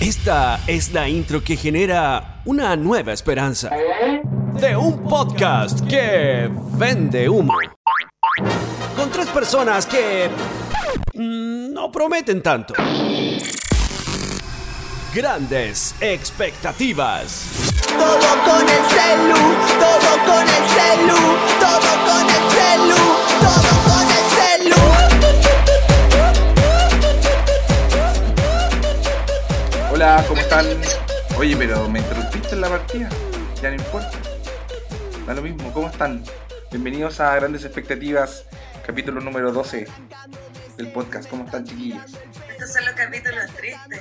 [0.00, 3.68] Esta es la intro que genera una nueva esperanza
[4.54, 7.52] de un podcast que vende humo.
[8.96, 10.30] Con tres personas que
[11.12, 12.72] mm, no prometen tanto.
[15.14, 17.44] Grandes expectativas.
[17.98, 19.36] Todo con el celu,
[19.78, 21.20] todo con el celu,
[21.60, 22.96] todo con el celu,
[23.38, 24.09] todo con el
[30.02, 30.64] Hola, ¿cómo están?
[31.36, 33.10] Oye, pero me interrumpiste en la partida.
[33.60, 34.18] Ya no importa.
[35.26, 36.24] Da lo mismo, ¿cómo están?
[36.70, 38.46] Bienvenidos a Grandes Expectativas,
[38.86, 39.86] capítulo número 12
[40.78, 41.28] del podcast.
[41.28, 42.02] ¿Cómo están, chiquillos?
[42.50, 44.00] Estos son los capítulos tristes,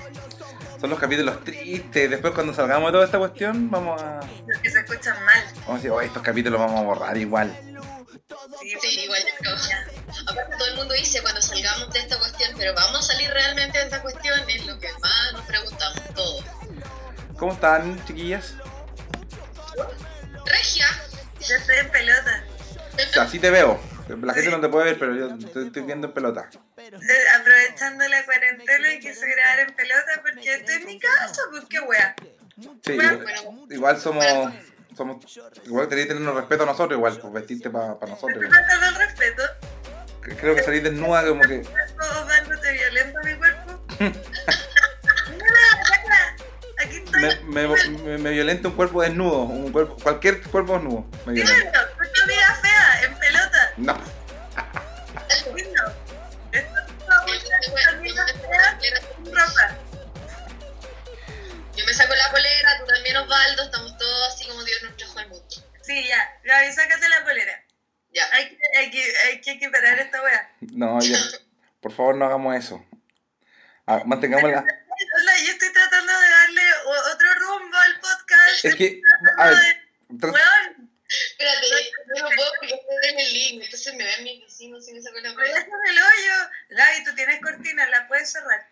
[0.79, 2.09] Son los capítulos tristes.
[2.09, 5.43] Después, cuando salgamos de toda esta cuestión, vamos a, los que se escuchan mal.
[5.53, 7.53] vamos a decir, oh, estos capítulos vamos a borrar igual.
[8.61, 9.55] Sí, Sí, igual yo creo.
[10.27, 13.77] Aparte todo el mundo dice cuando salgamos de esta cuestión, pero vamos a salir realmente
[13.77, 16.45] de esta cuestión, es lo que más nos preguntamos todos.
[17.37, 18.55] ¿Cómo están, chiquillas?
[20.45, 20.87] Regia,
[21.39, 22.43] Yo estoy en pelota.
[22.99, 23.79] O sea, así te veo.
[24.09, 26.49] La gente no te puede ver, pero yo te estoy viendo en pelota.
[26.77, 26.91] Eh,
[27.39, 31.79] aprovechando la cuarentena y quise grabar en pelota porque estoy en mi casa, pues qué
[31.79, 32.13] wea.
[32.83, 33.25] Sí, igual,
[33.69, 34.25] igual somos...
[34.99, 35.17] somos
[35.65, 38.43] igual tenéis que tenernos respeto a nosotros, igual, pues vestirte para Me nosotros.
[38.43, 39.43] estoy faltando el respeto.
[40.41, 41.59] Creo que salís desnuda como que...
[42.61, 43.81] Te violento mi cuerpo.
[46.81, 47.21] Aquí estoy.
[47.45, 51.87] me, me, me, me violenta un cuerpo desnudo, un cuerpo, cualquier cuerpo desnudo me violenta.
[51.97, 53.71] Soy tu amiga fea, en pelota.
[53.77, 53.97] No.
[55.29, 55.55] Esto
[56.51, 56.65] es
[57.03, 57.21] una
[58.01, 59.77] mucha fea sin ropa.
[61.79, 65.19] Yo me saco la polera, tú también Osvaldo, estamos todos así como Dios nos trajo
[65.19, 65.45] al mundo.
[65.81, 66.39] Sí, ya.
[66.43, 67.63] Gaby, sácate la polera.
[68.11, 70.51] Ya, Hay que, hay que, hay que equiparar esta wea.
[70.61, 71.17] no, ya.
[71.81, 72.85] Por favor, no hagamos eso.
[73.85, 74.59] Ah, mantengamos la...
[74.59, 76.61] Hola, yo estoy tratando de darle
[77.13, 78.65] otro rumbo al podcast.
[78.65, 79.01] Es que,
[79.37, 81.67] a ver, tra- Weón, espérate,
[82.17, 85.01] yo no puedo porque estoy en el link, entonces me ven mis vecinos si me
[85.01, 85.57] saco la polera.
[85.57, 86.49] eso es el hoyo.
[86.71, 88.67] Gaby, tú tienes cortinas, la puedes cerrar.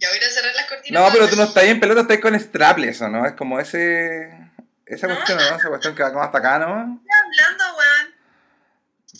[0.00, 1.02] Ya voy a cerrar las cortinas.
[1.02, 3.26] no, pero tú no estás ahí en pelota, estás con strapless, ¿o no?
[3.26, 4.50] Es como ese...
[4.86, 5.14] Esa No.
[5.14, 5.56] cuestión, ¿no?
[5.56, 6.66] Esa cuestión que va como hasta acá, ¿no?
[6.66, 8.14] Estoy hablando, weón.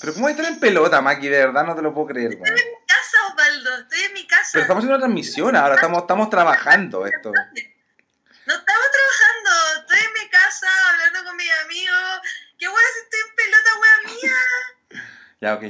[0.00, 1.28] Pero ¿cómo estar en pelota, Maki?
[1.28, 2.46] De verdad no te lo puedo creer, weón.
[2.56, 3.78] Estoy en mi casa, Osvaldo.
[3.82, 4.50] Estoy en mi casa.
[4.52, 7.30] Pero estamos haciendo una transmisión ahora, estamos, estamos trabajando esto.
[7.30, 9.50] No estamos trabajando.
[9.80, 12.20] Estoy en mi casa hablando con mis amigos.
[12.58, 15.06] ¿Qué weón si estoy en pelota, weón mía?
[15.42, 15.62] Ya, ok.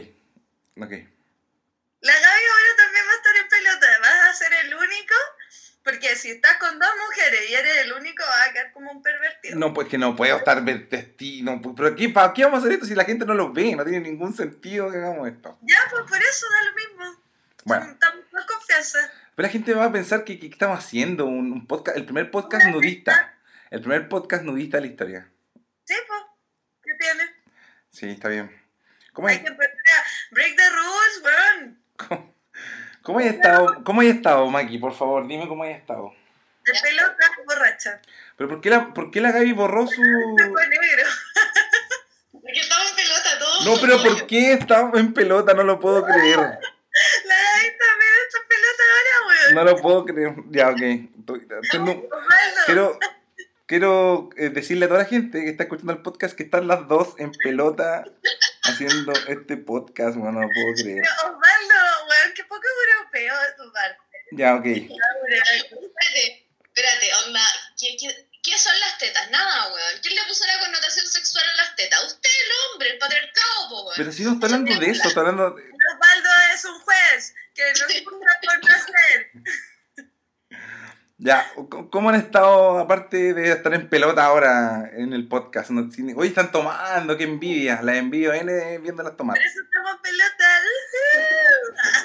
[0.82, 0.92] Ok.
[2.00, 3.86] La Gaby ahora también va a estar en pelota.
[4.00, 5.14] Vas a ser el único.
[5.84, 9.02] Porque si estás con dos mujeres y eres el único, vas a quedar como un
[9.02, 9.58] pervertido.
[9.58, 11.60] No, pues que no puedo estar vestido.
[11.76, 13.74] Pero aquí, ¿para qué vamos a hacer esto si la gente no lo ve?
[13.74, 15.58] No tiene ningún sentido que hagamos esto.
[15.62, 17.22] Ya, pues por eso da lo mismo.
[17.64, 18.98] Bueno, Estamos con confianza.
[19.34, 22.30] pero la gente va a pensar que, que estamos haciendo un, un podcast, el primer
[22.30, 23.34] podcast nudista.
[23.70, 25.30] El primer podcast nudista de la historia.
[25.84, 26.20] Sí, pues.
[26.82, 27.22] ¿Qué tiene?
[27.90, 28.50] Sí, está bien.
[29.12, 29.56] ¿Cómo Hay que a
[30.30, 32.29] break the rules, weón.
[33.02, 34.78] cómo, hay estado, cómo hay estado, Maki?
[34.78, 36.12] Por favor, dime cómo hay estado.
[36.64, 38.00] De pelota borracha.
[38.36, 40.02] Pero ¿por qué la, por qué la Gaby borró su...
[40.02, 41.04] Negro.
[42.32, 43.66] Porque estamos en pelota todos.
[43.66, 45.54] No, pero ¿por qué estamos en pelota?
[45.54, 46.38] No lo puedo creer.
[46.38, 49.54] La Gaby también está en pelota ahora, weón.
[49.54, 50.34] No lo puedo creer.
[50.50, 50.80] Ya, ok.
[52.66, 52.98] Quiero,
[53.66, 56.88] quiero eh, decirle a toda la gente que está escuchando el podcast que están las
[56.88, 58.04] dos en pelota
[58.64, 60.16] haciendo este podcast.
[60.16, 61.04] Bueno, no lo puedo creer.
[62.50, 64.02] Poco europeo de tu parte.
[64.32, 64.66] Ya, ok.
[64.66, 66.24] Espérate,
[66.66, 67.40] espérate, onda,
[67.78, 68.08] ¿qué, qué,
[68.42, 69.30] qué son las tetas?
[69.30, 69.94] Nada, weón.
[70.02, 72.04] ¿Quién le puso la connotación sexual a las tetas?
[72.04, 73.94] Usted, el hombre, el patriarcado, po, weón.
[73.96, 75.62] Pero si no está hablando de eso, está hablando de...
[75.62, 79.30] Osvaldo es un juez que nos juzga por placer.
[81.22, 85.68] Ya, ¿cómo- ¿cómo han estado, aparte de estar en pelota ahora en el podcast?
[85.68, 85.86] No,
[86.16, 87.82] Hoy están tomando, qué envidia.
[87.82, 89.36] La envidio N viéndolas tomar.
[89.36, 90.46] Por eso estamos en pelota.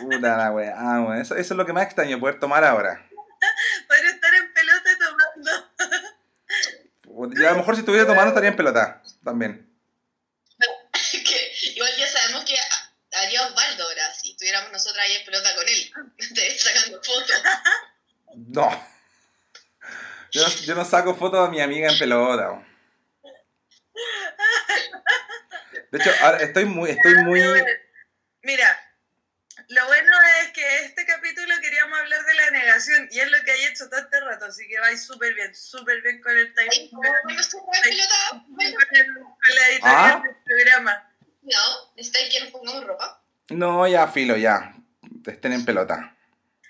[0.01, 0.75] Puta la weá.
[0.77, 3.07] Ah, bueno, eso, eso es lo que más extraño, poder tomar ahora.
[3.87, 5.51] Por estar en pelota tomando.
[7.39, 9.69] Yo a lo mejor si estuviera tomando estaría en pelota también.
[11.23, 15.55] que igual ya sabemos que ha- haría Osvaldo ahora, si estuviéramos nosotros ahí en pelota
[15.55, 15.89] con él,
[16.59, 17.41] sacando fotos.
[18.35, 18.94] No.
[20.35, 22.61] Yo, no- yo no saco fotos a mi amiga en pelota.
[25.91, 27.41] De hecho, ahora estoy muy, estoy muy.
[28.41, 28.77] Mira,
[29.69, 30.11] lo bueno
[30.43, 33.87] es que este capítulo queríamos hablar de la negación y es lo que hay hecho
[33.89, 37.01] todo este rato, así que vais súper bien, súper bien con el timing, con
[39.55, 40.21] la editorial Ah.
[40.23, 41.11] del programa.
[41.43, 43.21] No, ¿necesitáis que nos pongamos ropa?
[43.49, 44.73] No, ya, filo, ya.
[45.25, 46.15] Estén en pelota.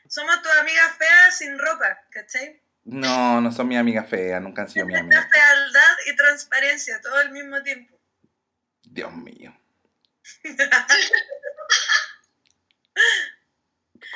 [0.08, 2.62] Somos tus amigas feas sin ropa, ¿cachai?
[2.86, 5.28] No, no son mis amigas feas, nunca han sido mis La amigas.
[5.32, 8.00] fealdad y transparencia todo al mismo tiempo.
[8.84, 9.56] Dios mío.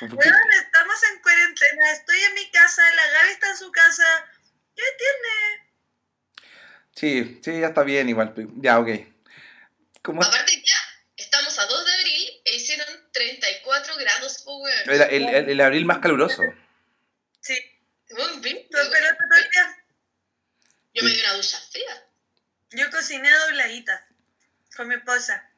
[0.02, 0.18] Weón,
[0.64, 4.04] estamos en cuarentena, estoy en mi casa, la Gaby está en su casa.
[4.76, 5.70] ¿Qué tiene?
[6.96, 8.34] Sí, sí, ya está bien igual.
[8.34, 8.90] pues, Ya, ok.
[10.02, 10.78] ¿Cómo Aparte ya,
[11.18, 14.90] estamos a 2 de abril e hicieron 34 grados, po, weón.
[14.90, 16.44] el, el- el- el abril más caluroso?
[17.42, 17.58] Sí,
[18.20, 18.68] Weón, ¿viste?
[18.72, 19.84] todo el pelota todo el día.
[20.94, 22.04] Yo me di una ducha fría.
[22.72, 24.06] Yo cociné dobladita
[24.76, 25.50] con mi esposa,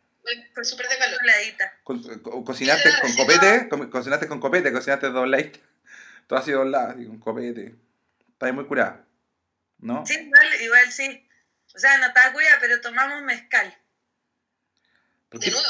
[0.54, 1.20] Fue súper de calor.
[1.20, 1.74] dobladita.
[1.84, 3.68] Co- co- ¿Cocinaste con copete?
[3.70, 4.72] Co- ¿Cocinaste con copete?
[4.72, 5.60] ¿Cocinaste dobladita?
[6.28, 7.76] Todo así doblado, así con copete.
[8.32, 9.04] Está ahí muy curada.
[9.80, 10.06] ¿No?
[10.06, 11.28] Sí, igual, igual sí.
[11.74, 13.76] O sea, no estaba cuida, pero tomamos mezcal.
[15.30, 15.66] ¿Por De nuevo.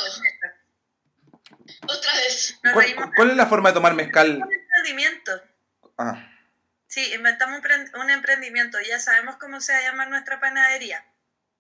[1.88, 2.60] Otra vez.
[2.64, 2.74] Nos
[3.16, 4.38] ¿Cuál, es la forma de tomar mezcal?
[4.42, 4.50] Un.
[5.98, 6.28] Ah,
[6.92, 8.78] Sí, inventamos un, pren- un emprendimiento.
[8.82, 11.06] Ya sabemos cómo se va a llamar nuestra panadería.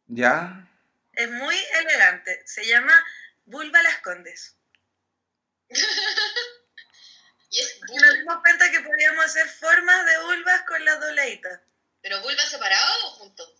[0.08, 0.68] ¿ya?
[1.14, 2.46] Es muy elegante.
[2.46, 2.94] Se llama
[3.46, 4.58] Vulva Las Condes.
[7.54, 11.60] Y es Y nos dimos cuenta que podíamos hacer formas de vulvas con las dobladitas.
[12.02, 13.56] ¿Pero vulva separado o junto?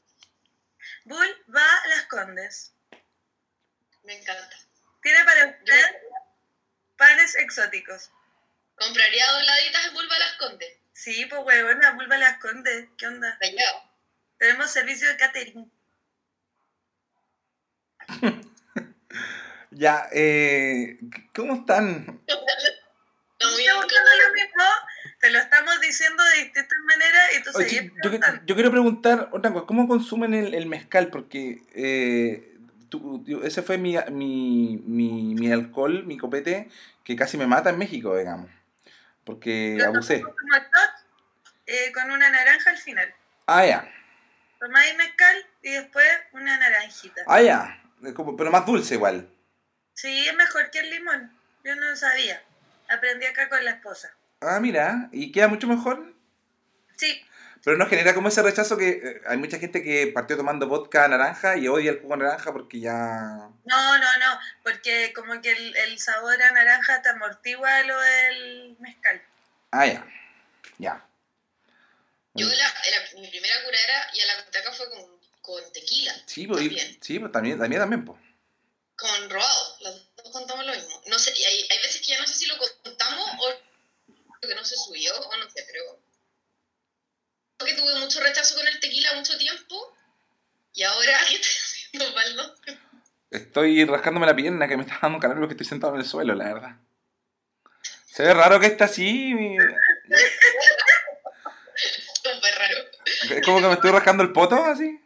[1.06, 2.74] Vulva Las Condes.
[4.04, 4.58] Me encanta.
[5.02, 5.96] Tiene para usted
[6.98, 8.12] panes exóticos.
[8.76, 10.81] ¿Compraría dobladitas en vulva las condes?
[10.94, 12.88] Sí, pues huevona, Vulva Las Condes.
[12.98, 13.38] ¿Qué onda?
[14.38, 15.72] Tenemos servicio de catering.
[19.74, 21.00] Ya, eh,
[21.34, 22.06] ¿cómo están?
[22.06, 24.64] No, muy lo mismo,
[25.22, 28.42] te lo estamos diciendo de distintas maneras y tú Oye, seguís yo, preguntando.
[28.46, 31.08] yo quiero preguntar otra cosa, ¿cómo consumen el, el mezcal?
[31.08, 32.58] Porque eh,
[32.90, 36.70] tú- ese fue mi, mi, mi, mi alcohol, mi copete,
[37.06, 38.50] que casi me mata en México, digamos.
[39.24, 40.22] Porque Lo abusé.
[40.22, 40.92] como shot,
[41.68, 43.14] eh, con una naranja al final.
[43.48, 43.92] Ah, ya.
[44.60, 47.22] Tomáis mezcal y después una naranjita.
[47.28, 47.82] Ah, ya.
[48.16, 49.30] Como- pero más dulce igual.
[49.94, 51.32] Sí, es mejor que el limón.
[51.64, 52.42] Yo no sabía.
[52.90, 54.12] Aprendí acá con la esposa.
[54.42, 55.10] Ah, mira.
[55.12, 56.14] ¿Y queda mucho mejor?
[56.98, 57.24] Sí,
[57.64, 61.08] Pero no genera como ese rechazo que eh, hay mucha gente que partió tomando vodka
[61.08, 63.50] naranja y odia el jugo naranja porque ya...
[63.66, 68.76] no, no, no, porque como que el, el sabor a naranja te amortigua lo del
[68.80, 69.22] mezcal.
[69.72, 70.06] Ah, ya.
[70.80, 71.06] Ya.
[72.34, 76.16] Yo la, la- mi primera curara y a la cotaca fue con, con tequila.
[76.26, 76.98] Sí, pues, También.
[77.02, 78.20] sí, pues también, también, también, pues.
[78.96, 79.78] Con robado.
[79.82, 81.02] Los dos contamos lo mismo.
[81.08, 84.56] No sé, y hay, hay veces que ya no sé si lo contamos o que
[84.56, 86.01] no se subió o no sé, pero.
[87.66, 89.96] Que tuve mucho rechazo con el tequila mucho tiempo.
[90.74, 92.56] Y ahora, ¿qué estoy haciendo, Paldo?
[93.30, 96.36] Estoy rascándome la pierna que me está dando calor porque estoy sentado en el suelo,
[96.36, 96.76] la verdad.
[98.08, 99.34] Se ve raro que está así.
[99.34, 99.58] mi-
[102.24, 102.76] Súper raro.
[103.36, 105.00] Es como que me estoy rascando el poto, así.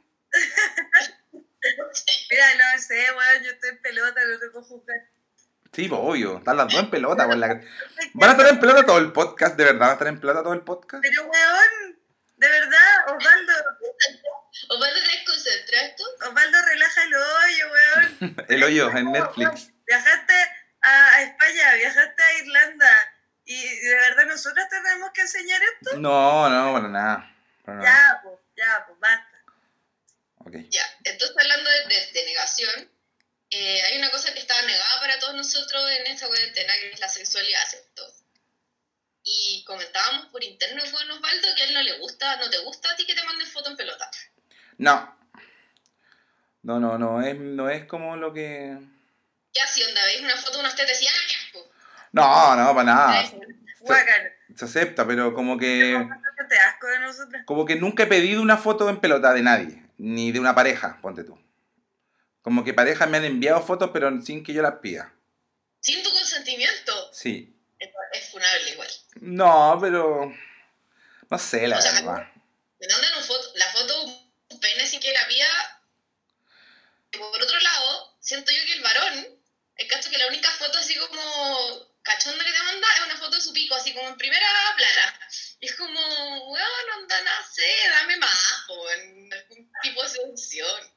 [2.32, 4.98] Mira, no sé, weón, yo estoy en pelota, no te puedo juzgar.
[5.72, 6.38] Sí, pues obvio.
[6.38, 7.26] Están las dos en pelota.
[7.28, 7.62] pues, la-
[8.14, 9.56] ¿Van a estar en pelota todo el podcast?
[9.56, 11.04] ¿De verdad van a estar en pelota todo el podcast?
[11.08, 11.70] Pero, weón,
[12.38, 13.54] de verdad, Osvaldo,
[14.70, 16.04] Osvaldo, ¿te desconcentraste?
[16.28, 18.46] Osvaldo, relaja el hoyo, weón.
[18.50, 19.72] El hoyo en Netflix.
[19.86, 20.34] Viajaste
[20.82, 23.14] a, España, viajaste a Irlanda,
[23.46, 25.98] y de verdad nosotros te tenemos que enseñar esto.
[25.98, 27.36] No, no, para nada.
[27.64, 27.90] Para nada.
[27.90, 29.44] Ya, pues, ya, pues, basta.
[30.40, 30.54] Ok.
[30.70, 32.92] Ya, entonces hablando de, de- de negación,
[33.52, 37.00] eh, hay una cosa que estaba negada para todos nosotros en esta cuarentena, que es
[37.00, 38.08] la sexualidad, ¿cierto?
[39.28, 42.92] Y comentábamos por interno con Osvaldo que a él no le gusta, no te gusta
[42.92, 44.10] a ti que te manden foto en pelota.
[44.78, 45.18] No.
[46.62, 47.22] No, no, no.
[47.26, 48.78] Es, no es como lo que.
[49.52, 51.12] Ya si onda veis una foto de unas tetas y ¡ah,
[51.44, 51.72] asco!
[52.12, 53.32] No, no, para nada.
[53.80, 54.30] Guácala.
[54.56, 55.98] Se acepta, pero como que.
[55.98, 57.42] No te asco de nosotros.
[57.46, 61.00] Como que nunca he pedido una foto en pelota de nadie, ni de una pareja,
[61.02, 61.40] ponte tú.
[62.44, 65.12] Como que parejas me han enviado fotos, pero sin que yo las pida.
[65.80, 66.94] Sin tu consentimiento.
[67.12, 67.55] Sí.
[68.12, 68.90] Es, funable igual.
[69.16, 70.34] No, pero.
[71.30, 72.32] No sé, la O sea, verdad.
[72.80, 75.28] Me mandan un foto, la foto un pene sin que la.
[77.12, 79.40] Y por otro lado, siento yo que el varón,
[79.78, 83.36] el caso que la única foto así como cachonda que te manda es una foto
[83.36, 85.20] de su pico, así como en primera plana.
[85.60, 90.96] Y es como, weón, onda, no sé, dame más, o en algún tipo de seducción.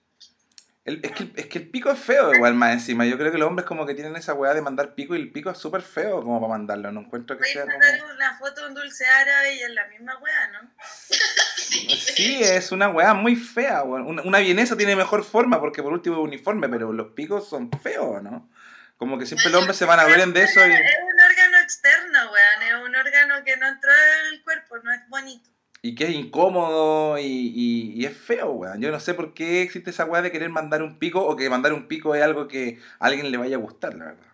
[0.88, 3.04] El- es, que, es que el pico es feo igual más encima.
[3.04, 5.30] Yo creo que los hombres como que tienen esa weá de mandar pico y el
[5.30, 6.90] pico es súper feo como para mandarlo.
[6.90, 7.76] No encuentro que sea como...
[8.14, 10.70] una foto de un dulce árabe y es la misma weá, ¿no?
[11.58, 13.82] Sí, es una weá muy fea.
[13.82, 14.06] weón.
[14.06, 17.70] Una, una vienesa tiene mejor forma porque por último es uniforme, pero los picos son
[17.82, 18.50] feos, ¿no?
[18.96, 20.72] Como que siempre los hombres se van a ver en de eso y...
[20.72, 22.62] Es un órgano externo, weón.
[22.62, 25.50] Es un órgano que no entró en el cuerpo, no es bonito.
[25.82, 28.80] Y que es incómodo y, y- es feo, weón.
[28.80, 31.50] Yo no sé por qué existe esa weá de querer mandar un pico o que
[31.50, 34.26] mandar un pico es algo que a alguien le vaya a gustar, la verdad.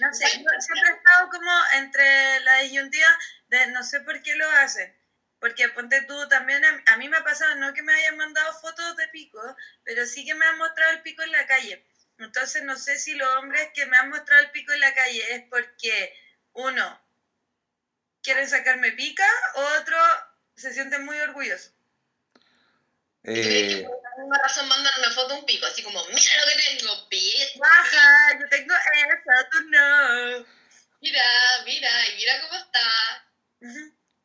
[0.00, 3.06] No sé, yo siempre he estado como entre la disyuntiva
[3.48, 4.94] de no sé por qué lo hacen.
[5.38, 8.52] Porque ponte tú también, a, a mí me ha pasado, no que me hayan mandado
[8.60, 9.40] fotos de pico,
[9.84, 11.84] pero sí que me han mostrado el pico en la calle.
[12.18, 15.34] Entonces no sé si los hombres que me han mostrado el pico en la calle
[15.34, 16.14] es porque
[16.52, 17.00] uno
[18.22, 19.26] quieren sacarme pica
[19.78, 19.96] otro
[20.56, 21.72] se sienten muy orgullosos.
[23.24, 26.76] Eh, Por la misma razón mandan una foto un pico, así como, mira lo que
[26.76, 27.58] tengo, bitch.
[27.58, 30.46] Baja, yo tengo eso, tú no.
[31.00, 31.22] Mira,
[31.64, 33.28] mira, y mira cómo está.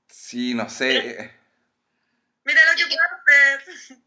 [0.10, 1.32] Sí, no sé.
[2.44, 4.02] Mira lo que puedo hacer.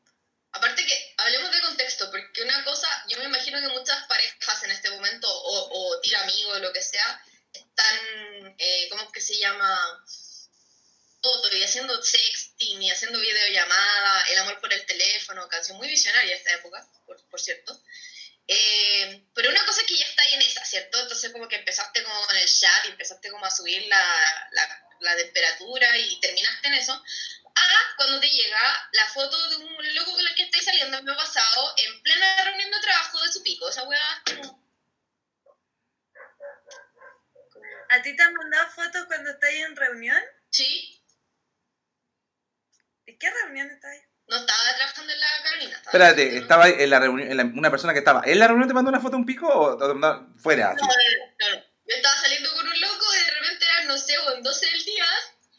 [0.52, 4.72] Aparte que, hablemos de contexto, porque una cosa, yo me imagino que muchas parejas en
[4.72, 7.22] este momento, o, o tira amigos, lo que sea,
[7.52, 10.04] están, eh, ¿cómo es que se llama?
[11.22, 16.34] Foto y haciendo sexting y haciendo videollamada, el amor por el teléfono, canción muy visionaria
[16.34, 17.78] esta época, por, por cierto.
[18.48, 20.98] Eh, pero una cosa es que ya está ahí en esa, ¿cierto?
[20.98, 24.88] Entonces como que empezaste como con el chat y empezaste como a subir la, la,
[25.00, 27.04] la temperatura y terminaste en eso.
[27.54, 31.12] Ah, cuando te llega la foto de un loco con el que estáis saliendo me
[31.12, 33.68] ha pasado en plena reunión de trabajo de su pico.
[33.68, 34.60] Esa weá es como...
[37.90, 40.22] ¿A ti te han mandado fotos cuando estás en reunión?
[40.50, 40.99] Sí,
[43.10, 43.96] ¿Y qué reunión estás?
[44.28, 45.76] no estaba trabajando en la Carolina.
[45.76, 48.46] estaba Espérate, en- ¿estaba en la reunión, en la- una persona que estaba en la
[48.46, 50.72] reunión te mandó una foto un pico o mandó fuera?
[50.74, 51.62] No, no, no, no.
[51.86, 54.66] Yo estaba saliendo con un loco y de repente era, no sé, o en 12
[54.66, 55.04] del día,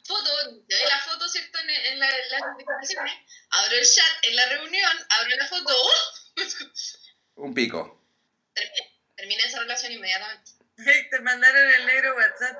[0.06, 0.32] foto,
[0.70, 1.60] la foto, ¿cierto?
[1.60, 3.14] En, en la- en las notificaciones,
[3.50, 6.38] abro el chat en la reunión, abro la foto, ¡oh!
[7.36, 8.02] Un pico.
[8.54, 10.52] terminé, terminé esa relación inmediatamente.
[11.10, 12.58] Te mandaron el negro WhatsApp.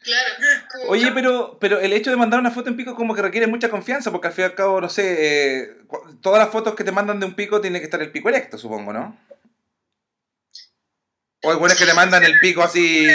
[0.00, 0.34] Claro.
[0.88, 3.68] Oye, pero, pero el hecho de mandar una foto en pico como que requiere mucha
[3.68, 5.76] confianza, porque al fin y al cabo, no sé, eh,
[6.22, 8.58] todas las fotos que te mandan de un pico tiene que estar el pico erecto,
[8.58, 9.18] supongo, ¿no?
[11.42, 13.06] O igual es que te mandan el pico así,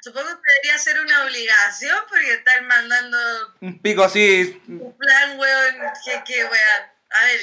[0.00, 3.18] Supongo que debería ser una obligación porque están mandando
[3.60, 5.74] un pico así, un plan, weón.
[6.04, 6.82] ¿Qué, qué, weón?
[7.10, 7.40] A ver,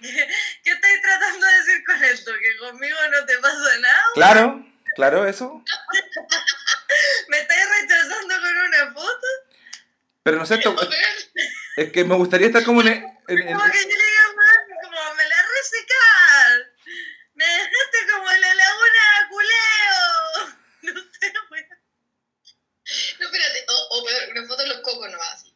[0.00, 0.28] ¿qué,
[0.64, 2.32] qué, estáis tratando de decir con esto?
[2.32, 4.02] ¿Que conmigo no te pasa nada?
[4.14, 5.62] claro, claro, eso.
[7.28, 9.26] ¿Me estáis rechazando con una foto?
[10.22, 10.76] Pero no sé, esto-
[11.76, 12.88] es que me gustaría estar como en...
[12.88, 14.22] en- en- Como que yo le diga,
[14.82, 16.72] como me la resecar.
[17.34, 20.58] Me dejaste como en la laguna culeo.
[20.82, 21.66] No sé, weón.
[23.18, 25.52] No, espérate, o, o peor, una foto de los cocos no así.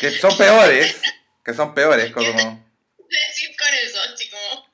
[0.00, 0.96] que son peores,
[1.44, 2.72] que son peores, como...
[3.10, 3.98] ¿Qué decir con eso?
[4.30, 4.70] Como...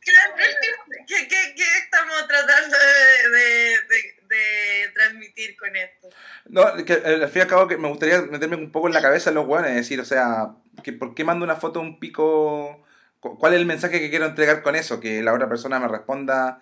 [0.00, 0.34] Claro,
[1.06, 6.08] ¿qué, qué, qué estamos tratando de, de, de, de transmitir con esto?
[6.46, 8.94] No, que eh, al fin y al cabo que me gustaría meterme un poco en
[8.94, 10.48] la cabeza de los hueones, decir, o sea,
[10.82, 12.84] que ¿por qué mando una foto de un pico?
[13.20, 15.00] Cu- ¿Cuál es el mensaje que quiero entregar con eso?
[15.00, 16.60] Que la otra persona me responda...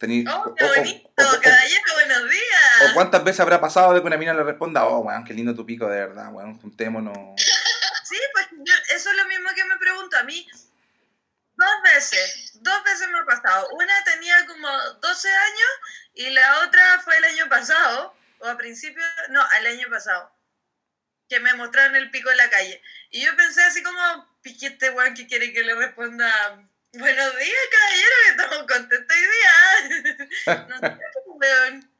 [0.00, 1.08] teni- ¡Oh, o- qué o- o- bonito!
[1.18, 2.92] o- o- caballero, buenos o días.
[2.94, 5.64] cuántas veces habrá pasado de que una mina le responda, oh, weón, qué lindo tu
[5.64, 7.16] pico, de verdad, weón, juntémonos.
[8.04, 10.46] Sí, pues yo- eso es lo mismo que me pregunto a mí.
[11.56, 13.66] Dos veces, dos veces me ha pasado.
[13.72, 14.68] Una tenía como
[15.00, 15.70] 12 años
[16.14, 20.32] y la otra fue el año pasado, o a principio, no, al año pasado,
[21.28, 22.80] que me mostraron el pico en la calle.
[23.10, 26.30] Y yo pensé así como, pique este weón que quiere que le responda,
[26.92, 29.26] buenos días, caballero, que estamos contentos hoy
[30.06, 30.66] día.
[30.68, 31.90] no sé, weón.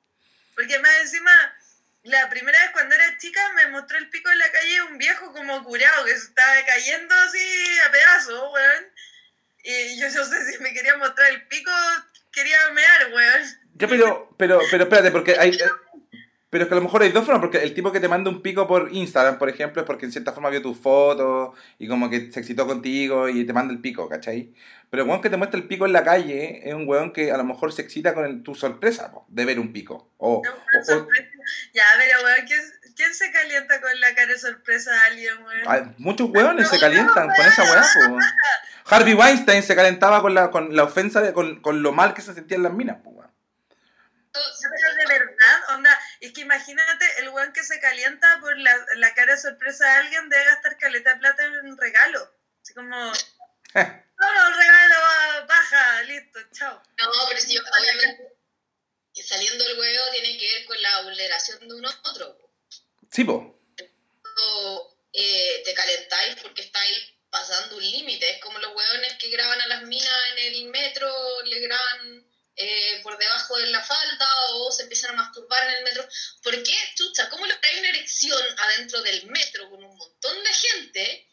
[0.54, 1.56] Porque más encima,
[2.04, 5.32] la primera vez cuando era chica me mostró el pico en la calle un viejo
[5.32, 8.92] como curado que se estaba cayendo así a pedazos, weón.
[9.64, 11.72] Y yo no sé si me quería mostrar el pico,
[12.30, 13.63] quería mear, weón.
[13.74, 15.50] Ya, pero, pero, pero espérate, porque hay...
[15.50, 15.58] eh,
[16.50, 18.30] Pero es que a lo mejor hay dos formas, porque el tipo que te manda
[18.30, 21.88] un pico por Instagram, por ejemplo, es porque en cierta forma vio tus fotos y
[21.88, 24.52] como que se excitó contigo y te manda el pico, ¿cachai?
[24.88, 27.32] Pero el weón que te muestra el pico en la calle es un weón que
[27.32, 30.12] a lo mejor se excita con el- tu sorpresa po, de ver un pico.
[30.18, 31.08] O, una o- o-.
[31.74, 32.60] Ya, pero weón, ¿quién,
[32.94, 35.62] quién se calienta con la cara de sorpresa a alguien, weón?
[35.66, 37.84] hay muchos weones se calientan con esa weá.
[38.86, 42.22] Harvey Weinstein se calentaba con la, con la ofensa, de, con, con lo mal que
[42.22, 42.98] se sentían las minas.
[43.02, 43.30] po, weón.
[44.34, 48.84] Ya, Pero de verdad, onda, es que imagínate el weón que se calienta por la,
[48.96, 52.34] la cara de sorpresa de alguien debe gastar caleta de plata en un regalo.
[52.60, 52.96] Así como,
[53.74, 56.82] no, un regalo, baja, listo, chao.
[56.98, 58.34] No, pero si yo, obviamente,
[59.22, 62.50] saliendo el huevo tiene que ver con la vulneración de uno a otro.
[63.12, 63.60] Sí, po.
[64.36, 68.30] O, eh, te calentáis porque estáis pasando un límite.
[68.30, 71.08] Es como los hueones que graban a las minas en el metro,
[71.44, 75.84] le graban eh, por debajo de la falda o se empiezan a masturbar en el
[75.84, 76.08] metro.
[76.42, 77.28] ¿Por qué, chucha?
[77.28, 81.28] ¿Cómo lográis una erección adentro del metro con un montón de gente?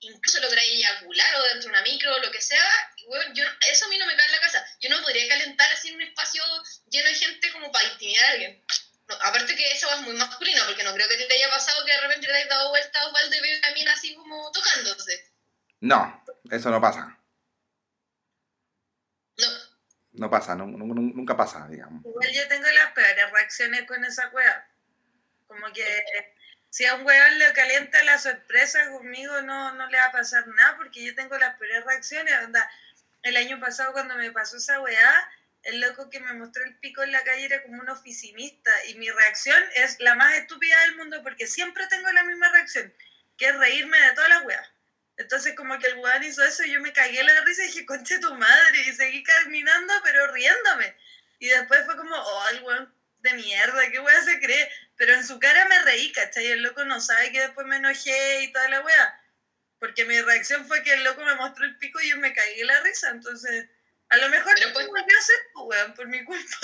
[0.00, 2.64] Incluso lográis eyacular o dentro de una micro o lo que sea.
[3.08, 4.64] Bueno, yo, eso a mí no me cae en la casa.
[4.80, 6.42] Yo no podría calentar así en un espacio
[6.90, 8.64] lleno de gente como para intimidar a alguien.
[9.22, 12.00] Aparte que esa es muy masculina, porque no creo que te haya pasado que de
[12.00, 15.34] repente te hayas dado vuelta a Osvaldo y ve a mina así como tocándose.
[15.80, 17.19] No, eso no pasa.
[20.20, 22.04] No pasa, no- no- nunca pasa, digamos.
[22.04, 24.68] Igual yo tengo las peores reacciones con esa wea.
[25.46, 25.84] Como que
[26.68, 30.46] si a un weón le calienta la sorpresa conmigo no, no le va a pasar
[30.48, 32.34] nada porque yo tengo las peores reacciones.
[32.44, 32.70] Onda,
[33.22, 35.30] el año pasado cuando me pasó esa weá,
[35.62, 38.96] el loco que me mostró el pico en la calle era como un oficinista y
[38.96, 42.92] mi reacción es la más estúpida del mundo porque siempre tengo la misma reacción,
[43.38, 44.70] que es reírme de todas las weas.
[45.20, 47.84] Entonces como que el weón hizo eso y yo me cagué la risa y dije,
[47.84, 50.96] conche tu madre, y seguí caminando pero riéndome.
[51.38, 54.70] Y después fue como, oh, el weón de mierda, qué weá se cree.
[54.96, 56.46] Pero en su cara me reí, ¿cachai?
[56.46, 59.20] El loco no sabe que después me enojé y toda la weá.
[59.78, 62.64] Porque mi reacción fue que el loco me mostró el pico y yo me cagué
[62.64, 63.10] la risa.
[63.10, 63.66] Entonces,
[64.08, 66.58] a lo mejor Pero no pues- a hacer, pues, weón, por mi culpa.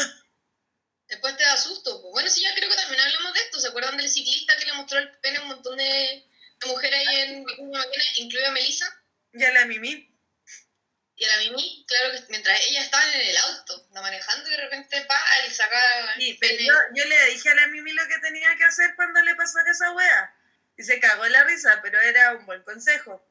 [1.09, 2.01] después te da susto.
[2.01, 2.13] Pues.
[2.13, 3.61] Bueno, sí, ya creo que también hablamos de esto.
[3.61, 6.27] ¿Se acuerdan del ciclista que le mostró el pene a un montón de,
[6.61, 9.03] de mujeres ahí en Vicuña Maquena, incluida a Melissa?
[9.33, 10.17] Ya la mimí.
[11.19, 14.51] Y a la Mimi, claro que mientras ellas estaban en el auto, no manejando, y
[14.51, 15.81] de repente pa y saca
[16.19, 19.23] Sí, pero yo, yo le dije a la Mimi lo que tenía que hacer cuando
[19.23, 20.35] le pasara esa wea.
[20.77, 23.27] Y se cagó la risa, pero era un buen consejo.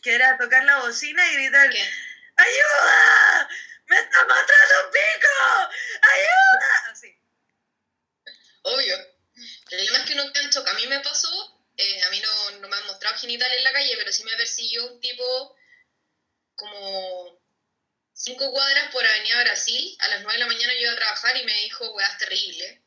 [0.00, 1.90] Que era tocar la bocina y gritar, ¿Qué?
[2.36, 3.48] ¡Ayuda!
[3.88, 5.70] ¡Me está mostrando un pico!
[6.00, 6.92] ¡Ayuda!
[6.92, 7.14] Así.
[8.62, 8.96] Obvio.
[8.96, 10.66] El problema es que uno queda en shock.
[10.66, 13.72] A mí me pasó, eh, a mí no, no me han mostrado genitales en la
[13.72, 15.56] calle, pero sí me persiguió un tipo
[16.54, 17.40] como
[18.12, 19.96] cinco cuadras por Avenida Brasil.
[20.00, 22.18] A las nueve de la mañana yo iba a trabajar y me dijo, weá, es
[22.18, 22.82] terrible.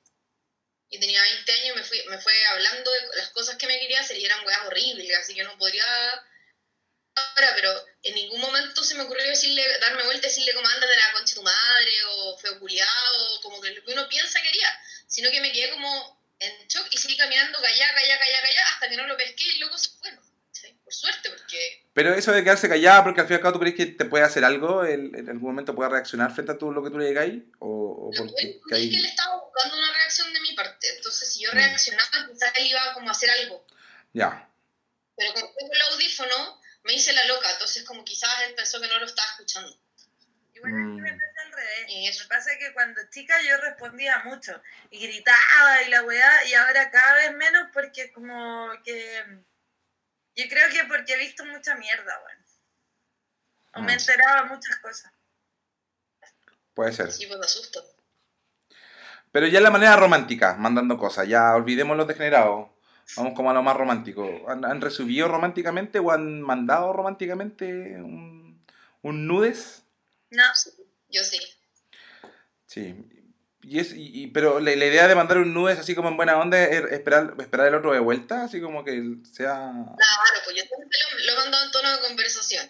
[0.89, 3.79] Y tenía 20 años y me, fui, me fue hablando de las cosas que me
[3.79, 5.85] quería hacer y eran weas horribles, así que no podría
[7.15, 10.93] ahora, pero en ningún momento se me ocurrió decirle, darme vuelta y decirle como ándate
[10.93, 14.41] a la concha de tu madre, o feo culiado, como que lo que uno piensa
[14.41, 18.41] que haría, sino que me quedé como en shock y seguí caminando callá, callá, callá,
[18.41, 20.11] callá, hasta que no lo pesqué y luego se fue.
[20.83, 23.59] Por suerte, porque Pero eso de quedarse callada, porque al fin y al cabo tú
[23.59, 26.71] crees que te puede hacer algo, él en algún momento puede reaccionar frente a todo
[26.71, 29.91] lo que tú le digáis, o, o porque él- es que él estaba buscando una
[29.93, 31.55] reacción de mi parte, entonces si yo Mm.
[31.55, 33.65] reaccionaba, quizás él iba como a hacer algo.
[34.13, 34.47] Ya,
[35.17, 38.87] Pero como tengo el audífono, me hice la loca, entonces como quizás él pensó que
[38.87, 39.75] no lo estaba escuchando.
[40.53, 40.97] Mí me Mm.
[41.65, 41.85] Revés.
[41.89, 42.27] Y eso.
[42.29, 47.13] Pasa que cuando chica yo respondía mucho y gritaba y la weá, y ahora cada
[47.15, 49.23] vez menos porque como que...
[50.35, 52.45] Yo creo que porque he visto mucha mierda, weón.
[53.75, 53.99] O me Mm.
[53.99, 55.11] enterado de muchas cosas.
[56.73, 57.11] puede ser.
[57.11, 57.83] Sí, pues asusto.
[59.31, 62.69] Pero ya en la manera romántica, mandando cosas, ya olvidemos los degenerados.
[63.17, 64.49] Vamos como a lo más romántico.
[64.49, 67.65] ¿Han, han recibido románticamente o han mandado románticamente
[68.01, 68.65] un,
[69.01, 69.83] un nudes?
[70.31, 70.43] No,
[71.09, 71.39] Yo sí.
[72.75, 72.93] Sí.
[73.63, 76.17] Y es, y, y- pero la, la idea de mandar un nudes así como en
[76.17, 79.01] buena onda es esperar, esperar el otro de vuelta, así como que
[79.33, 79.71] sea...
[79.71, 82.69] Claro, pues yo siempre lo, lo he mandado en tono de conversación.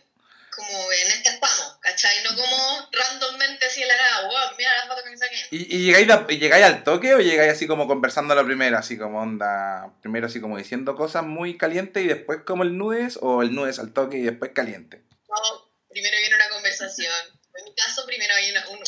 [0.55, 2.23] Como en esta estamos, ¿cachai?
[2.23, 5.35] No como randommente así en la nada, wow, mira la foto que me saqué.
[5.51, 8.79] ¿Y, y llegáis, y llegáis al toque o llegáis así como conversando a la primera,
[8.79, 13.19] así como onda, primero así como diciendo cosas muy calientes y después como el nudes
[13.21, 15.03] o el nudes al toque y después caliente?
[15.27, 17.11] No, primero viene una conversación.
[17.57, 18.85] En mi caso, primero hay una, un- un-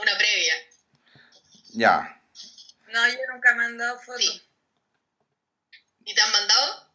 [0.00, 0.54] una previa.
[1.72, 2.20] Ya.
[2.88, 4.22] no, yo nunca he mandado fotos.
[4.22, 4.42] Sí.
[6.04, 6.90] ¿Y te han mandado?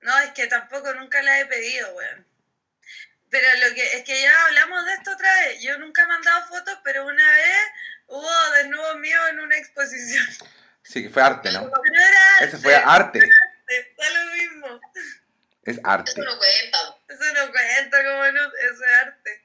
[0.00, 2.26] No, es que tampoco nunca la he pedido, weón.
[3.30, 5.60] Pero lo que es que ya hablamos de esto otra vez.
[5.60, 7.56] Yo nunca he mandado fotos, pero una vez
[8.06, 10.24] hubo desnudos míos en una exposición.
[10.82, 11.62] Sí, que fue arte, ¿no?
[11.82, 13.30] Pero era Ese fue arte, arte.
[13.66, 14.80] está lo mismo.
[15.64, 16.10] Es arte.
[16.10, 16.78] Eso no cuenta.
[17.08, 19.44] Eso no cuenta como no, eso es arte.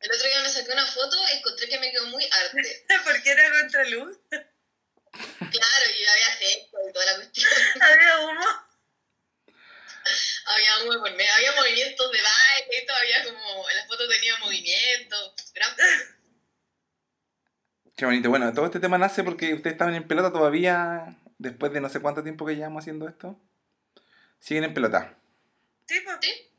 [0.00, 2.86] El otro día me saqué una foto y encontré que me quedó muy arte.
[3.04, 4.18] Porque era contraluz.
[4.30, 7.50] Claro, y había sexo y toda la cuestión.
[7.80, 8.44] Había humo.
[10.46, 14.36] había, un- por medio, había movimientos de baile y todavía como en la foto tenía
[14.38, 15.34] movimientos.
[15.54, 15.70] Gran
[17.96, 18.28] Qué bonito.
[18.28, 22.00] Bueno, todo este tema nace porque ustedes estaban en pelota todavía, después de no sé
[22.00, 23.40] cuánto tiempo que llevamos haciendo esto.
[24.38, 25.14] Siguen en pelota.
[25.88, 26.18] Sí, pues.
[26.20, 26.50] Sí.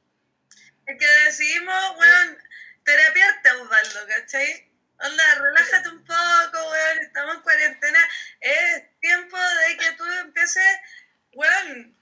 [0.88, 2.38] Es que decidimos, weón,
[2.88, 4.72] terapiarte, Osvaldo, ¿cachai?
[5.00, 8.00] Onda, relájate un poco, weón, estamos en cuarentena.
[8.40, 10.80] Es tiempo de que tú empieces,
[11.34, 11.96] weón,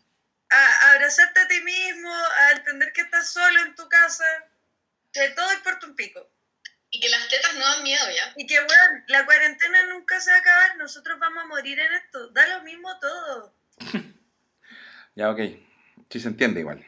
[0.51, 4.25] a, a abrazarte a ti mismo, a entender que estás solo en tu casa,
[5.11, 6.29] que todo importa un pico.
[6.91, 8.33] Y que las tetas no dan miedo ya.
[8.37, 11.93] Y que, weón, la cuarentena nunca se va a acabar, nosotros vamos a morir en
[11.93, 12.29] esto.
[12.29, 13.55] Da lo mismo todo.
[15.17, 15.39] Ya, ok.
[16.09, 16.85] Sí se entiende igual.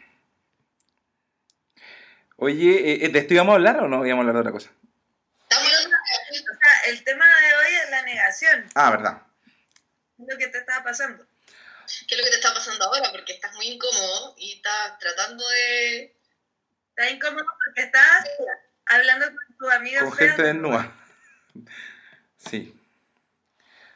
[2.38, 4.70] Oye, eh, ¿de esto íbamos a hablar o no íbamos a hablar de otra cosa?
[5.44, 9.22] Estamos hablando O sea, el tema de hoy es la negación, Ah, verdad.
[10.18, 11.26] lo que te estaba pasando.
[12.08, 15.48] qué es lo que te está pasando ahora, porque estás muy incómodo y estás tratando
[15.50, 16.16] de...
[16.90, 18.26] Estás incómodo porque estás
[18.86, 20.92] hablando con tu amiga Con gente desnuda.
[22.38, 22.74] Sí.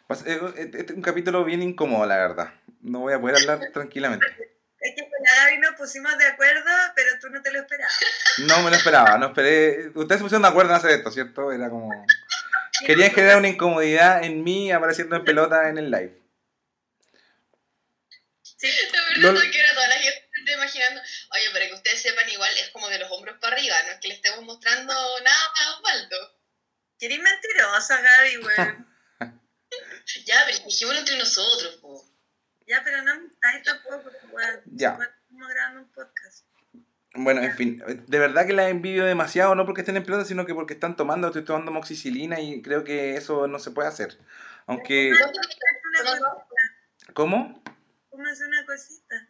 [0.07, 2.53] Pues, eh, Este es un capítulo bien incómodo, la verdad.
[2.81, 4.50] No voy a poder hablar tranquilamente.
[4.81, 7.95] Es que con la Gaby nos pusimos de acuerdo, pero tú no te lo esperabas.
[8.39, 9.89] No me lo esperaba, no esperé.
[9.93, 11.51] Ustedes se pusieron de acuerdo en hacer esto, ¿cierto?
[11.51, 11.89] Era como.
[12.87, 16.17] Querían generar una incomodidad en mí apareciendo en pelota en el live.
[18.41, 21.01] Sí, La verdad Lo- es que era toda la gente imaginando.
[21.33, 23.99] Oye, para que ustedes sepan, igual es como de los hombros para arriba, no es
[23.99, 26.37] que le estemos mostrando nada a Osvaldo.
[26.99, 28.55] querés mentirosa, Gaby, güey.
[30.25, 32.05] Ya, pero dijimoslo entre nosotros, po.
[32.71, 34.45] Ya, pero no ahí tampoco, güey.
[34.67, 34.91] Ya.
[34.91, 36.45] Estamos grabando un podcast.
[37.15, 40.45] Bueno, en fin, de verdad que la envidio demasiado, no porque estén en pelota, sino
[40.45, 44.17] que porque están tomando, estoy tomando moxicilina y creo que eso no se puede hacer.
[44.67, 45.11] Aunque,
[47.13, 47.61] ¿cómo?
[48.09, 49.27] cómase una cosita.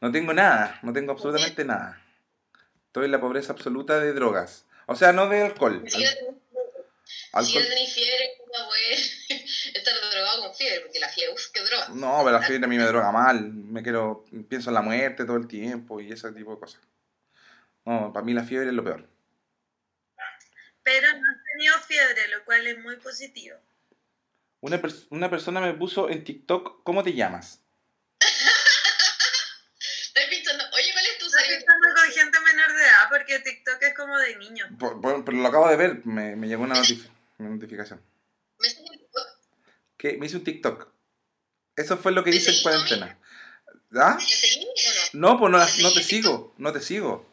[0.00, 2.00] No tengo nada, no tengo absolutamente nada.
[2.86, 4.64] Estoy en la pobreza absoluta de drogas.
[4.86, 5.82] O sea, no de alcohol.
[5.86, 6.10] Siquiera
[7.32, 8.68] tenés- ni fiebre, no
[9.74, 11.88] estar drogado con fiebre, porque la fiebre, uff, qué droga.
[11.90, 13.52] No, pero la fiebre a mí me droga mal.
[13.52, 16.80] Me quiero, pienso en la muerte todo el tiempo y ese tipo de cosas.
[17.84, 19.08] No, para mí la fiebre es lo peor.
[20.84, 23.56] Pero no has tenido fiebre, lo cual es muy positivo.
[24.60, 27.60] Una, pers- una persona me puso en TikTok, ¿cómo te llamas?
[29.80, 33.82] Estoy pensando, oye, ¿cuál es tu Estoy pensando con gente menor de edad porque TikTok
[33.82, 34.68] es como de niños.
[34.78, 38.00] Por- por- pero lo acabo de ver, me, me llegó una, notif- una notificación.
[38.58, 39.26] ¿Me estás en TikTok?
[40.02, 40.88] Que Me hice un TikTok.
[41.76, 43.18] Eso fue lo que ¿Me hice en cuarentena.
[43.94, 44.16] ¿Ah?
[44.18, 44.66] ¿Me seguís
[45.14, 45.38] o no?
[45.38, 47.32] Pues no, la- ¿Me no te sigo, no te sigo.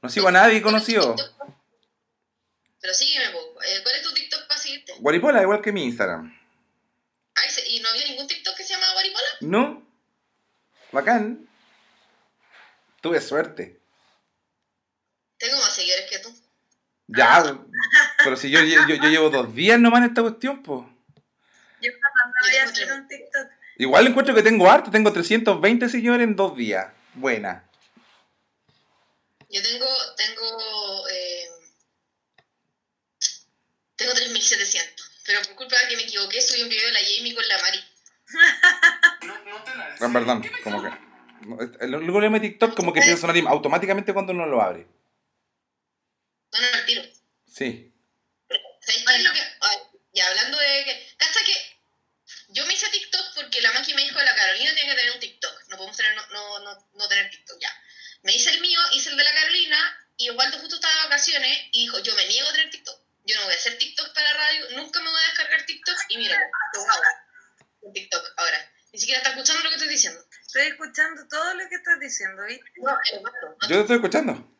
[0.00, 1.16] No sigo a nadie conocido.
[2.80, 3.24] Pero sígueme.
[3.26, 4.92] Eh, ¿cuál es tu TikTok para seguirte?
[5.00, 6.32] Guaripola, igual que mi Instagram.
[7.68, 9.26] ¿Y no había ningún TikTok que se llamaba Guaripola?
[9.40, 9.86] ¿No?
[10.92, 11.48] Bacán.
[13.00, 13.80] Tuve suerte.
[15.38, 16.32] Tengo más seguidores que tú.
[17.08, 17.58] Ya,
[18.24, 20.86] pero si yo, yo, yo llevo dos días nomás en esta cuestión, pues.
[22.44, 23.48] Encuentro- un TikTok.
[23.78, 26.86] Igual encuentro que tengo harto, tengo 320 seguidores en dos días.
[27.14, 27.68] Buena.
[29.50, 31.48] Yo tengo, tengo, eh,
[33.96, 35.10] tengo 3700.
[35.24, 37.58] Pero por culpa de que me equivoqué, subí un video de la Jamie con la
[37.58, 37.84] Mari.
[40.00, 40.88] En verdad, como que.
[41.46, 44.60] no, El único problema de TikTok como que empieza a sonar automáticamente cuando uno lo
[44.62, 44.86] abre.
[46.52, 47.02] No, no, al tiro.
[47.46, 47.92] Sí.
[48.80, 49.40] ¿Sabes qué es lo que.?
[49.60, 49.78] ay,
[50.12, 51.06] y hablando de que.
[51.16, 51.52] ¿Cacha que.?
[52.56, 55.20] Yo me hice TikTok porque la Maki me dijo la Carolina tiene que tener un
[55.20, 55.68] TikTok.
[55.68, 57.70] No podemos tener, no, no, no, no tener TikTok, ya.
[58.22, 61.58] Me hice el mío, hice el de la Carolina, y Osvaldo justo estaba de vacaciones
[61.72, 62.98] y dijo: Yo me niego a tener TikTok.
[63.26, 65.96] Yo no voy a hacer TikTok para la radio, nunca me voy a descargar TikTok,
[66.08, 66.38] y mira,
[66.72, 67.02] lo hago.
[67.82, 68.72] Con TikTok ahora.
[68.90, 70.24] Ni siquiera está escuchando lo que estoy diciendo.
[70.40, 72.64] Estoy escuchando todo lo que estás diciendo, ¿viste?
[72.76, 73.56] No, es malo.
[73.68, 74.56] Yo te estoy escuchando.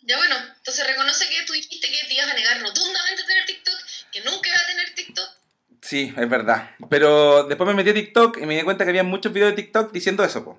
[0.00, 3.46] Ya bueno, entonces reconoce que tú dijiste que te ibas a negar rotundamente a tener
[3.46, 5.45] TikTok, que nunca ibas a tener TikTok.
[5.86, 6.70] Sí, es verdad.
[6.90, 9.62] Pero después me metí a TikTok y me di cuenta que había muchos videos de
[9.62, 10.58] TikTok diciendo eso, po.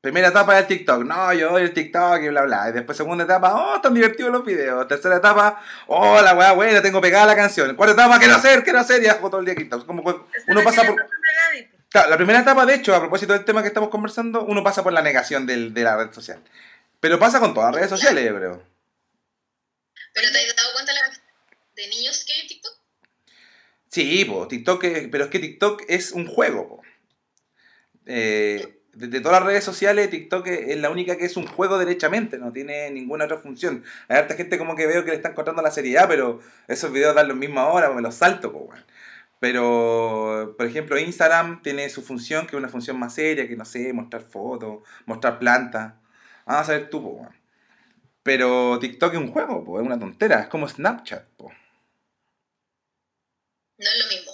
[0.00, 2.68] Primera etapa del TikTok, no, yo doy el TikTok y bla bla.
[2.68, 4.86] Y después segunda etapa, oh, están divertidos los videos.
[4.88, 7.74] Tercera etapa, oh, la weá buena, tengo pegada la canción.
[7.76, 9.84] Cuarta etapa, quiero hacer, quiero hacer, y hago todo el día TikTok.
[9.86, 10.96] Como uno pasa por.
[12.08, 14.92] la primera etapa, de hecho, a propósito del tema que estamos conversando, uno pasa por
[14.92, 16.40] la negación del- de la red social.
[17.00, 18.62] Pero pasa con todas las redes sociales, yo creo.
[20.14, 21.00] Pero te has dado cuenta la
[21.76, 22.72] de niños que hay en TikTok.
[23.92, 26.80] Sí, po, TikTok, es- pero es que TikTok es un juego.
[28.06, 32.38] Eh, de, todas las redes sociales, TikTok es la única que es un juego derechamente,
[32.38, 33.84] no tiene ninguna otra función.
[34.08, 37.14] Hay harta gente como que veo que le están cortando la seriedad, pero esos videos
[37.14, 38.68] dan los mismos ahora, me los salto, po.
[39.40, 43.64] Pero, por ejemplo, Instagram tiene su función, que es una función más seria, que no
[43.64, 45.94] sé, mostrar fotos, mostrar plantas.
[46.46, 47.28] Ah, a saber tú, po.
[48.22, 51.50] Pero TikTok es un juego, po, es una tontera, es como Snapchat, po.
[53.82, 54.32] No es lo mismo.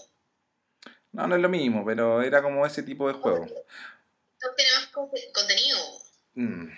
[1.12, 3.46] No, no es lo mismo, pero era como ese tipo de juego.
[3.46, 5.78] TikTok tiene más conte- contenido.
[6.34, 6.68] Mm.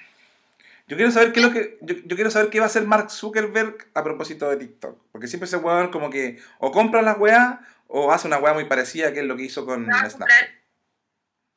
[0.87, 1.79] Yo quiero saber qué es lo que.
[1.83, 5.11] Yo, yo quiero saber qué va a hacer Mark Zuckerberg a propósito de TikTok.
[5.13, 8.65] Porque siempre ese weón como que o compra las weas o hace una wea muy
[8.65, 10.19] parecida que es lo que hizo con La va a Snapchat.
[10.19, 10.63] comprar.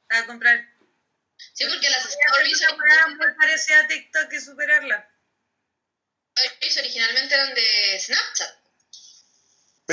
[0.10, 0.70] La va a comprar.
[1.54, 5.10] Sí, porque las Es stories una weá muy parecida a TikTok y superarla.
[6.80, 8.63] originalmente eran de Snapchat.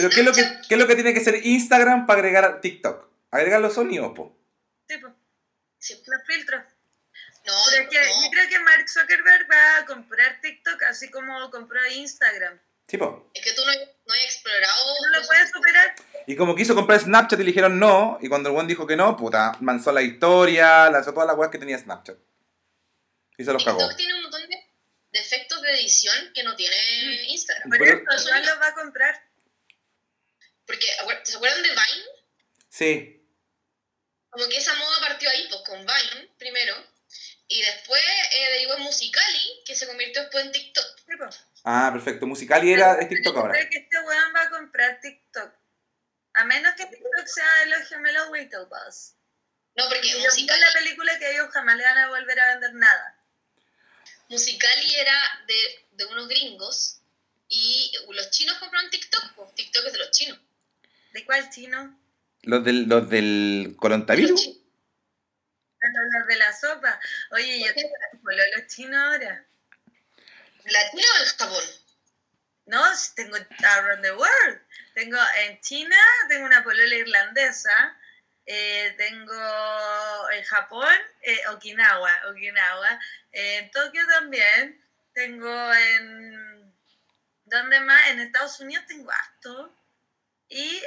[0.00, 2.44] Pero ¿qué es, lo que, ¿qué es lo que tiene que hacer Instagram para agregar
[2.44, 3.08] a TikTok?
[3.30, 4.36] Agregar los sonidos, po.
[4.88, 5.08] Sí, po.
[5.78, 6.02] Sí.
[6.06, 6.62] Los filtros.
[7.46, 8.04] No, Pero es que no.
[8.24, 12.58] yo creo que Mark Zuckerberg va a comprar TikTok así como compró Instagram.
[12.86, 13.30] Tipo.
[13.34, 14.84] Es que tú no, no has explorado.
[15.12, 15.94] ¿No lo puedes superar?
[16.26, 18.96] Y como quiso comprar Snapchat y le dijeron no, y cuando el buen dijo que
[18.96, 22.16] no, puta, manzó la historia, lanzó todas las weas que tenía Snapchat.
[23.38, 23.78] Y se los cagó.
[23.78, 24.56] TikTok tiene un montón de
[25.12, 26.76] defectos de edición que no tiene
[27.28, 27.70] Instagram.
[27.70, 29.29] Por Pero- eso, igual lo va a comprar.
[30.70, 30.86] Porque,
[31.24, 32.04] ¿se acuerdan de Vine?
[32.68, 33.26] Sí.
[34.30, 36.76] Como que esa moda partió ahí, pues con Vine primero.
[37.48, 41.00] Y después eh, derivó en Musicali, que se convirtió después en TikTok.
[41.18, 41.28] Po.
[41.64, 42.26] Ah, perfecto.
[42.26, 43.54] Musical y era es TikTok Yo ahora.
[43.54, 45.52] creo que este weón va a comprar TikTok.
[46.34, 49.14] A menos que TikTok sea de los gemelos Winklevoss.
[49.74, 53.16] No, porque Musicali, la película que ellos jamás le van a volver a vender nada.
[54.28, 57.00] Musicali era de, de unos gringos
[57.48, 60.38] y los chinos compraron TikTok, pues TikTok es de los chinos.
[61.12, 61.98] ¿De cuál chino?
[62.42, 64.60] Los del, los del Los coronavirus.
[66.28, 67.00] de la sopa.
[67.32, 67.94] Oye, yo tengo
[68.56, 69.44] los chinos ahora.
[70.64, 71.64] ¿La China o el Japón?
[72.66, 72.82] No,
[73.16, 74.60] tengo around the world.
[74.94, 75.96] Tengo en China,
[76.28, 77.96] tengo una polola irlandesa.
[78.46, 82.98] eh, tengo en Japón, eh, Okinawa, Okinawa.
[83.32, 84.82] eh, en Tokio también.
[85.14, 86.72] Tengo en...
[87.44, 88.08] ¿Dónde más?
[88.08, 89.74] En Estados Unidos tengo harto.
[90.50, 90.82] Y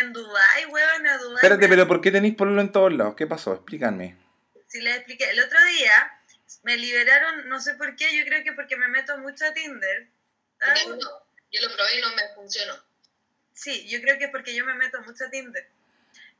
[0.00, 1.36] en Dubai, weón, a Dubai.
[1.36, 3.14] Espérate, pero ¿por qué tenéis pololo en todos lados?
[3.14, 3.52] ¿Qué pasó?
[3.52, 4.16] Explícanme.
[4.68, 6.18] Si les expliqué, el otro día
[6.62, 10.08] me liberaron, no sé por qué, yo creo que porque me meto mucho a Tinder.
[10.62, 12.74] Ah, yo lo probé y no me funcionó.
[13.52, 15.68] Sí, yo creo que es porque yo me meto mucho a Tinder.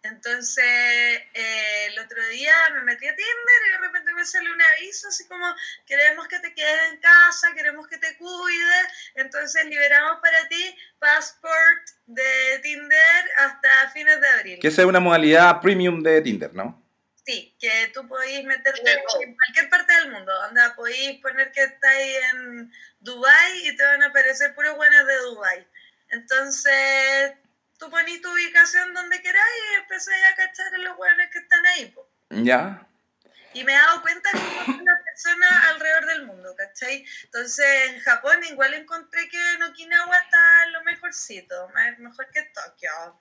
[0.05, 4.61] Entonces, eh, el otro día me metí a Tinder y de repente me sale un
[4.61, 5.47] aviso así como,
[5.87, 11.89] queremos que te quedes en casa, queremos que te cuides, entonces liberamos para ti passport
[12.07, 14.59] de Tinder hasta fines de abril.
[14.61, 16.83] Que esa es una modalidad premium de Tinder, ¿no?
[17.25, 18.81] Sí, que tú podéis meterte
[19.21, 24.03] en cualquier parte del mundo, donde podéis poner que estáis en Dubai y te van
[24.03, 25.67] a aparecer puros buenos de Dubai.
[26.09, 27.35] Entonces,
[27.83, 31.67] tú ponís tu ubicación donde queráis y empezáis a cachar a los buenos que están
[31.67, 31.87] ahí.
[31.87, 32.09] po.
[32.31, 32.87] Ya.
[33.55, 37.05] Y me he dado cuenta que hay una persona alrededor del mundo, ¿cachai?
[37.25, 43.21] Entonces, en Japón igual encontré que en Okinawa está lo mejorcito, más- mejor que Tokio.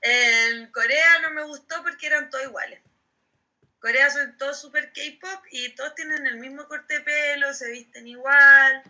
[0.00, 2.80] En Corea no me gustó porque eran todos iguales.
[3.78, 8.08] Corea son todos super K-pop y todos tienen el mismo corte de pelo, se visten
[8.08, 8.82] igual.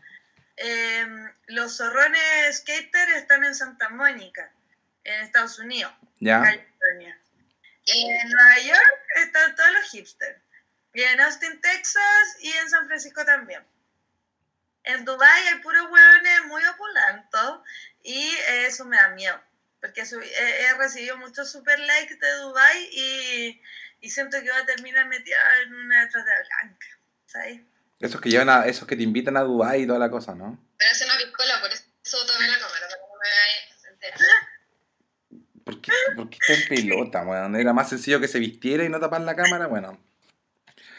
[0.57, 1.07] Eh,
[1.48, 4.51] los zorrones skater están en Santa Mónica,
[5.05, 5.93] en Estados Unidos.
[6.21, 6.43] Ya.
[6.43, 7.19] California.
[7.87, 10.41] En Nueva York están todos los hipsters.
[10.95, 13.65] Y en Austin, Texas y en San Francisco también.
[14.85, 17.61] En Dubai hay puros hueones muy opulentos
[18.03, 18.31] y
[18.67, 19.41] eso me da miedo.
[19.81, 23.62] Porque he, recibido muchos super likes de Dubai y,
[24.01, 26.87] y siento que voy a terminar metida en una trata blanca.
[27.27, 27.61] ¿Sabes?
[27.99, 30.59] Esos que llevan a, esos que te invitan a Dubai y toda la cosa, ¿no?
[30.77, 34.49] Pero hace una piscola, por eso tomé la cámara, para que no me.
[35.73, 37.57] ¿Por qué, por qué está en pelota, weón?
[37.57, 39.99] Era más sencillo que se vistiera y no tapar la cámara, bueno.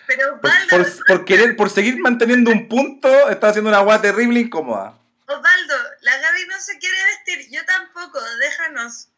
[0.08, 4.40] Pero Osvaldo, por, por querer, por seguir manteniendo un punto, está haciendo una agua terrible
[4.40, 4.98] incómoda.
[5.28, 9.10] Osvaldo, la Gaby no se quiere vestir, yo tampoco, déjanos.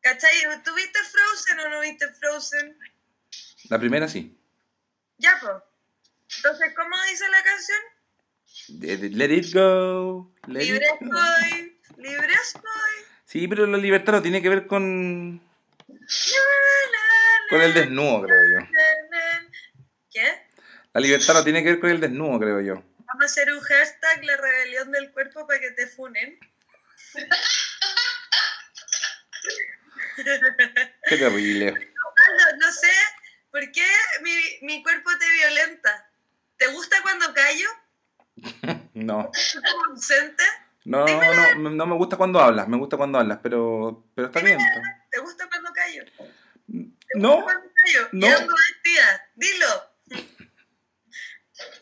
[0.00, 0.30] ¿Cachai?
[0.64, 2.78] ¿Tú viste Frozen o no viste Frozen?
[3.70, 4.36] La primera sí.
[5.18, 5.54] Ya, pues.
[6.36, 7.78] Entonces, ¿cómo dice la canción?
[9.16, 10.30] Let it go.
[10.46, 11.06] let it Libre go.
[11.06, 13.13] estoy, libre estoy.
[13.34, 15.42] Sí, pero la libertad no tiene que ver con,
[17.50, 18.66] con el desnudo, creo yo.
[20.12, 20.46] ¿Qué?
[20.92, 22.74] La libertad no tiene que ver con el desnudo, creo yo.
[22.98, 26.38] Vamos a hacer un hashtag, la rebelión del cuerpo, para que te funen.
[31.08, 31.70] Qué terrible.
[31.70, 32.92] Osvaldo, no sé
[33.50, 33.84] por qué
[34.22, 34.30] mi,
[34.62, 36.08] mi cuerpo te violenta.
[36.56, 37.68] ¿Te gusta cuando callo?
[38.94, 39.28] No.
[39.52, 40.44] ¿Tú como ausente?
[40.84, 44.40] No, no, no, no me gusta cuando hablas, me gusta cuando hablas, pero, pero está
[44.40, 44.58] bien.
[45.10, 46.04] ¿Te gusta cuando callo?
[46.04, 48.08] ¿Te No, gusta cuando callo?
[48.12, 48.26] no.
[48.26, 49.30] ¿Y ando vestida?
[49.34, 49.66] Dilo.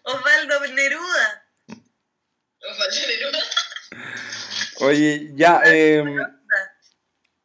[0.04, 1.44] Osvaldo Neruda.
[2.60, 3.38] Osvaldo Neruda.
[4.80, 6.04] oye, ya, eh,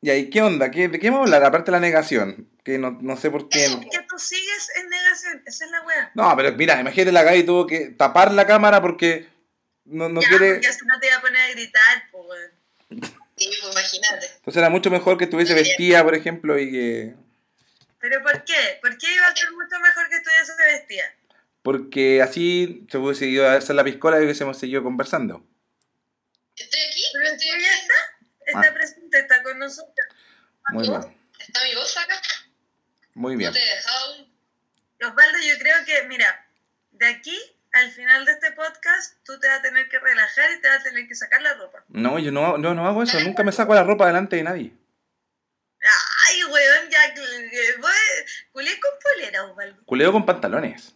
[0.02, 0.70] ya, ¿y qué onda?
[0.72, 1.44] ¿Qué, ¿De qué vamos a hablar?
[1.50, 3.66] Aparte de la negación, que no, no sé por qué.
[3.66, 5.42] Eso, que tú sigues en negación.
[5.46, 6.12] Esa es la wea.
[6.16, 9.28] No, pero mira, imagínate la Gaby tuvo que tapar la cámara porque
[9.88, 10.54] no, no ya, quiere...
[10.54, 12.52] porque si no te iba a poner a gritar, pues.
[12.90, 14.26] Sí, pues imagínate.
[14.38, 17.16] Entonces era mucho mejor que estuviese vestida, por ejemplo, y que...
[18.00, 18.80] ¿Pero por qué?
[18.82, 21.04] ¿Por qué iba a ser mucho mejor que estuviese vestida?
[21.64, 25.46] Porque así se hubiese ido a hacer la piscola y hubiésemos seguido conversando.
[26.56, 27.94] Estoy aquí, Pero estoy ya está,
[28.46, 28.74] está Ah.
[28.74, 30.08] presente, está con nosotros.
[30.70, 32.22] Muy bien, ¿Está mi voz acá?
[33.14, 33.54] muy No bien.
[33.54, 34.38] te he dejado un...
[35.08, 36.48] Osvaldo, yo creo que, mira,
[36.92, 37.38] de aquí
[37.78, 40.80] al final de este podcast, tú te vas a tener que relajar y te vas
[40.80, 41.84] a tener que sacar la ropa.
[41.90, 43.20] No, yo no, no, no hago eso.
[43.20, 44.74] Nunca me saco la ropa delante de nadie.
[46.28, 47.14] Ay, weón, ya.
[47.80, 47.92] Voy,
[48.52, 49.86] culé con polera, Osvaldo.
[49.86, 50.96] Culeo con pantalones.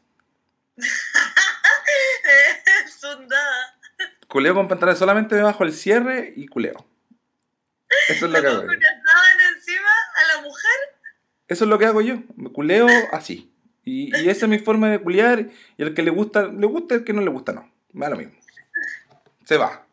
[2.99, 3.79] Sundada.
[4.27, 4.99] Culeo con pantalones.
[4.99, 6.85] Solamente me bajo el cierre y culeo.
[8.07, 8.63] Eso es lo que hago.
[8.63, 8.71] yo.
[8.71, 10.71] encima a la mujer.
[11.47, 12.23] Eso es lo que hago yo.
[12.35, 13.53] Me culeo así.
[13.83, 15.47] Y, y esa es mi forma de culiar.
[15.77, 17.71] Y el que le gusta, le gusta, el que no le gusta, no.
[17.93, 18.33] Me da lo mismo.
[19.45, 19.85] Se va.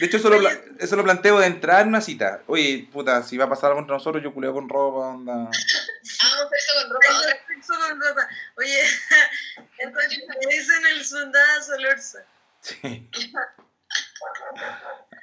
[0.00, 2.42] De hecho, eso lo, pla- eso lo planteo de entrar en una cita.
[2.46, 5.32] Oye, puta, si va a pasar algo entre nosotros, yo culeo con ropa, onda.
[5.34, 7.28] Vamos a hacer eso con ropa.
[7.48, 8.28] Sexo con ropa.
[8.56, 8.82] Oye,
[9.78, 12.24] entonces me dicen el sundada solorza.
[12.60, 13.08] Sí.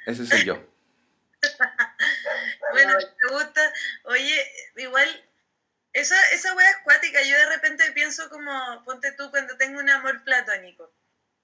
[0.06, 0.58] Ese soy yo.
[2.72, 3.60] Bueno, me gusta.
[4.04, 4.44] Oye,
[4.76, 5.08] igual,
[5.98, 7.22] esa, esa wea es cuática.
[7.22, 10.92] Yo de repente pienso como, ponte tú cuando tengo un amor platónico.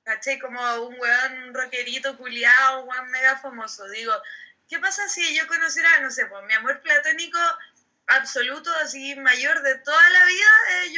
[0.05, 0.39] ¿Cachai?
[0.39, 3.89] Como un weón, un rockerito culiado, un weón mega famoso.
[3.89, 4.13] Digo,
[4.69, 7.39] ¿qué pasa si yo conociera, no sé, pues mi amor platónico
[8.09, 10.47] absoluto, así mayor de toda la vida
[10.85, 10.93] es?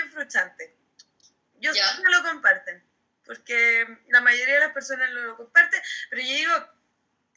[1.61, 1.97] Yo sé Ya.
[1.97, 2.83] que lo comparten,
[3.25, 6.69] porque la mayoría de las personas lo, lo comparten, pero yo digo,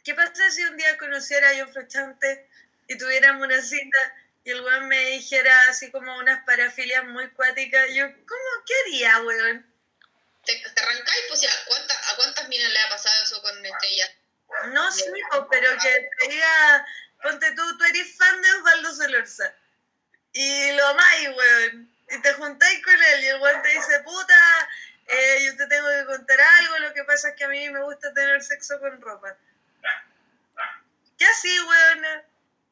[0.03, 2.49] ¿qué pasa si un día conociera a John Fruchante
[2.87, 3.97] y tuviéramos una cita
[4.43, 7.89] y el weón me dijera así como unas parafilias muy cuáticas?
[7.93, 8.65] Yo, ¿cómo?
[8.65, 9.69] ¿Qué haría, weón?
[10.45, 14.11] te, te arrancáis, pues ya, ¿cuántas, ¿a cuántas minas le ha pasado eso con estrellas?
[14.69, 16.87] No sé, po, pero que te diga,
[17.21, 19.53] ponte tú, tú eres fan de Osvaldo Solorza.
[20.33, 21.95] Y lo amáis, weón.
[22.09, 24.69] Y te juntáis con él y el weón te dice, puta,
[25.07, 27.83] eh, yo te tengo que contar algo, lo que pasa es que a mí me
[27.83, 29.35] gusta tener sexo con ropa.
[31.17, 32.23] ¿Qué así, weón?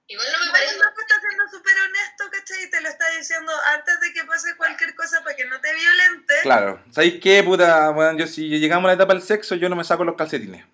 [0.09, 0.75] Igual no me El parece.
[0.77, 2.63] loco está siendo súper honesto, ¿cachai?
[2.63, 5.73] Y te lo está diciendo antes de que pase cualquier cosa para que no te
[5.73, 6.33] violente.
[6.43, 6.81] Claro.
[6.91, 7.89] ¿Sabéis qué, puta?
[7.89, 10.65] Bueno, yo si llegamos a la etapa del sexo, yo no me saco los calcetines.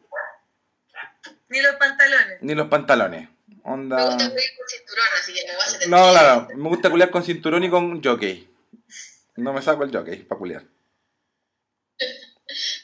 [1.50, 2.38] Ni los pantalones.
[2.42, 3.30] Ni los pantalones.
[3.48, 4.04] Me Onda.
[4.04, 6.48] gusta cuidar con cinturón, así que me voy a hacer No, claro.
[6.56, 8.50] Me gusta culiar con cinturón y con jockey.
[9.38, 10.64] No me saco el jockey para culiar.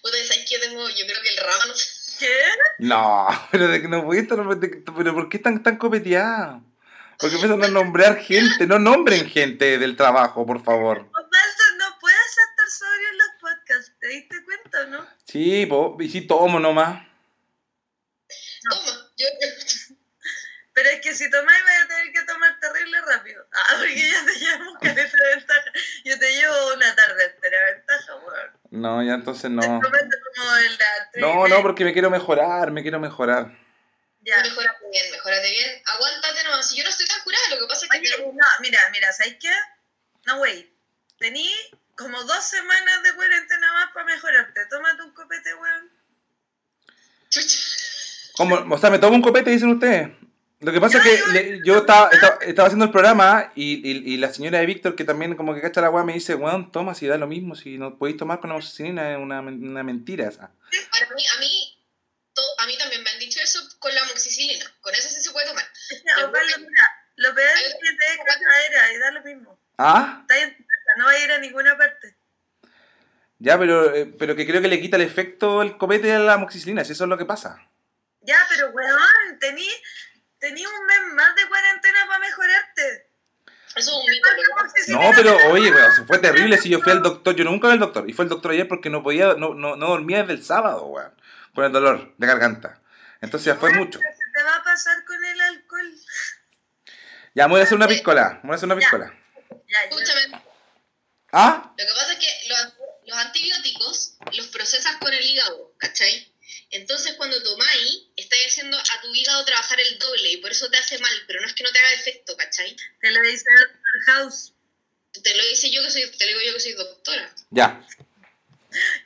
[0.02, 0.56] Puta, ¿sabes qué?
[0.56, 1.74] Yo tengo, yo creo que el rábano.
[2.20, 2.38] ¿Qué?
[2.80, 6.62] No, pero de que no pudiste, no, de- pero ¿por qué están tan copeteados?
[7.18, 11.00] Porque empiezan a nombrar gente, no nombren gente del trabajo, por favor.
[11.02, 13.94] No puedes estar sobrio en los podcasts.
[14.00, 15.08] ¿Te diste cuenta o no?
[15.26, 17.06] Sí, po, y sí tomo nomás.
[18.70, 19.28] Toma, yo.
[20.74, 23.46] Pero es que si tomáis vais a tener que tomar terrible rápido.
[23.52, 25.72] Ah, porque ya te llevamos caleta de ventaja.
[26.06, 28.59] Yo te llevo una tarde entera de ventaja, weón.
[28.72, 29.62] No, ya entonces no.
[29.62, 33.58] Como la No, no, porque me quiero mejorar, me quiero mejorar.
[34.22, 34.42] Ya.
[34.44, 35.82] Mejórate bien, mejórate bien.
[35.86, 36.70] Aguántate nomás.
[36.70, 37.98] Si yo no estoy tan curada, lo que pasa es que.
[37.98, 39.52] Oye, tengo- no, mira, mira, ¿sabes qué?
[40.26, 40.72] No, güey.
[41.18, 41.50] Tení
[41.98, 44.66] como dos semanas de cuarentena más para mejorarte.
[44.68, 45.90] Tómate un copete, weón.
[47.30, 47.58] Chucha.
[48.34, 50.10] Como, o sea, me tomo un copete, dicen ustedes.
[50.62, 54.14] Lo que pasa es que le- yo estaba, estaba, estaba haciendo el programa y, y,
[54.14, 56.70] y la señora de Víctor, que también como que cacha la weá, me dice, weón,
[56.72, 60.28] toma, si da lo mismo, si no podéis tomar con amoxicilina, es una, una mentira
[60.28, 60.52] esa.
[60.92, 61.78] Para mí, a mí,
[62.34, 64.66] to- a mí también me han dicho eso con la amoxicilina.
[64.82, 65.64] Con eso sí se puede tomar.
[65.92, 69.60] Es que, Osvaldo, mira, lo peor es que te dé cagadera y da lo mismo.
[69.78, 70.18] ¿Ah?
[70.22, 72.18] Está en tu casa, no va a ir a ninguna parte.
[73.42, 76.34] Ya, pero, eh, pero que creo que le quita el efecto el copete a la
[76.34, 77.66] amoxicilina, si eso es lo que pasa.
[78.24, 79.66] Ya, pero weón, tení,
[80.40, 83.10] tení un mes más de cuarentena para mejorarte.
[83.76, 84.30] Eso es un mito.
[85.00, 87.80] No, pero oye, weón, fue terrible si yo fui al doctor, yo nunca fui al
[87.80, 90.44] doctor, y fue el doctor ayer porque no podía, no, no, no dormía desde el
[90.44, 91.14] sábado, weón,
[91.54, 92.82] con el dolor de garganta.
[93.22, 94.00] Entonces ya fue mucho.
[94.00, 95.94] Se te va a pasar con el alcohol.
[97.36, 99.14] Ya, me voy a hacer una piscola, voy a hacer una piscola.
[99.68, 99.82] Ya.
[99.84, 100.42] Escúchame,
[101.32, 101.74] ¿Ah?
[101.78, 102.74] lo que pasa es que los,
[103.06, 106.29] los antibióticos los procesas con el hígado, ¿cachai?
[106.72, 110.78] Entonces cuando tomáis, estáis haciendo a tu hígado trabajar el doble y por eso te
[110.78, 112.76] hace mal, pero no es que no te haga efecto, ¿cachai?
[113.02, 114.54] Te lo dice Doctor House.
[115.24, 117.34] Te lo dice yo que soy, te lo digo yo que soy doctora.
[117.50, 117.88] Ya.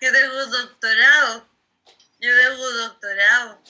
[0.01, 1.49] Yo tengo un doctorado.
[2.19, 3.63] Yo tengo un doctorado.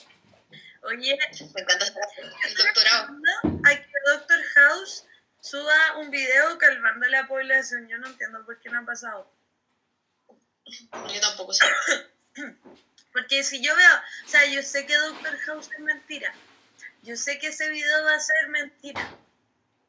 [0.82, 1.16] Oye,
[1.54, 2.02] Me encanta estar
[2.46, 3.16] el doctorado.
[3.64, 5.04] a que Doctor House
[5.40, 7.88] suba un video calmando la población.
[7.88, 9.32] Yo no entiendo por qué no ha pasado.
[10.66, 11.64] Yo tampoco sé.
[13.14, 13.96] Porque si yo veo,
[14.26, 16.34] o sea, yo sé que Doctor House es mentira.
[17.04, 19.08] Yo sé que ese video va a ser mentira.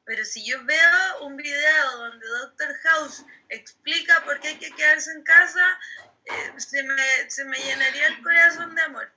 [0.05, 5.11] Pero si yo veo un video donde Doctor House explica por qué hay que quedarse
[5.11, 5.79] en casa,
[6.25, 6.95] eh, se, me,
[7.27, 9.11] se me llenaría el corazón de amor.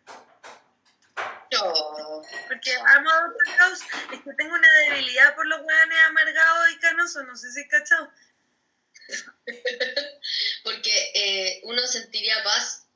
[2.49, 3.81] Porque amo a Doctor House,
[4.15, 8.11] es que tengo una debilidad por los hueones amargados y canosos, no sé si cachado.
[10.65, 10.75] ¿Por
[11.65, 12.88] uno sentiría paz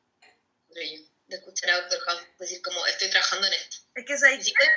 [0.81, 3.77] yo, de escuchar a Doctor House decir como estoy trabajando en esto.
[3.95, 4.51] Es que ¿sabes Ni qué?
[4.51, 4.73] siquiera-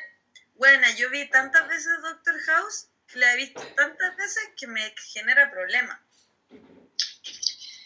[0.56, 5.50] Bueno, yo vi tantas veces Doctor House, la he visto tantas veces que me genera
[5.52, 6.00] problemas.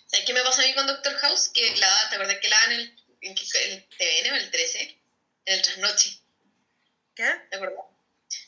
[0.08, 1.50] ¿Sabes qué me pasó a mí con Doctor House?
[1.54, 3.38] Que la, ¿Te acuerdas que la dan en el, en
[3.72, 4.82] el TVN o el 13?
[5.46, 6.20] En el trasnoche,
[7.16, 7.30] ¿Qué?
[7.50, 7.86] ¿te acuerdas?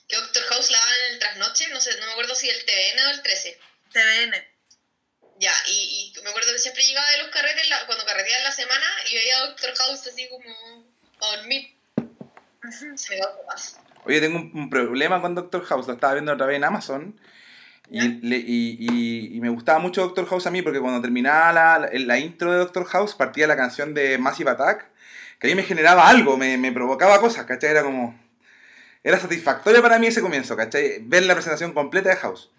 [0.08, 2.66] Que Doctor House la daban en el trasnoche, no sé, no me acuerdo si el
[2.66, 3.60] TVN o el 13.
[3.94, 4.48] TVN.
[5.40, 7.11] Ya, y, y me acuerdo que siempre llegaba
[8.32, 10.92] la- en la semana, y veía a Doctor House así como.
[12.72, 13.80] Se me paz.
[14.06, 17.20] Oye, tengo un, un problema con Doctor House, lo estaba viendo otra vez en Amazon.
[17.90, 21.52] Y, le- y, y- y me gustaba mucho Doctor House a mí porque cuando terminaba
[21.52, 24.88] la, la, la intro de Doctor House partía la canción de Massive Attack,
[25.40, 27.72] que a mí me generaba algo, me, me provocaba cosas, ¿cachai?
[27.72, 28.18] Era como...
[29.04, 31.00] Era satisfactorio para mí ese comienzo, ¿cachai?
[31.02, 32.50] Ver la presentación completa de House.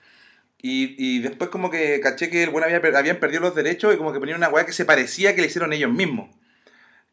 [0.62, 3.96] Y, y después como que caché que el bueno había, habían perdido los derechos y
[3.98, 6.34] como que ponían una weá que se parecía que le hicieron ellos mismos.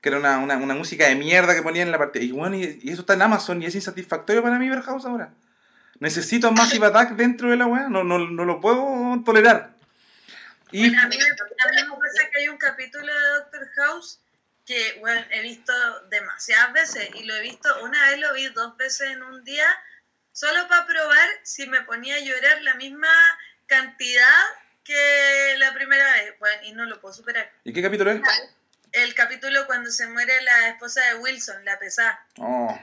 [0.02, 2.24] Que era una, una, una música de mierda que ponían en la partida.
[2.24, 5.06] Y bueno, y, y eso está en Amazon y es insatisfactorio para mí ver House
[5.06, 5.34] ahora.
[6.00, 9.74] Necesito Massive Attack dentro de la weá, no, no, no lo puedo tolerar.
[10.72, 14.20] Y Bueno, a mí, a mí me pasa que hay un capítulo de Doctor House
[14.70, 15.74] que bueno, he visto
[16.12, 19.66] demasiadas veces y lo he visto, una vez lo vi dos veces en un día,
[20.40, 23.10] solo para probar si me ponía a llorar la misma
[23.68, 24.46] cantidad
[24.86, 26.40] que la primera vez.
[26.40, 27.52] Bueno, y no lo puedo superar.
[27.66, 28.22] ¿Y qué capítulo es?
[28.94, 32.26] El capítulo cuando se muere la esposa de Wilson, la pesada.
[32.38, 32.80] Oh,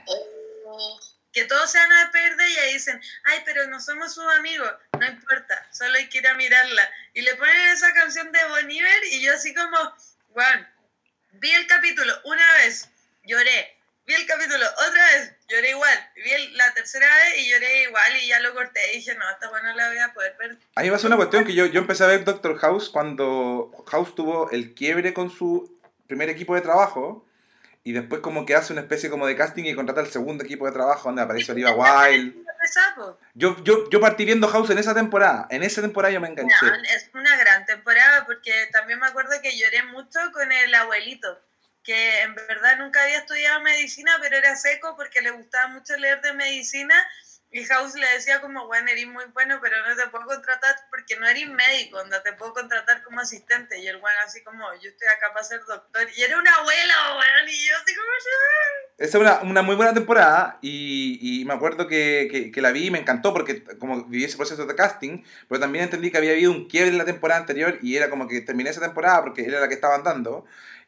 [0.69, 0.99] Oh,
[1.33, 4.25] Que todos se van a despedir de ella y dicen, ay, pero no somos sus
[4.35, 6.87] amigos, no importa, solo hay que ir a mirarla.
[7.13, 9.77] Y le ponen esa canción de Bon Iver y yo así como,
[10.29, 10.67] bueno,
[11.31, 12.89] vi el capítulo una vez,
[13.23, 13.76] lloré,
[14.07, 18.15] vi el capítulo otra vez, lloré igual, vi el- la tercera vez y lloré igual
[18.23, 20.57] y ya lo corté y dije, no, esta bueno la voy a poder ver.
[20.75, 23.71] a mí me pasó una cuestión que yo, yo empecé a ver Doctor House cuando
[23.87, 25.77] House tuvo el quiebre con su
[26.07, 27.25] primer equipo de trabajo
[27.83, 30.65] y después como que hace una especie como de casting y contrata el segundo equipo
[30.65, 32.43] de trabajo donde aparece Oliva Wilde.
[32.59, 33.17] ¿Qué sapo?
[33.35, 36.65] Yo, yo, yo partí viendo House en esa temporada, en esa temporada yo me enganché.
[36.65, 41.39] No, es una gran temporada porque también me acuerdo que lloré mucho con el abuelito,
[41.87, 46.21] que en verdad nunca había estudiado medicina, pero era seco porque le gustaba mucho leer
[46.21, 46.93] de medicina
[47.49, 51.15] y House le decía como, bueno, eres muy bueno, pero no te puedo contratar porque
[51.15, 53.79] no eres médico, no te puedo contratar como asistente.
[53.79, 56.07] Y el bueno así como, yo estoy acá para ser doctor.
[56.17, 58.09] Y era una abuela, weón, y yo así como,
[58.97, 62.71] Esa es una, una muy buena temporada y, y me acuerdo que, que, que la
[62.71, 66.17] vi y me encantó porque como viví ese proceso de casting, pero también entendí que
[66.17, 69.23] había habido un quiebre en la temporada anterior y era como que terminé esa temporada
[69.23, 70.45] porque era la que estaban dando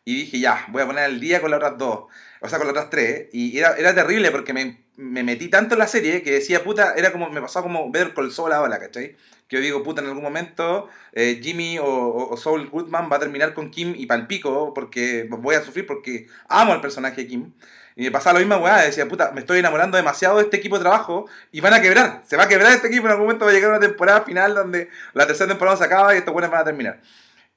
[0.09, 2.05] y dije ya, voy a poner al día con las otras dos,
[2.41, 5.75] o sea, con las otras tres y era, era terrible porque me, me metí tanto
[5.75, 8.51] en la serie que decía, puta, era como, me pasaba como ver con el sol
[8.51, 9.15] ahora, ¿cachai?
[9.47, 13.19] Que yo digo, puta, en algún momento eh, Jimmy o, o, Saul Goodman va a
[13.19, 17.53] terminar con Kim y palpico porque voy a sufrir porque amo al personaje de Kim.
[17.95, 20.77] Y me pasaba la misma weá, decía, puta, me estoy enamorando demasiado de este equipo
[20.77, 22.23] de trabajo y van a quebrar.
[22.25, 24.55] Se va a quebrar este equipo, en algún momento va a llegar una temporada final
[24.55, 26.99] donde la tercera temporada se acaba y estos buenos van a terminar.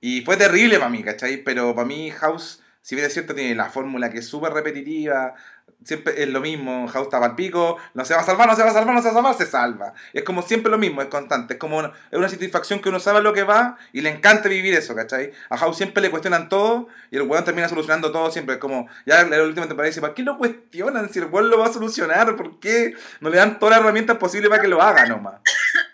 [0.04, 1.36] Y fue terrible para mí, ¿cachai?
[1.44, 5.36] Pero para mí House, si bien es cierto, tiene la fórmula que es súper repetitiva,
[5.84, 8.64] siempre es lo mismo, House está al pico, no se va a salvar, no se
[8.64, 9.94] va a salvar, no se va a salvar, se salva.
[10.12, 12.98] Es como siempre lo mismo, es constante, es como una, es una satisfacción que uno
[12.98, 15.30] sabe lo que va y le encanta vivir eso, ¿cachai?
[15.48, 18.88] A House siempre le cuestionan todo y el weón termina solucionando todo siempre, es como,
[19.06, 21.66] ya en la última temporada dice, ¿para qué lo cuestionan si el weón lo va
[21.66, 22.34] a solucionar?
[22.34, 25.40] ¿Por qué no le dan todas las herramientas posibles para que lo haga nomás?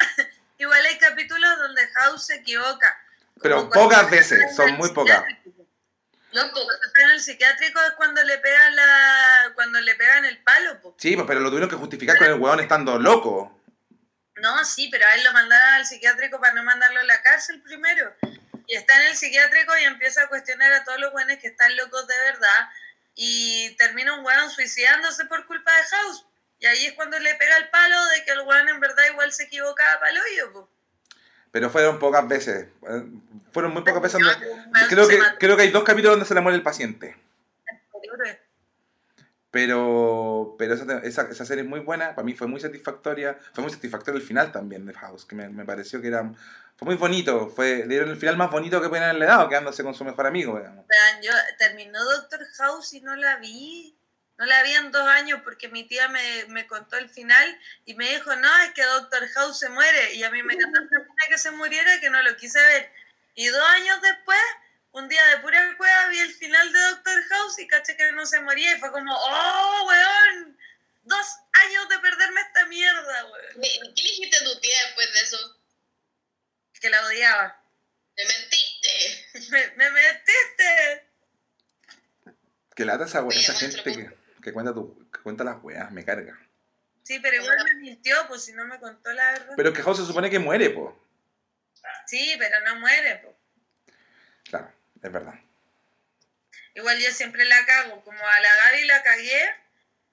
[0.56, 2.96] igual hay capítulos donde House se equivoca.
[3.42, 5.22] Pero pocas veces, son muy pocas.
[6.32, 9.94] no, No, po- cuando está en el psiquiátrico es cuando le pegan la, cuando le
[9.94, 10.94] pegan el palo, po.
[10.98, 13.54] Sí, pues, pero lo tuvieron que justificar con el weón estando loco.
[14.36, 17.60] No, sí, pero a él lo mandaron al psiquiátrico para no mandarlo a la cárcel
[17.62, 18.14] primero.
[18.66, 21.74] Y está en el psiquiátrico y empieza a cuestionar a todos los buenos que están
[21.76, 22.68] locos de verdad.
[23.14, 26.24] Y termina un weón suicidándose por culpa de House.
[26.60, 29.32] Y ahí es cuando le pega el palo de que el weón en verdad igual
[29.32, 30.70] se equivocaba para el hoyo, po.
[31.50, 32.68] Pero fueron pocas veces.
[33.52, 34.20] Fueron muy pocas veces.
[34.88, 37.16] Creo que, creo que hay dos capítulos donde se le muere el paciente.
[39.50, 42.14] Pero, pero esa, esa, esa serie es muy buena.
[42.14, 43.38] Para mí fue muy satisfactoria.
[43.54, 45.24] Fue muy satisfactorio el final también de House.
[45.24, 46.30] Que me, me pareció que era.
[46.76, 47.48] Fue muy bonito.
[47.48, 50.26] Fue, le dieron el final más bonito que pueden haberle dado, quedándose con su mejor
[50.26, 50.84] amigo, digamos.
[51.22, 53.94] Yo terminó Doctor House y no la vi.
[54.36, 57.94] No la vi en dos años porque mi tía me, me contó el final y
[57.94, 60.14] me dijo, no, es que Doctor House se muere.
[60.14, 60.68] Y a mí me pena
[61.28, 62.92] que se muriera que no lo quise ver.
[63.38, 64.40] Y dos años después,
[64.90, 68.26] un día de pura cueva, vi el final de Doctor House y caché que no
[68.26, 68.74] se moría.
[68.74, 70.58] Y fue como, oh, weón,
[71.04, 73.62] dos años de perderme esta mierda, weón.
[73.62, 75.56] ¿Qué le dijiste a tu tía después de eso?
[76.80, 77.62] Que la odiaba.
[78.16, 79.46] Me mentiste.
[79.50, 81.06] Me, me metiste
[82.74, 84.10] Que lata esa, esa gente que,
[84.42, 86.36] que cuenta tu, que cuenta las weas, me carga.
[87.04, 89.54] Sí, pero igual me mintió, pues si no me contó la verdad.
[89.56, 91.07] Pero que House se supone que muere, po.
[92.08, 93.34] Sí, pero no muere, pues.
[94.44, 95.34] Claro, es verdad.
[96.74, 99.54] Igual yo siempre la cago, como a la Gaby la cagué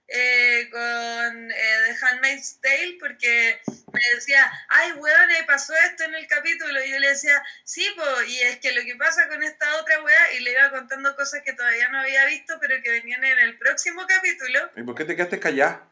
[0.07, 3.61] eh, con eh, The Handmaid's Tale porque
[3.93, 6.83] me decía, ay, weón, eh, pasó esto en el capítulo.
[6.83, 10.03] Y yo le decía, sí, po, y es que lo que pasa con esta otra
[10.03, 13.39] weá, y le iba contando cosas que todavía no había visto, pero que venían en
[13.39, 14.69] el próximo capítulo.
[14.75, 15.87] ¿Y por qué te quedaste callada?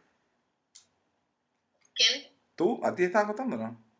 [1.96, 2.28] ¿Quién?
[2.58, 2.82] ¿Tú?
[2.84, 3.93] ¿A ti te estabas contando, no?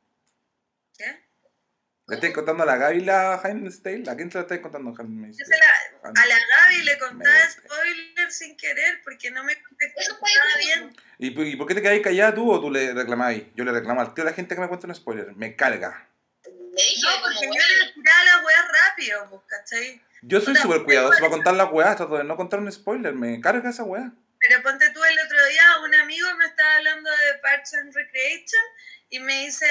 [2.08, 4.04] ¿Le estás contando a la Gaby la Handmaid's Tale?
[4.10, 8.58] ¿A quién se la estás contando se la- a la Gaby le contaba spoilers sin
[8.58, 10.18] querer porque no me contestaba
[10.60, 10.94] bien.
[11.18, 13.38] ¿Y, por- ¿Y por qué te quedáis callada tú o tú le reclamabas?
[13.56, 15.34] Yo le reclamo al tío a la gente que me cuenta un spoiler.
[15.38, 16.10] Me carga.
[16.46, 16.52] Le
[16.84, 17.52] dije, No, porque yo
[17.86, 20.02] le tiraba las weas rápido, pues, ¿cachai?
[20.24, 23.14] Yo soy súper cuidadoso para contar las weas, trato de no contar un spoiler.
[23.14, 24.12] Me carga esa wea.
[24.40, 28.62] Pero ponte tú el otro día, un amigo me estaba hablando de Parks and Recreation
[29.10, 29.66] y me dice,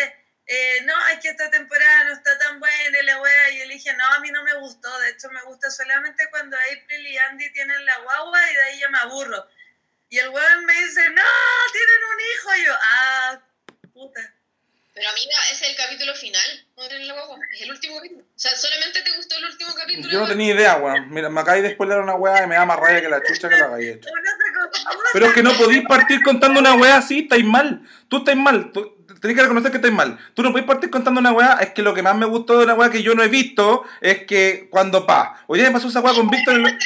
[0.47, 3.51] eh, no, es que esta temporada no está tan buena y la wea.
[3.51, 4.99] Y yo le dije, no, a mí no me gustó.
[5.01, 8.81] De hecho, me gusta solamente cuando April y Andy tienen la guagua y de ahí
[8.81, 9.47] ya me aburro.
[10.09, 11.23] Y el weón me dice, no,
[11.73, 12.55] tienen un hijo.
[12.57, 13.43] Y yo, ah,
[13.93, 14.35] puta.
[14.95, 16.67] Pero amiga, ese es el capítulo final.
[16.77, 17.39] No la guagua.
[17.55, 18.23] Es el último capítulo.
[18.23, 20.11] O sea, solamente te gustó el último capítulo.
[20.11, 21.11] Yo no tenía idea, weón.
[21.11, 23.49] Mira, me acabáis de spoiler una wea y me da más rabia que la chucha
[23.49, 24.11] que la habéis hecho.
[25.15, 27.89] Pero es que no podéis partir contando una wea así, estáis mal.
[28.09, 28.71] Tú estáis mal.
[28.71, 30.19] Tú, tenés que reconocer que estáis mal.
[30.35, 31.59] Tú no podéis partir contando una wea.
[31.63, 33.85] Es que lo que más me gustó de una wea que yo no he visto
[34.03, 35.43] es que cuando pa.
[35.47, 36.59] Hoy día me pasó esa wea con Víctor.
[36.59, 36.79] igual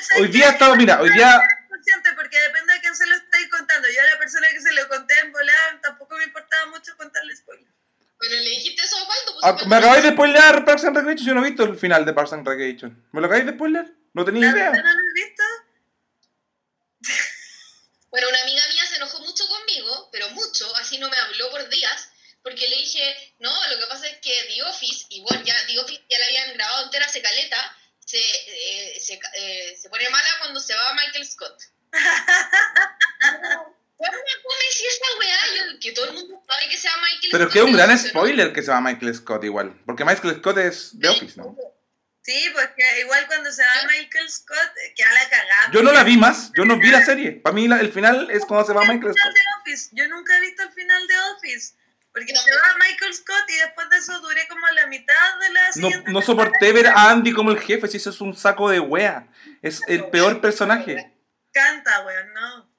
[0.00, 1.38] sabes Hoy día estaba, mira, hoy día.
[1.86, 3.88] Consciente porque depende de quién se lo estáis contando.
[3.88, 7.36] Yo a la persona que se lo conté en volar tampoco me importaba mucho contarle
[7.36, 7.70] spoilers.
[8.18, 9.32] Pero le dijiste eso a cuándo?
[9.34, 11.26] Pues, ah, Me acabáis de spoilear Parks and Recreation.
[11.26, 13.08] Yo no he visto el final de Parks and Recreation.
[13.12, 13.92] ¿Me lo acabáis de spoiler?
[14.14, 14.70] No tenía ¿La idea.
[14.70, 15.42] no lo has visto?
[18.08, 21.68] Bueno, una amiga mía se enojó mucho conmigo, pero mucho, así no me habló por
[21.68, 22.08] días,
[22.42, 26.02] porque le dije, no, lo que pasa es que The Office, igual ya The Office
[26.08, 30.60] ya la habían grabado entera, se caleta, se, eh, se, eh, se pone mala cuando
[30.60, 31.60] se va Michael Scott.
[33.98, 35.36] ¿Cómo me decía esa weá?
[35.72, 37.48] Yo, que todo el mundo sabe que se va Michael Pero Scott.
[37.48, 38.08] es que es un gran no ¿no?
[38.08, 39.80] spoiler que se va Michael Scott igual.
[39.86, 41.56] Porque Michael Scott es de Office, ¿no?
[42.22, 45.70] Sí, pues que igual cuando se va Michael Scott, eh, queda la cagada.
[45.72, 46.50] Yo no la vi más.
[46.56, 47.32] Yo no vi la serie.
[47.32, 49.32] Para mí la- el final es cuando se va El Michael Scott.
[49.32, 49.90] de Office.
[49.92, 51.74] Yo nunca he visto el final de Office.
[52.12, 52.40] Porque No.
[52.40, 55.72] se va Michael Scott y después de eso duré como la mitad de la No,
[55.72, 56.26] siguiente no temporada.
[56.26, 59.28] soporté ver a Andy como el jefe, si eso es un saco de wea.
[59.62, 61.12] Es el peor personaje.
[61.56, 62.70] Canta, weón, no.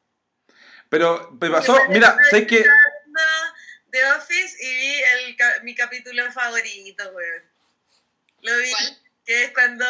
[0.90, 2.64] Pero me pasó, mira, sé que.
[3.90, 7.44] The Office y vi el, mi capítulo favorito, weón.
[8.42, 8.72] Lo vi.
[8.72, 9.08] ¿Cuál?
[9.28, 9.86] que es cuando,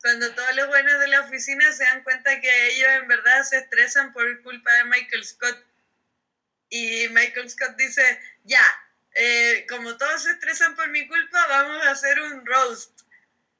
[0.00, 3.58] cuando todos los buenos de la oficina se dan cuenta que ellos en verdad se
[3.58, 5.66] estresan por culpa de Michael Scott.
[6.70, 8.64] Y Michael Scott dice, ya,
[9.14, 13.00] eh, como todos se estresan por mi culpa, vamos a hacer un roast.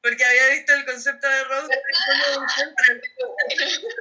[0.01, 1.73] Porque había visto el concepto de roast
[2.05, 2.47] como.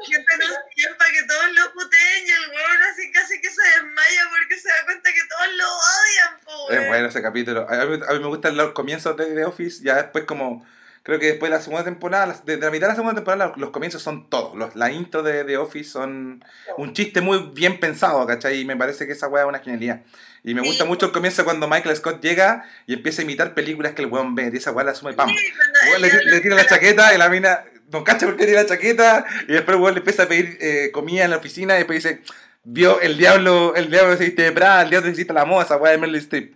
[0.05, 3.63] Siempre nos siguen para que todos lo puteen y el huevón así casi que se
[3.63, 7.69] desmaya porque se da cuenta que todos lo odian, po, Es bueno ese capítulo.
[7.69, 9.83] A mí, a mí me gustan los comienzos de The Office.
[9.83, 10.65] Ya después, como.
[11.09, 13.15] Creo que después de la segunda temporada, las- de, de la mitad de la segunda
[13.15, 14.55] temporada, los, comienzos son todos.
[14.55, 16.45] Los, la intro de The Office son
[16.77, 18.61] un chiste muy bien pensado, ¿cachai?
[18.61, 20.03] Y me parece que esa weá es una genialidad.
[20.45, 20.69] Y me Sí.
[20.69, 24.09] gusta mucho el comienzo cuando Michael Scott llega y empieza a imitar películas que el
[24.09, 24.51] weón ve.
[24.53, 25.31] Y esa weá la asume pam.
[25.31, 28.69] Sí, le, le tira la chaqueta y la mina no cacha por qué tira la
[28.69, 31.79] chaqueta y después el weón le empieza a pedir eh, comida en la oficina y
[31.79, 32.21] después dice
[32.65, 35.65] vio el diablo el diablo se viste de Prada el diablo se viste la moda
[35.65, 36.55] esa weá de Meryl Streep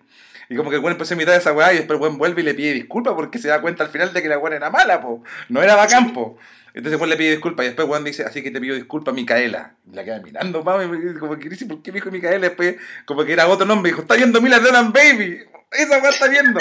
[0.48, 2.42] y como que el weón empezó a imitar esa weá y después el weón vuelve
[2.42, 4.70] y le pide disculpas porque se da cuenta al final de que la weá era
[4.70, 6.38] mala po no era bacán po
[6.74, 8.74] entonces el weón le pide disculpas y después el weón dice así que te pido
[8.74, 12.38] disculpas Micaela y la queda mirando mami como que dice ¿por qué me dijo Micaela?
[12.38, 15.40] después como que era otro nombre dijo está viendo Mila Dolan Baby
[15.72, 16.60] esa weá está viendo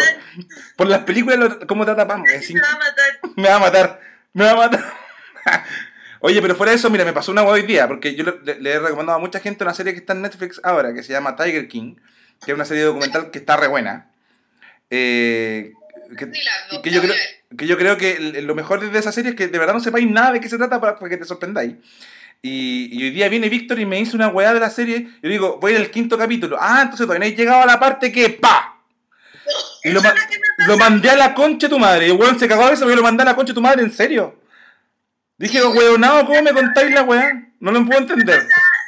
[0.75, 3.19] por las películas cómo trata Pam se va a matar.
[3.35, 4.01] me va a matar.
[4.33, 4.93] Me va a matar.
[6.21, 8.59] Oye, pero fuera de eso, mira, me pasó una hueá hoy día, porque yo le,
[8.59, 11.11] le he recomendado a mucha gente una serie que está en Netflix ahora, que se
[11.11, 11.95] llama Tiger King,
[12.43, 14.11] que es una serie documental que está re buena.
[14.89, 15.73] Eh,
[16.17, 16.29] que,
[16.71, 19.37] y que yo creo, a que yo creo que lo mejor de esa serie es
[19.37, 21.75] que de verdad no sepáis nada de qué se trata para, para que te sorprendáis.
[22.41, 25.07] Y, y hoy día viene Víctor y me hizo una weá de la serie.
[25.21, 26.57] Yo digo, voy en el quinto capítulo.
[26.59, 28.81] Ah, entonces todavía no he llegado a la parte que ¡pa!
[29.83, 30.15] Y lo, ma-
[30.65, 32.07] lo mandé a la concha de tu madre.
[32.07, 33.61] Y el weón se cagó de eso, yo lo mandé a la concha de tu
[33.61, 34.41] madre, ¿en serio?
[35.37, 37.31] Dije, weonado, ¿cómo me contáis la weá?
[37.59, 38.39] No lo puedo entender.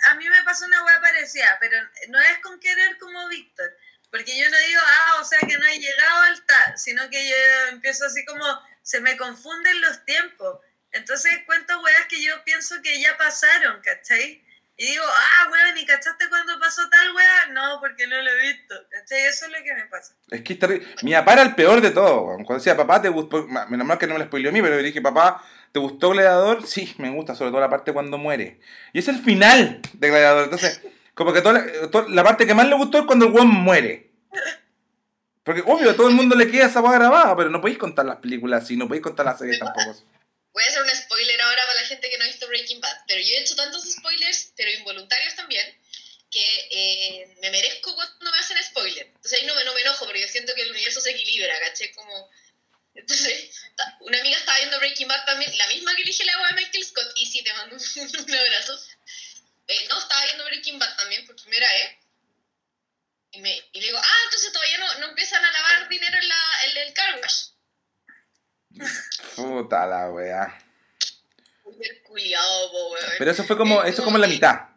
[0.09, 1.77] A mí me pasó una hueá parecida, pero
[2.09, 3.75] no es con querer como Víctor.
[4.11, 7.27] Porque yo no digo, ah, o sea que no he llegado al tal, sino que
[7.27, 7.35] yo
[7.71, 8.45] empiezo así como,
[8.83, 10.59] se me confunden los tiempos.
[10.91, 14.43] Entonces cuento weas que yo pienso que ya pasaron, ¿cachai?
[14.75, 17.47] Y digo, ah, weón, ¿y cachaste cuando pasó tal wea?
[17.51, 19.25] No, porque no lo he visto, ¿cachai?
[19.25, 20.13] Eso es lo que me pasa.
[20.29, 20.87] Es que es terrible.
[21.03, 22.25] Mi papá el peor de todo.
[22.25, 23.47] Cuando decía, papá, ¿te gustó?
[23.47, 26.09] Menos mal que no me lo spoileó a mí, pero le dije, papá, ¿te gustó
[26.09, 26.65] Gladiador?
[26.65, 28.59] Sí, me gusta, sobre todo la parte cuando muere.
[28.93, 30.45] Y es el final de Gladiador.
[30.45, 30.81] Entonces,
[31.13, 33.49] como que toda la, toda la parte que más le gustó es cuando el weón
[33.49, 34.11] muere.
[35.43, 38.05] Porque, obvio, a todo el mundo le queda esa weá grabada, pero no podéis contar
[38.05, 39.93] las películas así, no podéis contar las series tampoco.
[40.53, 42.97] Voy a hacer un spoiler ahora para la gente que no ha visto Breaking Bad,
[43.07, 45.65] pero yo he hecho tantos spoilers, pero involuntarios también,
[46.31, 49.07] que eh, me merezco cuando me hacen spoiler.
[49.07, 51.59] Entonces ahí no me, no me enojo, porque yo siento que el universo se equilibra,
[51.59, 51.91] ¿caché?
[51.93, 52.29] Como...
[52.95, 53.49] Entonces,
[54.01, 56.85] una amiga estaba viendo Breaking Bad también, la misma que elige el agua de Michael
[56.85, 57.81] Scott, y sí, te mando un,
[58.27, 58.79] un abrazo.
[59.67, 61.97] Eh, no, estaba viendo Breaking Bad también por primera vez.
[63.31, 66.27] Y, me, y le digo, ah, entonces todavía no, no empiezan a lavar dinero en,
[66.27, 67.53] la, en el car wash.
[69.35, 70.59] Puta la weá.
[71.63, 73.11] Muy culiado, po, weón.
[73.17, 74.69] Pero eso fue como, eso como la mitad.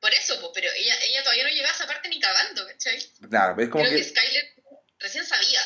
[0.00, 2.98] Por eso, po, pero ella, ella todavía no llegaba a esa parte ni cagando, ¿cachai?
[3.28, 4.44] Claro, es como Creo que, que, Skyler
[4.98, 5.60] recién sabía.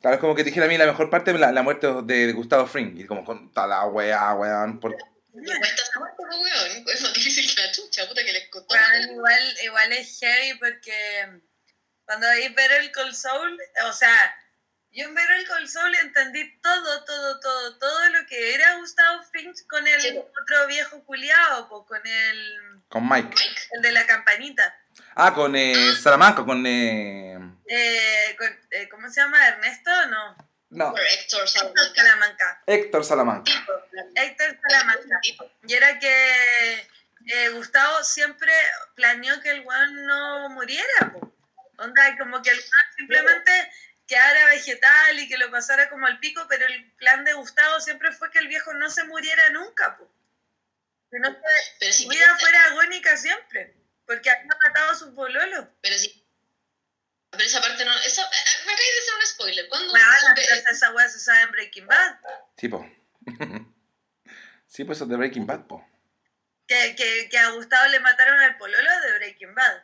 [0.00, 1.88] claro, es como que te dijera a mí la mejor parte de la, la muerte
[2.04, 2.98] de, de Gustavo Fring.
[2.98, 4.78] Y como con toda la weá, weón.
[4.78, 4.96] Por...
[5.34, 6.84] Me cuesta esa parte, po, weón.
[6.88, 8.74] Es más difícil que la chucha, puta que les costó.
[8.74, 11.40] Weón, igual, igual es heavy porque
[12.04, 14.36] cuando veis ver el Cold Soul, o sea,
[14.90, 19.22] yo en ver el Cold Soul entendí todo, todo, todo, todo lo que era Gustavo
[19.30, 20.18] Fringe con el Sí.
[20.18, 23.28] otro viejo culiao, po, con el, Con Mike.
[23.28, 24.76] Mike, el de la campanita.
[25.14, 26.66] Ah, con eh, Salamanca, con...
[26.66, 27.38] Eh...
[27.66, 29.48] Eh, con- eh, ¿Cómo se llama?
[29.48, 29.90] ¿Ernesto?
[30.08, 30.36] No.
[30.72, 31.92] No, por Héctor Salamanca.
[31.94, 32.62] Salamanca.
[32.66, 33.52] Héctor Salamanca.
[34.14, 35.20] Héctor Salamanca.
[35.66, 36.88] Y era que
[37.26, 38.50] eh, Gustavo siempre
[38.94, 41.30] planeó que el weón no muriera, po.
[41.78, 43.72] Onda, como que el weón simplemente
[44.06, 48.10] quedara vegetal y que lo pasara como al pico, pero el plan de Gustavo siempre
[48.12, 50.10] fue que el viejo no se muriera nunca, po.
[51.10, 51.38] Que no se-
[51.80, 53.74] Pero su si vida fuera agónica siempre,
[54.06, 55.68] porque había matado a su pololo.
[55.82, 56.21] Pero sí.
[57.32, 57.92] Pero esa parte no.
[58.00, 59.68] Eso, eh, eh, me acabas de hacer un spoiler.
[59.68, 59.90] ¿Cuándo?
[59.90, 62.16] Bueno, supe- pero esa weá se sabe en Breaking Bad.
[62.56, 62.86] Sí, po.
[64.66, 65.86] sí, pues eso es de Breaking Bad, po.
[66.66, 69.82] Que, que, que a Gustavo le mataron al pololo de Breaking Bad.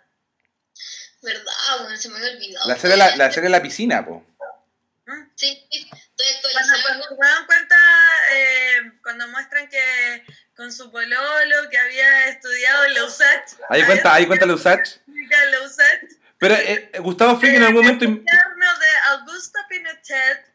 [1.22, 1.52] ¿Verdad?
[1.80, 2.68] Bueno, se me había olvidado.
[2.68, 4.24] La serie La, la serie La Piscina, po.
[5.06, 5.22] ¿Mm?
[5.34, 6.82] Sí, estoy actualizando.
[6.86, 7.76] cuando se dan cuenta,
[8.32, 10.24] eh, cuando muestran que
[10.54, 13.52] con su pololo, que había estudiado en la USACH.
[13.70, 14.98] Ahí cuenta, ahí cuenta la USACH.
[16.38, 18.04] Pero eh, Gustavo Fring en algún momento...
[18.04, 20.50] El gobierno de Augusto Pinochet.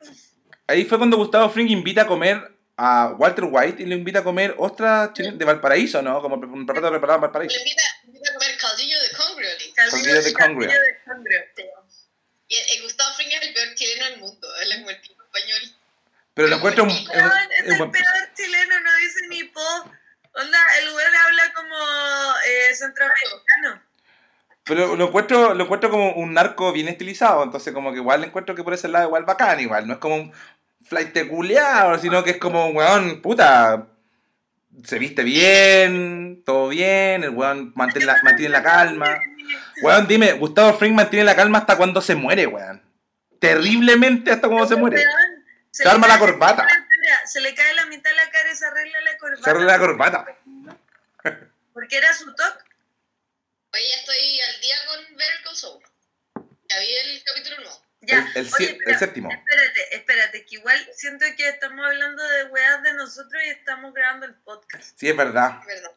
[0.67, 4.23] Ahí fue cuando Gustavo Fring invita a comer a Walter White y le invita a
[4.23, 6.21] comer ostras de Valparaíso, ¿no?
[6.21, 7.57] Como un plato preparado en Le Valparaíso.
[7.59, 9.73] invita, le invita a comer caldillo de congrioli.
[9.73, 10.69] Caldillo de congrio.
[10.69, 11.39] Caldillo de congrio.
[12.47, 14.47] Y eh, Gustavo Fring es el peor chileno del mundo.
[14.61, 15.61] Él es como el tipo español.
[16.34, 19.61] Pero lo encuentro un, es- el peor chileno, no dice ni po.
[20.36, 21.75] Onda, el weón habla como
[22.47, 23.84] eh, centroamericano.
[24.66, 28.28] Pero lo encuentro, lo encuentro como un narco bien estilizado, entonces como que igual le
[28.28, 30.34] encuentro que por ese lado igual bacán, igual, no es como un
[30.86, 33.88] flight culeado, sino que es como, weón, puta,
[34.84, 39.18] se viste bien, todo bien, el weón mantiene la, mantiene la calma.
[39.82, 42.82] Weón, dime, Gustavo Fring mantiene la calma hasta cuando se muere, weón.
[43.39, 45.03] Terriblemente hasta cuando se muere.
[45.72, 46.66] Se arma la corbata.
[47.26, 49.43] Se le cae la mitad de la cara y se arregla la corbata.
[49.43, 50.26] Se arregla la corbata.
[51.74, 52.62] Porque era su toque.
[53.74, 55.84] Oye, ya estoy al día con Better Call Saul.
[56.69, 57.82] Ya vi el capítulo nuevo.
[58.01, 58.32] Ya.
[58.36, 59.32] El, el, Oye, el séptimo.
[59.32, 64.28] Espérate, espérate, que igual siento que estamos hablando de weas de nosotros y estamos grabando
[64.28, 64.95] el podcast.
[64.95, 65.61] Sí, es verdad.
[65.65, 65.91] ¿Verdad?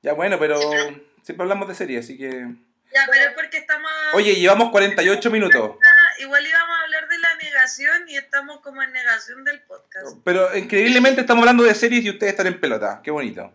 [0.00, 2.46] Ya bueno, pero Sí, siempre hablamos de serie, así que...
[2.94, 3.92] Ya, pero es porque estamos.
[4.14, 5.76] Oye, llevamos 48 minutos.
[6.20, 10.16] Igual íbamos a hablar de la negación y estamos como en negación del podcast.
[10.24, 13.02] Pero increíblemente estamos hablando de series y ustedes están en pelota.
[13.04, 13.54] Qué bonito.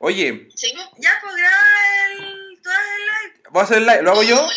[0.00, 0.90] Oye, ¿Seguimos?
[0.98, 1.62] Ya, pues graba
[2.10, 2.42] el.
[2.64, 3.11] El live.
[3.52, 4.02] ¿Voy a hacer el live?
[4.02, 4.48] ¿Lo hago yo?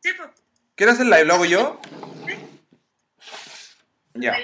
[0.00, 0.30] Sí, pues.
[0.74, 1.24] ¿Quieres hacer el live?
[1.24, 1.80] ¿Lo hago yo?
[4.14, 4.36] Ya.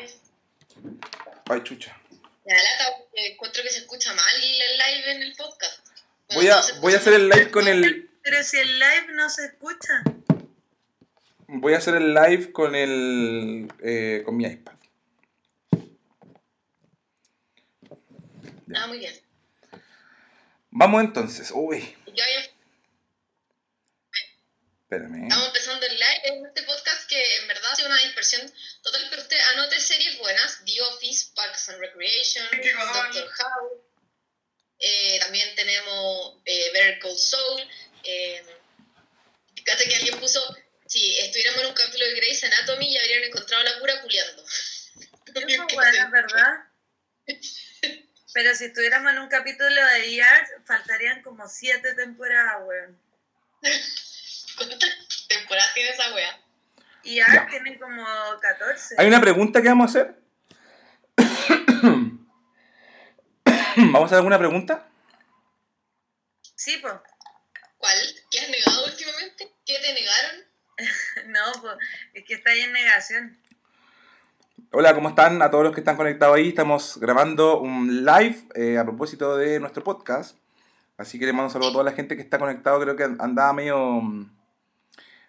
[1.47, 1.97] Ay, chucha.
[2.45, 5.87] Da lata encuentro que se escucha mal el live en el podcast.
[6.29, 8.11] Bueno, Voy a, no voy a hacer el live con el...
[8.23, 10.03] Pero si el live no se escucha.
[11.47, 13.73] Voy a hacer el live con el...
[13.83, 14.75] eh, con mi iPad.
[18.75, 19.15] Ah, muy bien.
[20.71, 21.51] Vamos entonces.
[21.55, 22.25] Uy, Yo ya
[24.89, 25.25] espérame.
[25.25, 29.07] estamos empezando el live en este podcast que en verdad ha sido una dispersión total,
[29.11, 33.73] pero usted anote series buenas, The Office, Parks and Recreation, Doctor House,
[34.79, 37.69] eh, también tenemos eh, Better Call Saul,
[38.05, 38.43] eh,
[39.55, 43.63] fíjate que alguien puso, si estuviéramos en un capítulo de Grey's Anatomy ya habrían encontrado
[43.65, 44.43] la cura culiando.
[44.43, 46.55] Eso, bueno, es verdad.
[48.33, 52.99] Pero si estuviéramos en un capítulo de ER, faltarían como siete temporadas, weón.
[54.59, 56.41] ¿Cuántas temporadas tiene esa wea?
[57.05, 57.47] ER Ya.
[57.49, 58.05] tiene como
[58.41, 58.97] 14.
[58.99, 60.19] Hay una pregunta que vamos a hacer.
[63.77, 64.89] ¿Vamos a hacer alguna pregunta?
[66.57, 66.95] Sí, pues.
[67.79, 67.95] ¿Cuál?
[68.31, 69.49] ¿Qué has negado últimamente?
[69.65, 70.49] ¿Qué te negaron?
[71.27, 71.75] No, pues,
[72.15, 73.37] es que está ahí en negación.
[74.71, 75.41] Hola, ¿cómo están?
[75.43, 79.59] A todos los que están conectados ahí, estamos grabando un live eh, a propósito de
[79.61, 80.37] nuestro podcast.
[80.97, 82.81] Así que le mando un saludo a toda la gente que está conectado.
[82.81, 84.03] Creo que andaba medio,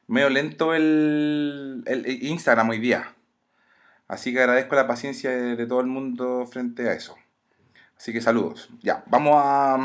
[0.10, 3.16] medio lento el, el- Instagram hoy día.
[4.08, 7.16] Así que agradezco la paciencia de, de todo el mundo frente a eso.
[7.98, 8.70] Así que saludos.
[8.82, 9.78] Ya, vamos a...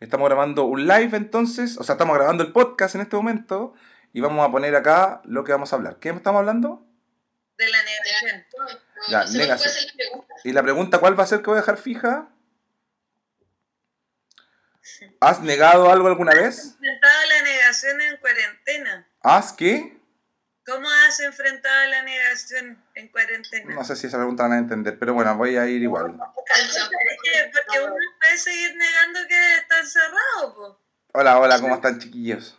[0.00, 3.74] Estamos grabando un live entonces, o sea, estamos grabando el podcast en este momento
[4.12, 5.98] y vamos a poner acá lo que vamos a hablar.
[5.98, 6.86] ¿Qué estamos hablando?
[7.58, 8.44] De la negación.
[9.08, 9.58] Ya, no la.
[10.44, 12.28] Y la pregunta, ¿cuál va a ser que voy a dejar fija?
[15.20, 16.74] ¿Has negado algo alguna vez?
[16.74, 19.07] enfrentado la negación en cuarentena?
[19.22, 19.96] ¿Has qué?
[20.64, 23.74] ¿Cómo has enfrentado la negación en cuarentena?
[23.74, 26.14] No sé si esa pregunta van a entender, pero bueno, voy a ir igual.
[26.14, 30.80] Porque uno puede seguir negando que está encerrado, po.
[31.14, 32.58] Hola, hola, ¿cómo están chiquillos?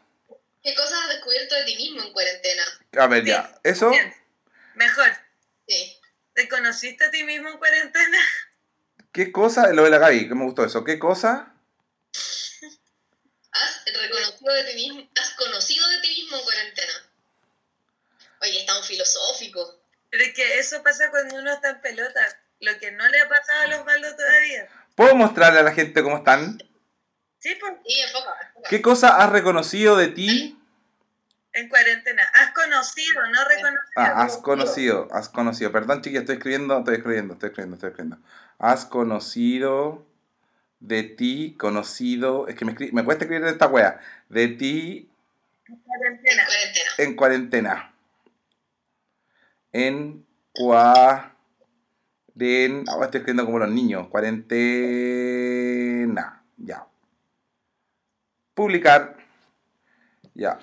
[0.63, 2.63] ¿Qué cosas has descubierto de ti mismo en cuarentena?
[2.97, 4.13] A ver, ya, eso, Bien.
[4.75, 5.09] Mejor.
[5.67, 5.95] Sí.
[6.33, 8.17] ¿Te conociste a ti mismo en cuarentena?
[9.11, 9.73] ¿qué cosa?
[9.73, 10.83] Lo de la Gaby, que me gustó eso.
[10.83, 11.53] ¿Qué cosa?
[13.61, 15.09] ¿Has reconocido de ti mismo?
[15.21, 16.93] ¿Has conocido de ti mismo en cuarentena?
[18.41, 19.81] Oye, está un filosófico.
[20.09, 22.21] Pero es que eso pasa cuando uno está en pelota.
[22.61, 24.69] Lo que no le ha pasado a los baldos todavía.
[24.95, 26.57] ¿Puedo mostrarle a la gente cómo están?
[27.39, 28.69] Sí, pues, Sí, enfoca, enfoca.
[28.69, 30.59] ¿Qué cosa has reconocido de ti?
[31.53, 32.23] en cuarentena.
[32.33, 33.91] Has conocido, no reconocido.
[33.95, 35.71] Ah, has conocido, has conocido.
[35.71, 38.17] Perdón, chiquillos, estoy escribiendo, estoy escribiendo, estoy escribiendo, estoy escribiendo.
[38.59, 40.05] Has conocido
[40.79, 43.99] de ti, conocido, es que me, me cuesta escribir esta wea.
[44.29, 45.09] De ti
[45.67, 46.43] En En cuarentena.
[46.97, 47.93] en cuarentena.
[49.71, 51.35] En cuarentena.
[52.87, 54.07] Ahora estoy escribiendo como los niños.
[54.07, 56.43] Cuarentena.
[56.57, 56.87] Ya.
[58.53, 59.17] Publicar.
[60.33, 60.59] Ya.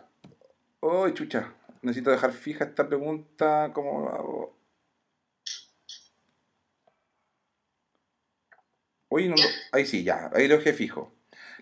[0.80, 1.52] Oh, chucha.
[1.82, 3.70] Necesito dejar fija esta pregunta.
[3.72, 4.55] ¿Cómo lo hago?
[9.08, 9.36] Oye, no
[9.72, 10.30] Ahí sí, ya.
[10.34, 11.12] Ahí lo dejé fijo.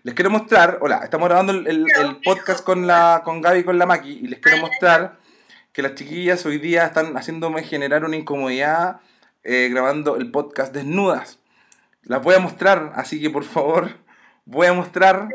[0.03, 0.79] Les quiero mostrar.
[0.81, 4.11] Hola, estamos grabando el, el- el podcast con la con Gaby y con la Maki.
[4.23, 5.17] Y les quiero mostrar
[5.71, 8.99] que las chiquillas hoy día están haciéndome generar una incomodidad
[9.43, 11.39] eh, grabando el podcast desnudas.
[12.03, 13.97] Las voy a mostrar, así que por favor,
[14.45, 15.27] voy a mostrar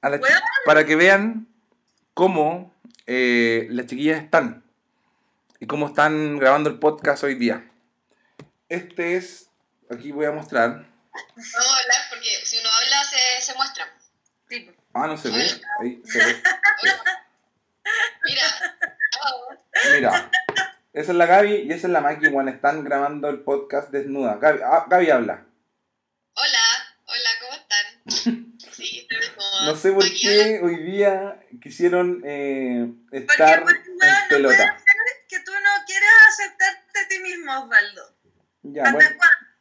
[0.00, 0.20] a las
[0.64, 1.46] para que vean
[2.14, 2.72] cómo
[3.06, 4.62] eh, las chiquillas están
[5.60, 7.68] y cómo están grabando el podcast hoy día.
[8.68, 9.50] Este es,
[9.90, 10.91] aquí voy a mostrar.
[11.14, 13.86] Vamos a hablar porque si uno habla se, se muestra.
[14.48, 14.72] Sí, po.
[14.94, 15.60] Ah, no se ve.
[15.80, 16.42] Ahí se ve.
[18.24, 18.44] Mira.
[19.94, 20.30] Mira,
[20.92, 22.28] esa es la Gaby y esa es la Maki.
[22.28, 24.36] Bueno, están grabando el podcast desnuda.
[24.36, 25.46] Gaby, ah, Gaby habla.
[26.34, 26.64] Hola,
[27.06, 28.48] hola, ¿cómo están?
[28.72, 33.84] Sí, estoy como No sé por qué hoy día quisieron eh, Porque, estar porque, en
[33.86, 34.56] weón, no puede pelota.
[34.78, 38.16] ser que tú no quieras aceptarte a ti mismo, Osvaldo.
[38.62, 39.51] Ya, ¿Hasta bueno, cuándo?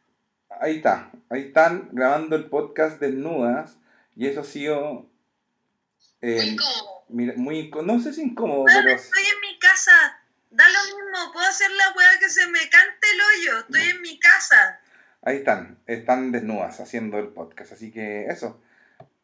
[0.62, 1.12] Ahí está.
[1.30, 3.78] Ahí están grabando el podcast desnudas
[4.16, 5.10] y eso ha sido
[6.22, 7.06] eh, Muy cómodo.
[7.10, 9.92] mira, muy no sé si incómodo, pero estoy en mi casa.
[10.52, 13.60] Da lo mismo, puedo hacer la weá que se me cante el hoyo.
[13.60, 14.80] Estoy en mi casa.
[15.22, 17.72] ahí están, están desnudas haciendo el podcast.
[17.72, 18.62] Así que eso,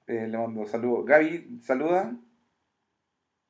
[0.07, 1.05] eh, le mando saludos.
[1.05, 2.13] Gaby, saluda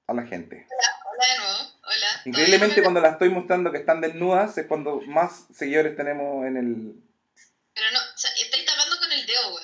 [0.07, 0.65] a la gente.
[0.67, 1.71] Hola de nuevo.
[1.83, 2.21] Hola.
[2.25, 7.03] Increíblemente cuando las estoy mostrando que están desnudas es cuando más seguidores tenemos en el...
[7.78, 9.63] Pero no, o sea, estáis tapando con el dedo, weón.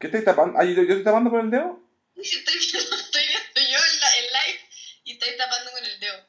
[0.00, 0.58] ¿Qué estoy tapando?
[0.58, 1.80] Ay, ¿yo, yo estoy tapando con el dedo?
[2.16, 4.60] Sí, Estoy viendo, estoy viendo yo en, la, en live
[5.04, 6.26] y estáis tapando con el dedo.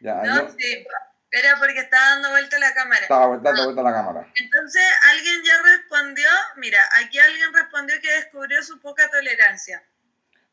[0.00, 0.86] Ya, No, yo sí.
[1.32, 3.02] Era porque estaba dando vuelta la cámara.
[3.02, 4.32] estaba dando vuelta a la cámara.
[4.34, 6.28] Entonces, alguien ya respondió.
[6.56, 9.82] Mira, aquí alguien respondió que descubrió su poca tolerancia.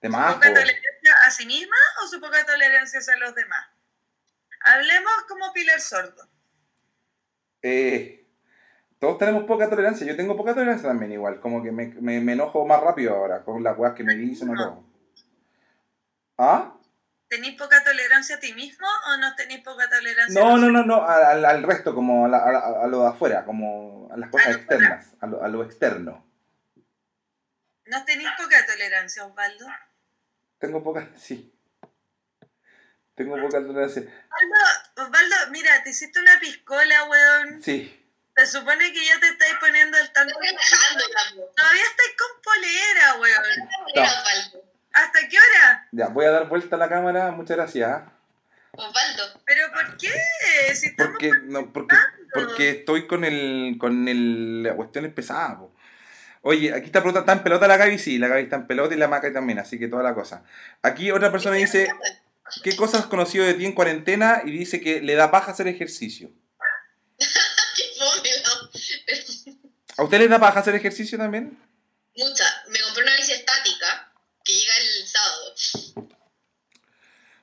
[0.01, 0.39] De ¿Su poca po.
[0.41, 3.67] tolerancia a sí misma o su poca tolerancia hacia los demás?
[4.61, 6.29] Hablemos como Pilar Sordo.
[7.63, 8.26] Eh,
[8.99, 10.05] todos tenemos poca tolerancia.
[10.07, 11.39] Yo tengo poca tolerancia también igual.
[11.39, 14.49] Como que me, me, me enojo más rápido ahora con las weas que me dicen
[14.49, 14.83] o todo.
[16.37, 16.73] ¿Ah?
[17.29, 20.83] ¿Tenís poca tolerancia a ti mismo o no tenís poca tolerancia a No, no, no,
[20.85, 24.29] no, al, al resto, como a, la- a a lo de afuera, como a las
[24.29, 26.25] cosas A externas, a lo, a lo externo.
[27.85, 29.65] ¿No tenís poca tolerancia, Osvaldo?
[30.59, 31.53] Tengo poca, sí.
[33.15, 34.03] Tengo poca tolerancia.
[34.03, 37.61] Osvaldo, Osvaldo, mira, te hiciste una piscola, weón.
[37.61, 38.06] Sí.
[38.37, 40.33] Se supone que ya te estáis poniendo al tanto.
[40.39, 41.43] Estoy.
[41.55, 44.63] Todavía estáis con polera, weón.
[44.93, 45.87] ¿Hasta qué hora?
[45.91, 47.89] Ya, voy a dar vuelta a la cámara, muchas gracias.
[47.89, 48.11] ¿ah?
[48.73, 49.41] Osvaldo.
[49.45, 50.11] ¿Pero por qué?
[50.75, 51.95] Si estamos Porque, no, porque,
[52.33, 55.73] porque estoy con el, con el, la cuestión es pesada, po.
[56.41, 58.93] Oye, aquí está, pelota, está en pelota la Gaby, sí, la Gaby está en pelota
[58.93, 60.43] y la Maca también, así que toda la cosa.
[60.81, 61.87] Aquí otra persona dice,
[62.63, 64.41] ¿qué cosas has conocido de ti en cuarentena?
[64.45, 66.29] Y dice que le da paja hacer ejercicio.
[67.17, 68.69] Qué fome, ¿no?
[69.97, 71.57] ¿A usted le da paja hacer ejercicio también?
[72.15, 72.63] Mucha.
[72.67, 75.55] Me compré una bici estática que llega el sábado.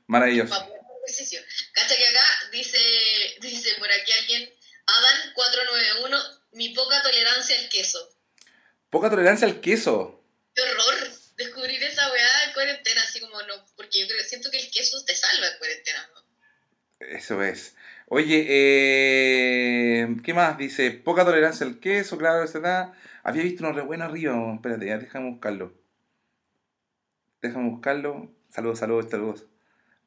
[0.07, 0.51] Maravilloso.
[0.51, 1.41] Para poder hacer ejercicio.
[1.73, 2.79] Cacha que acá dice,
[3.41, 4.55] dice por aquí alguien,
[4.87, 8.09] Adán491, mi poca tolerancia al queso.
[8.89, 10.23] Poca tolerancia al queso.
[10.55, 14.59] Qué horror descubrir esa weá en cuarentena, así como no, porque yo creo, siento que
[14.59, 16.25] el queso te salva en cuarentena, ¿no?
[17.01, 17.75] Eso es.
[18.17, 20.57] Oye, eh, ¿qué más?
[20.57, 22.95] Dice, poca tolerancia al queso, claro, etc.
[23.25, 24.55] Había visto uno re bueno arriba.
[24.55, 25.73] Espérate, ya, déjame buscarlo.
[27.43, 28.31] Déjame buscarlo.
[28.51, 29.47] Saludos, saludos, saludos.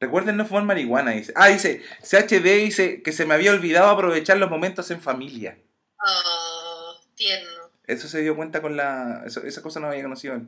[0.00, 1.34] Recuerden no fumar marihuana, dice.
[1.36, 5.58] Ah, dice, CHD dice que se me había olvidado aprovechar los momentos en familia.
[6.02, 7.68] Oh, tierno.
[7.86, 9.22] Eso se dio cuenta con la...
[9.26, 10.40] Eso, esa cosa no había conocido.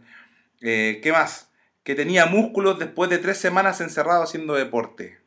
[0.63, 1.51] Eh, ¿Qué más?
[1.83, 5.19] Que tenía músculos después de tres semanas encerrado haciendo deporte.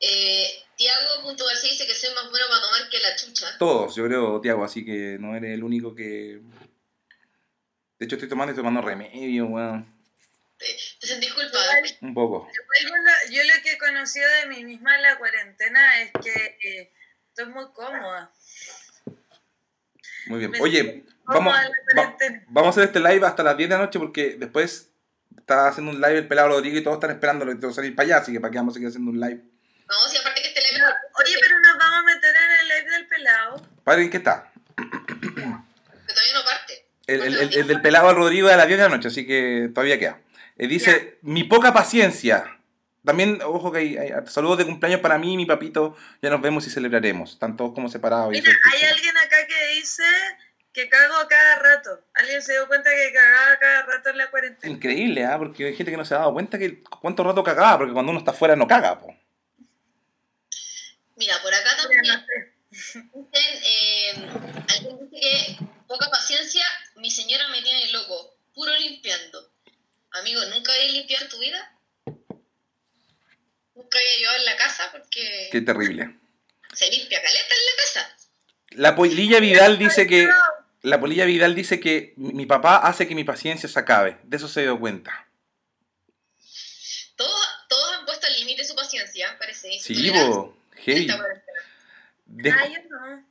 [0.00, 3.58] Eh, Tiago.garcía dice que soy más bueno para tomar que la chucha.
[3.58, 6.40] Todos, yo creo, Tiago, así que no eres el único que...
[7.98, 9.92] De hecho, estoy tomando y estoy tomando remedio, weón.
[10.56, 10.66] Te,
[11.00, 11.98] te sentís culpable.
[12.00, 12.48] Un poco.
[13.30, 16.92] Yo lo, que he conocido de mí misma en la cuarentena es que eh,
[17.28, 18.30] estoy muy cómoda.
[20.26, 20.52] Muy bien.
[20.52, 22.44] Me Oye, vamos, va- cuarentena.
[22.50, 24.90] vamos a hacer este live hasta las 10 de la noche porque después
[25.36, 27.96] está haciendo un live el pelado Rodrigo y todos están esperando que tengo que salir
[27.96, 29.42] para allá, así que para qué vamos a seguir haciendo un live.
[29.88, 30.84] No, si aparte que este leve.
[31.24, 33.62] Oye, pero nos vamos a meter en el live del pelado.
[33.84, 34.52] Padre, ¿en qué está?
[34.76, 35.24] Que
[36.14, 36.84] todavía no parte.
[37.06, 39.08] El, el- el- el del pelado al Rodrigo es a las 10 de la noche,
[39.08, 40.18] así que todavía queda.
[40.58, 42.54] Eh, dice, mi poca paciencia.
[43.04, 45.96] También, ojo que hay, hay- saludos de cumpleaños para mí y mi papito.
[46.20, 47.32] Ya nos vemos y celebraremos.
[47.32, 48.34] Están todos como separados.
[48.36, 50.02] y Mira, hay alguien acá que dice
[50.72, 52.02] que cago a cada rato.
[52.14, 54.72] Alguien se dio cuenta que cagaba a cada rato en la cuarentena.
[54.72, 55.38] Increíble, ¿ah?
[55.38, 58.10] Porque hay gente que no se ha dado cuenta que cuánto rato cagaba, porque cuando
[58.10, 59.16] uno está afuera no caga, po.
[61.18, 62.04] Mira, por acá también
[62.70, 63.10] dicen,
[63.64, 64.12] eh,
[64.68, 65.56] alguien dice que
[65.88, 66.64] poca paciencia,
[66.94, 69.50] mi señora me tiene loco, puro limpiando.
[70.12, 71.74] Amigo, ¿nunca había limpiado en tu vida?
[73.74, 76.16] Nunca había llevado en la casa porque Qué terrible.
[76.72, 78.16] se limpia caleta en la casa.
[78.70, 80.28] La polilla Vidal dice que.
[80.82, 84.18] La polilla Vidal dice que mi papá hace que mi paciencia se acabe.
[84.22, 85.26] De eso se dio cuenta.
[87.16, 89.80] Todos, todos han puesto al límite su paciencia, parece.
[89.80, 90.57] Sí, tolerancia
[92.26, 93.24] Descu- Ah, yo no.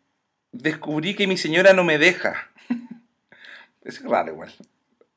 [0.51, 2.49] descubrí que mi señora no me deja.
[3.83, 4.53] es raro igual.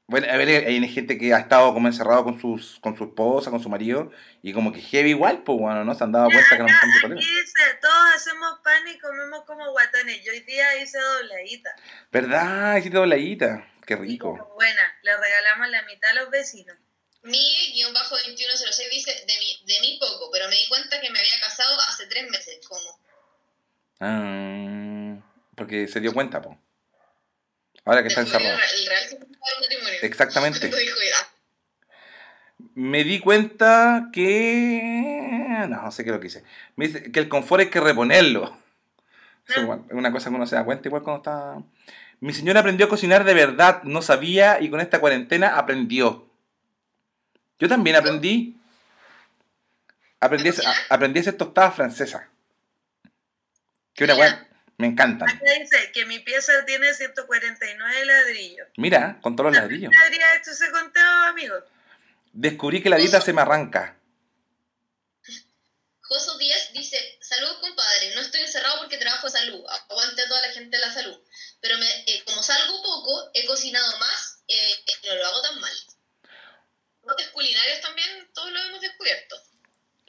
[0.07, 3.51] Bueno, a ver, hay gente que ha estado como encerrado con sus con su esposa,
[3.51, 4.11] con su marido,
[4.43, 5.95] y como que heavy igual, pues bueno, ¿no?
[5.95, 7.21] Se han dado Mira, cuenta que no acá, hay problema.
[7.21, 10.25] aquí dice, todos hacemos pan y comemos como guatones.
[10.25, 11.71] Yo hoy día hice dobladita.
[12.11, 12.77] ¿Verdad?
[12.79, 13.67] Hiciste dobladita.
[13.87, 14.53] Qué rico.
[14.57, 16.77] Buena, le regalamos la mitad a los vecinos.
[17.23, 21.79] Mi-2106 dice, de mí, de mí poco, pero me di cuenta que me había casado
[21.89, 22.59] hace tres meses.
[22.67, 22.99] ¿Cómo?
[24.01, 25.17] Ah,
[25.55, 26.57] porque se dio cuenta, pues.
[27.85, 28.59] Ahora que está encerrado.
[28.59, 29.29] El real
[29.61, 29.99] matrimonio.
[30.03, 30.71] Exactamente.
[31.19, 31.27] "Ah,
[32.75, 35.67] Me di cuenta que.
[35.69, 36.45] No, no sé qué es lo que hice.
[36.77, 38.57] Me dice que el confort hay que reponerlo.
[39.57, 41.63] Igual, es una cosa que uno se da cuenta igual cuando está.
[42.21, 46.30] Mi señora aprendió a cocinar de verdad, no sabía y con esta cuarentena aprendió.
[47.61, 48.57] Yo también aprendí.
[50.19, 50.55] Aprendí a,
[50.95, 52.23] aprendí a hacer tostadas francesas.
[53.95, 54.49] Que una weá,
[54.79, 55.29] me encantan.
[55.29, 58.69] Acá dice que mi pieza tiene 149 ladrillos.
[58.77, 59.91] Mira, con todos los ladrillos.
[59.91, 61.55] ¿Quién habría hecho ese conteo, amigo?
[62.33, 63.97] Descubrí que la dieta se me arranca.
[66.01, 70.53] Joso 10 dice, saludos compadre, no estoy encerrado porque trabajo salud, aguante a toda la
[70.53, 71.17] gente de la salud,
[71.61, 75.61] pero me, eh, como salgo poco, he cocinado más eh, y no lo hago tan
[75.61, 75.73] mal.
[77.03, 79.37] Brotes culinarios también, todos lo hemos descubierto.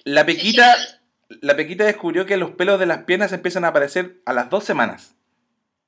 [0.04, 1.02] La pequita,
[1.42, 4.66] la pequita descubrió que los pelos de las piernas empiezan a aparecer a las dos
[4.66, 5.12] semanas.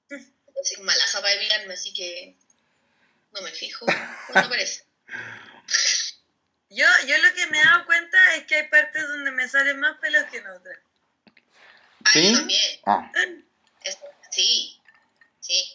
[0.10, 2.38] Soy malaza para depilarme, así que
[3.34, 4.86] no me fijo cuando aparece.
[6.76, 9.80] Yo, yo lo que me he dado cuenta es que hay partes donde me salen
[9.80, 10.80] más pelos que en otras.
[12.04, 12.32] Ah, ¿Sí?
[12.32, 12.80] yo también.
[12.88, 13.12] Ah,
[13.84, 13.99] Eso,
[14.32, 14.82] sí,
[15.39, 15.72] sí.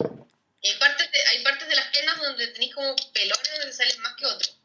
[0.60, 3.72] Y hay partes, de, hay partes de las piernas donde tenéis como pelones donde te
[3.74, 4.57] salen más que otros.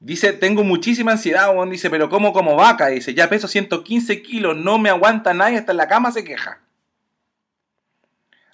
[0.00, 1.70] Dice, tengo muchísima ansiedad, weón.
[1.70, 2.88] Dice, pero como como vaca.
[2.88, 6.60] Dice, ya peso 115 kilos, no me aguanta nadie, hasta en la cama se queja.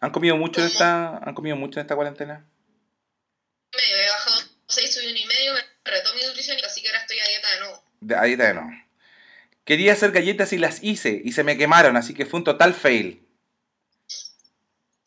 [0.01, 2.45] ¿Han comido mucho en esta, han comido mucho en esta cuarentena?
[3.75, 4.37] medio, he bajado
[4.69, 7.53] 6, subí un y medio, me retó mi nutrición, así que ahora estoy a dieta
[7.53, 7.85] de nuevo.
[8.01, 8.71] De, ahí de no.
[9.65, 12.75] Quería hacer galletas y las hice y se me quemaron, así que fue un total
[12.75, 13.27] fail.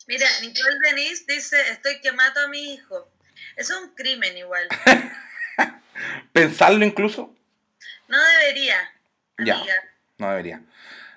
[0.06, 3.10] Mira, Nicole Denise dice, estoy quemando a mi hijo.
[3.56, 4.66] Eso es un crimen igual.
[6.32, 7.34] Pensarlo incluso,
[8.08, 8.76] No debería,
[9.38, 9.62] Ya.
[10.18, 10.62] no debería.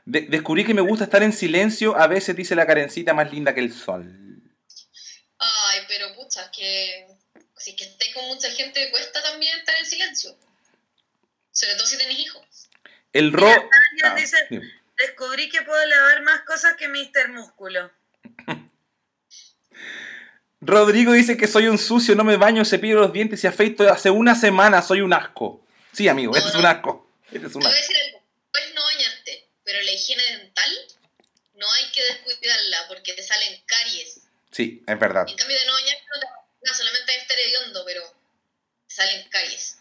[0.06, 3.54] De- descubrí que me gusta estar en silencio, a veces dice la carencita más linda
[3.54, 4.42] que el sol.
[5.38, 7.08] Ay, pero pucha, que
[7.58, 10.36] si es que estés con mucha gente cuesta también estar en silencio.
[11.52, 12.70] Sobre todo si tenés hijos.
[13.14, 13.48] El ro...
[14.04, 14.60] Ah, dice- sí.
[14.98, 17.30] Descubrí que puedo lavar más cosas que Mr.
[17.30, 17.92] Músculo.
[20.62, 24.12] Rodrigo dice que soy un sucio, no me baño, cepillo los dientes y afeito hace
[24.12, 25.66] una semana, soy un asco.
[25.92, 27.10] Sí, amigo, este es un asco.
[27.32, 27.82] Este es Te un voy a asco.
[27.82, 30.72] decir algo, puedes no bañarte, pero la higiene dental
[31.56, 34.22] no hay que descuidarla porque te salen caries.
[34.52, 35.26] Sí, es verdad.
[35.28, 38.04] En cambio de no bañarte no no, solamente estar hediondo, pero
[38.88, 39.80] te salen caries.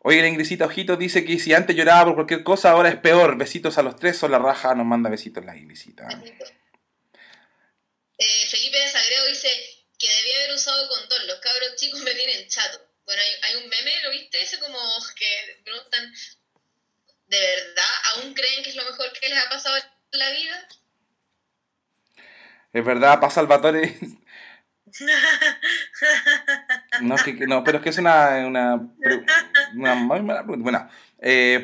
[0.00, 3.38] Oye, la Ingrisita Ojito dice que si antes lloraba por cualquier cosa, ahora es peor.
[3.38, 6.06] Besitos a los tres, son la raja, nos manda besitos la Ingrisita.
[8.18, 9.48] Eh, Felipe Sagreo dice
[10.02, 11.26] que debía haber usado condón.
[11.28, 12.84] Los cabros chicos me tienen chato.
[13.04, 14.42] Bueno, hay, hay un meme, ¿lo viste?
[14.42, 14.78] Ese como
[15.16, 16.12] que preguntan,
[17.26, 17.84] ¿de verdad
[18.14, 20.68] aún creen que es lo mejor que les ha pasado en la vida?
[22.72, 23.96] Es verdad, para Salvatore.
[27.00, 28.46] No, que, que- no, pero es que es una.
[28.46, 28.74] una,
[29.74, 30.62] una muy mala pregunta.
[30.62, 30.90] Bueno,
[31.20, 31.62] eh.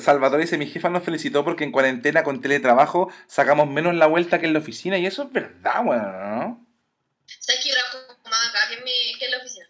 [0.00, 4.38] Salvatore dice: Mi jefa nos felicitó porque en cuarentena con teletrabajo sacamos menos la vuelta
[4.38, 4.98] que en la oficina.
[4.98, 6.66] Y eso es verdad, bueno, ¿no?
[7.38, 9.66] ¿Sabes que yo trabajo más acá que en, mi, que en la oficina?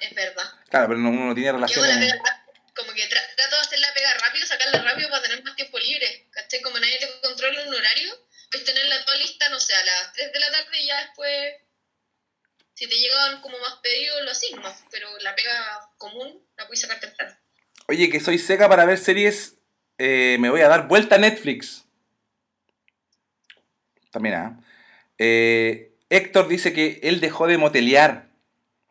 [0.00, 0.44] Es verdad.
[0.68, 1.82] Claro, pero no- uno no tiene rápido,
[2.76, 5.78] como que tra- trato de hacer la pega rápido, sacarla rápido para tener más tiempo
[5.78, 6.26] libre.
[6.32, 6.60] ¿Cachai?
[6.60, 8.12] Como nadie te controla un horario,
[8.50, 11.54] puedes tenerla toda lista, no sé, a las 3 de la tarde y ya después,
[12.74, 14.84] si te llegan como más pedidos, lo asignas.
[14.90, 17.36] Pero la pega común la puedes sacar temprano.
[17.86, 19.53] Oye, que soy seca para ver series.
[19.98, 21.84] Eh, me voy a dar vuelta a Netflix.
[24.10, 24.60] También, ¿ah?
[25.18, 28.28] Eh, Héctor dice que él dejó de motelear.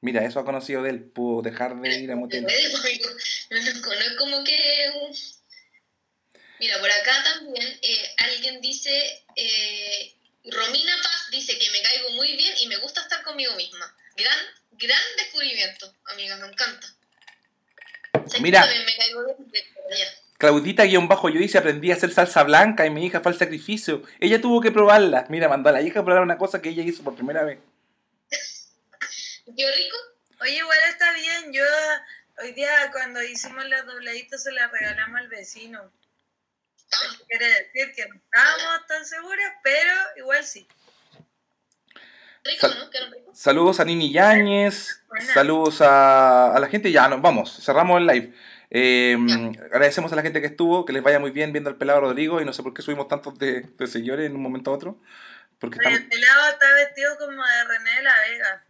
[0.01, 1.03] Mira, eso ha conocido de él.
[1.03, 2.43] Pudo dejar de ir a motel.
[2.43, 4.91] No, no es como que...
[5.01, 5.15] un-
[6.59, 10.13] Mira, por acá también eh, alguien dice, eh,
[10.45, 13.93] Romina Paz dice que me caigo muy bien y me gusta estar conmigo misma.
[14.15, 14.37] Gran,
[14.71, 16.87] gran descubrimiento, amiga, me encanta.
[18.39, 18.65] Mira.
[18.85, 20.07] me caigo bien.
[20.37, 20.99] Claudita-yo
[21.39, 24.03] dice aprendí a hacer salsa blanca y mi hija fue al sacrificio.
[24.19, 25.25] Ella tuvo que probarla.
[25.29, 27.59] Mira, mandó a la hija a probar una cosa que ella hizo por primera vez.
[29.45, 29.97] ¿Qué rico?
[30.41, 31.53] Oye, igual está bien.
[31.53, 31.63] Yo
[32.41, 35.91] hoy día cuando hicimos las dobladitas se las regalamos al vecino.
[36.91, 40.67] Eso quiere decir que no estábamos tan seguras, pero igual sí.
[42.43, 43.11] rico, Sal- ¿no?
[43.15, 43.31] Rico.
[43.33, 45.01] Saludos a Nini Yáñez.
[45.33, 46.91] Saludos a, a la gente.
[46.91, 47.63] Ya, nos vamos.
[47.63, 48.33] Cerramos el live.
[48.75, 49.15] Eh,
[49.71, 50.83] agradecemos a la gente que estuvo.
[50.85, 52.41] Que les vaya muy bien viendo al pelado Rodrigo.
[52.41, 54.97] Y no sé por qué subimos tantos de, de señores en un momento a otro.
[55.59, 56.03] Porque Oye, están...
[56.03, 58.63] el pelado está vestido como de René de la Vega.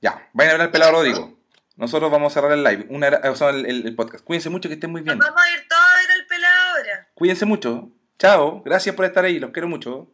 [0.00, 1.38] Ya, vayan a ver al pelado Rodrigo.
[1.76, 2.86] Nosotros vamos a cerrar el live.
[2.90, 4.24] Una, o sea, el, el- podcast.
[4.24, 5.18] Cuídense mucho, que estén muy bien.
[5.18, 7.08] Nos vamos a ir todos a ver al pelado ahora.
[7.14, 7.90] Cuídense mucho.
[8.18, 8.62] Chao.
[8.64, 9.38] Gracias por estar ahí.
[9.38, 10.08] Los quiero mucho.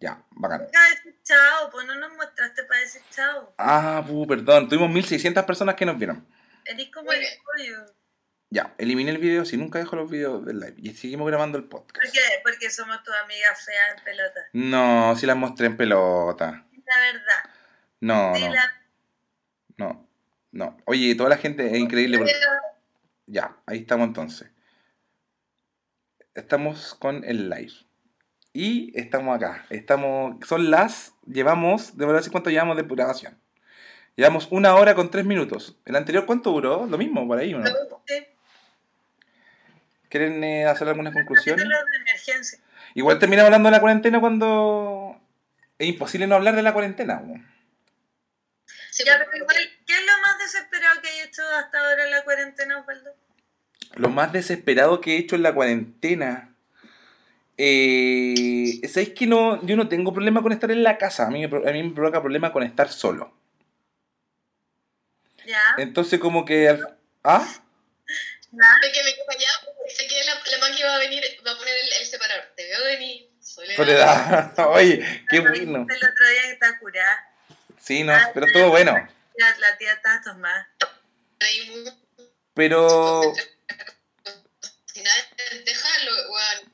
[0.00, 0.66] Ya, bacán.
[1.22, 3.54] Chao, pues no nos mostraste para decir chao.
[3.56, 4.68] Ah, pu, perdón.
[4.68, 6.26] Tuvimos 1600 personas que nos vieron.
[6.64, 7.86] Eres como el pollo.
[8.52, 9.46] Ya, eliminé el video.
[9.46, 10.74] Si nunca dejo los videos del live.
[10.76, 12.04] Y seguimos grabando el podcast.
[12.04, 12.20] ¿Por qué?
[12.42, 14.40] Porque somos tus amigas feas en pelota.
[14.52, 16.66] No, si las mostré en pelota.
[16.84, 17.50] La verdad.
[18.00, 18.72] No, no, la-
[19.78, 20.08] no,
[20.50, 20.76] no.
[20.84, 22.18] Oye, toda la gente es increíble.
[22.18, 22.34] porque-
[23.26, 24.50] Ya, ahí estamos entonces.
[26.34, 27.72] Estamos con el live.
[28.52, 29.64] Y estamos acá.
[29.70, 30.36] Estamos.
[30.46, 31.14] Son las.
[31.26, 31.96] Llevamos.
[31.96, 33.38] De verdad, ¿cuánto llevamos de grabación?
[34.14, 35.78] Llevamos una hora con tres minutos.
[35.86, 36.84] ¿El anterior cuánto duró?
[36.86, 37.66] Lo mismo, por ahí, ¿o ¿no?
[38.06, 38.26] Sí,
[40.12, 41.66] ¿Quieren eh, hacer algunas conclusiones?
[41.66, 42.58] de emergencia.
[42.94, 45.18] Igual terminamos hablando de la cuarentena cuando.
[45.78, 47.22] Es imposible no hablar de la cuarentena.
[47.24, 47.42] ¿no?
[48.90, 49.56] Sí, Ya, pero igual,
[49.86, 53.14] ¿qué es lo más desesperado que hay hecho hasta ahora en la cuarentena, Osvaldo?
[53.94, 56.54] Lo más desesperado que he hecho en la cuarentena.
[57.56, 61.26] Eh, ¿Sabéis que no, yo no tengo problema con estar en la casa?
[61.26, 63.32] A mí, me, a mí me provoca problema con estar solo.
[65.46, 66.68] Ya, Entonces, como que.
[66.68, 66.98] al-
[68.60, 68.76] ¿Ah?
[68.82, 71.52] Sé que me quedo allá, porque sé que la, la máquina va a venir, va
[71.52, 72.52] a poner el, el separador.
[72.54, 73.76] Te veo venir, soledad.
[73.76, 74.54] Soledad.
[74.70, 75.86] Oye, qué bueno.
[75.88, 77.28] El otro día que está curada.
[77.80, 78.92] Sí, no, pero estuvo bueno.
[79.36, 80.68] La, la tía está tomada.
[82.54, 83.32] Pero.
[84.86, 86.72] Si nada de lentejas, lo, weón,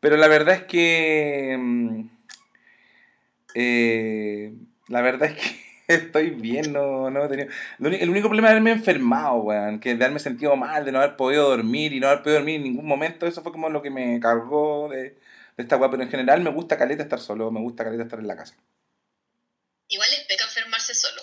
[0.00, 1.56] Pero la verdad es que.
[1.58, 2.08] mm,
[3.54, 4.52] eh,
[4.88, 7.48] la verdad es que estoy bien, no, no he tenido.
[7.78, 9.78] El único problema es haberme enfermado, weón.
[9.80, 12.56] Que de haberme sentido mal, de no haber podido dormir y no haber podido dormir
[12.56, 13.26] en ningún momento.
[13.26, 15.18] Eso fue como lo que me cargó de, de
[15.56, 15.90] esta weá.
[15.90, 18.54] Pero en general me gusta caleta estar solo, me gusta caleta estar en la casa.
[19.88, 21.22] Igual es peca enfermarse solo.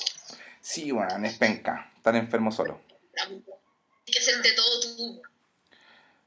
[0.62, 1.92] Sí, weón, es penca.
[1.98, 2.82] Estar enfermo solo.
[3.18, 5.22] Hay que hacerte todo tú.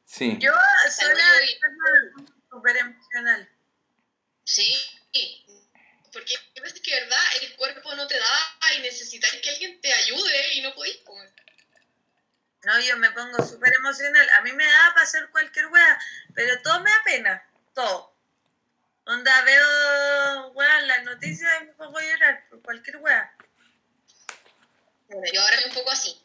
[0.05, 0.37] Sí.
[0.39, 0.53] Yo
[0.91, 1.24] sola
[2.51, 3.49] súper emocional.
[4.45, 4.72] Sí.
[6.16, 7.18] Porque hay veces que, ¿verdad?
[7.42, 10.96] El cuerpo no te da y necesitas que alguien te ayude y no podéis.
[11.04, 11.30] pues.
[12.64, 14.26] No, yo me pongo súper emocional.
[14.30, 15.98] A mí me da para hacer cualquier wea,
[16.34, 17.50] pero todo me da pena.
[17.74, 18.16] Todo.
[19.04, 23.36] Onda, veo, weón, las noticias y me pongo a llorar por cualquier wea.
[25.08, 26.24] Bueno, yo ahora soy un poco así.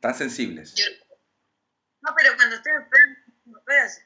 [0.00, 0.74] Tan sensibles.
[0.74, 0.84] Yo,
[2.02, 3.16] No, pero cuando estoy enfermo,
[3.46, 4.04] no puedo hacer.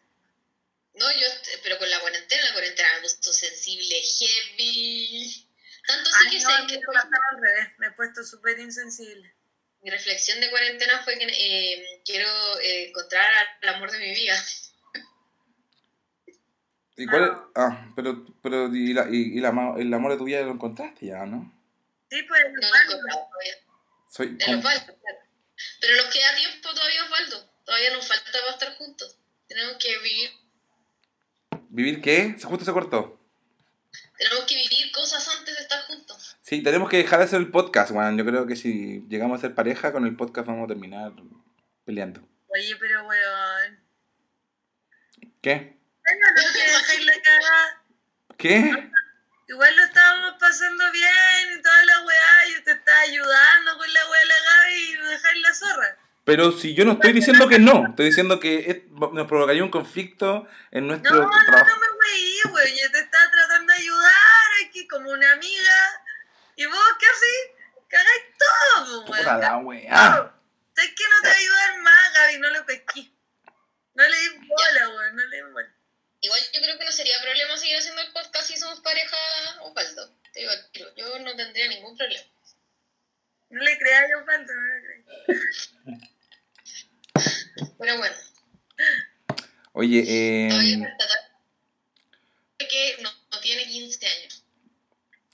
[0.97, 1.27] No, yo,
[1.63, 5.49] pero con la cuarentena, la cuarentena me puso sensible, heavy.
[5.87, 7.69] Tanto sí Ay, que no, sé que me pasaba al revés.
[7.79, 9.35] Me he puesto súper insensible.
[9.83, 12.29] mi reflexión de cuarentena fue que eh, quiero
[12.61, 13.29] eh, encontrar
[13.63, 14.37] al amor de mi vida.
[16.97, 17.31] ¿Y cuál es?
[17.55, 21.07] Ah, pero, pero y, la, y, y la el amor de tu vida lo encontraste
[21.07, 21.53] ya, ¿no?
[22.11, 23.55] Sí, pues, No lo he bueno, encontrado todavía.
[24.11, 25.19] Soy Osvaldo, claro.
[25.81, 27.51] Pero nos queda tiempo todavía, Osvaldo.
[27.65, 29.19] Todavía nos falta para estar juntos.
[29.47, 30.31] Tenemos que vivir,
[31.69, 32.35] ¿Vivir qué?
[32.39, 33.19] Se justo se cortó.
[34.17, 36.37] tenemos que vivir cosas antes de estar juntos.
[36.43, 38.17] Sí, tenemos que dejar de hacer el podcast, weón.
[38.17, 41.13] Yo creo que si llegamos a ser pareja, con el podcast vamos a terminar
[41.85, 42.27] peleando.
[42.49, 43.79] Oye, pero weón.
[45.43, 45.77] ¿Qué?
[46.05, 47.83] Bueno, no que dejáis la cagada.
[48.37, 48.91] ¿Qué?
[49.49, 54.11] Igual lo estábamos pasando bien y toda la weá, y te está ayudando con la
[54.11, 55.99] weá de la Gaby y dejáis la zorra.
[56.27, 59.71] Pero si yo no estoy diciendo que no, estoy diciendo que es- nos provocaría un
[59.71, 61.71] conflicto en No, nuestro no, trabajo.
[61.71, 62.77] no me weí, weón.
[62.83, 64.13] Yo te estaba tratando de ayudar
[64.69, 66.03] aquí como una amiga.
[66.57, 67.81] Y vos, ¿qué así?
[67.89, 69.41] Cagáis todo, po, Puta weón.
[69.41, 70.33] la weá.
[70.75, 72.39] ¿Sabes que no te va a ayudar más, Gaby?
[72.41, 73.11] No lo pesqué.
[73.95, 75.15] No le di bola, weón.
[75.17, 75.73] No le di bola.
[76.23, 79.17] Igual yo creo que no sería problema seguir haciendo el podcast si somos pareja,
[79.63, 80.11] Osvaldo.
[80.33, 80.53] Te digo,
[80.97, 82.25] yo no tendría ningún problema.
[83.51, 85.71] No le creas yo falta, no le creas.
[87.79, 88.17] Pero bueno,
[89.73, 91.27] Oye, eh, falta todavía
[92.59, 94.43] que no, no tiene 15 años.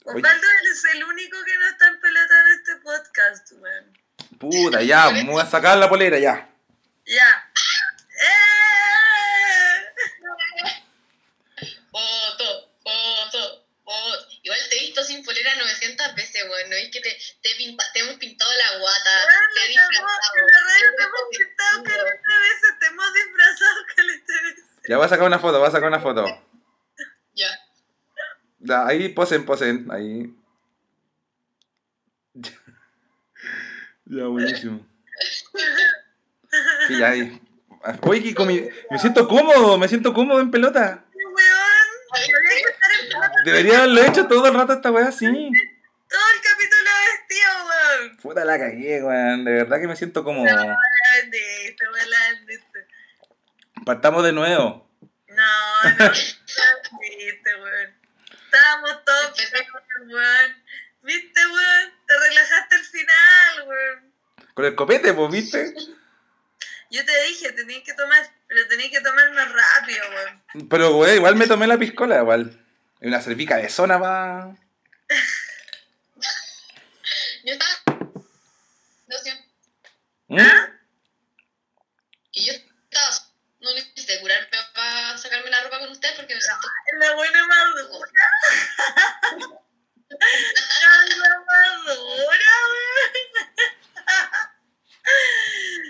[0.05, 0.17] Oye.
[0.17, 3.97] Osvaldo es el único que no está en pelota en este podcast, weón.
[4.37, 6.49] puta, ya, voy a sacar la polera, ya.
[7.05, 7.51] Ya.
[8.19, 8.43] ¡Eh!
[11.91, 14.32] Foto, foto, foto.
[14.45, 16.69] Igual te he visto sin polera 900 veces, weón.
[16.69, 19.09] No es que te, te, pinta- te hemos pintado la guata.
[19.55, 22.05] Te he disfrazado, En la radio te te hemos hemos pintado vestido.
[22.05, 24.65] caleta veces, te hemos disfrazado caleta veces.
[24.89, 26.25] Ya voy a sacar una foto, voy a sacar una foto.
[27.35, 27.47] Ya.
[28.59, 30.33] Ya, ahí posen, posen, ahí.
[34.05, 34.85] Ya, buenísimo.
[36.87, 37.41] Sí, ya ahí.
[38.01, 41.05] Oye, que con mi- me siento cómodo, me siento cómodo en pelota.
[41.13, 42.72] Weón,
[43.43, 45.25] Debería haberlo hecho todo el rato esta weá así.
[45.25, 48.17] todo el capítulo vestido, weón.
[48.17, 49.45] Puta la cagué, weón.
[49.45, 52.87] De verdad que me siento la vendiste.
[53.85, 54.89] Partamos de nuevo.
[55.27, 56.13] No, no, la
[57.01, 57.93] vendiste, weón.
[58.45, 59.33] Estábamos todos
[60.07, 60.63] weón.
[61.01, 61.93] ¿Viste, weón?
[62.07, 64.13] Te relajaste al final, weón.
[64.53, 65.73] Con el copete, pues, ¿viste?
[66.91, 70.69] Yo te dije, tenías que tomar, pero tenías que tomar más rápido, weón.
[70.69, 72.62] Pero, weón, igual me tomé la piscola, igual.
[73.03, 74.55] Una cervica de zona va.
[77.43, 77.99] Yo estaba.
[79.07, 79.43] Lo siento.
[80.29, 80.39] ¿Mm?
[82.31, 83.09] Y yo estaba.
[83.59, 86.65] No necesité curarme para sacarme la ropa con ustedes porque me siento.
[87.01, 87.83] La buena madura.
[90.79, 92.51] La madura.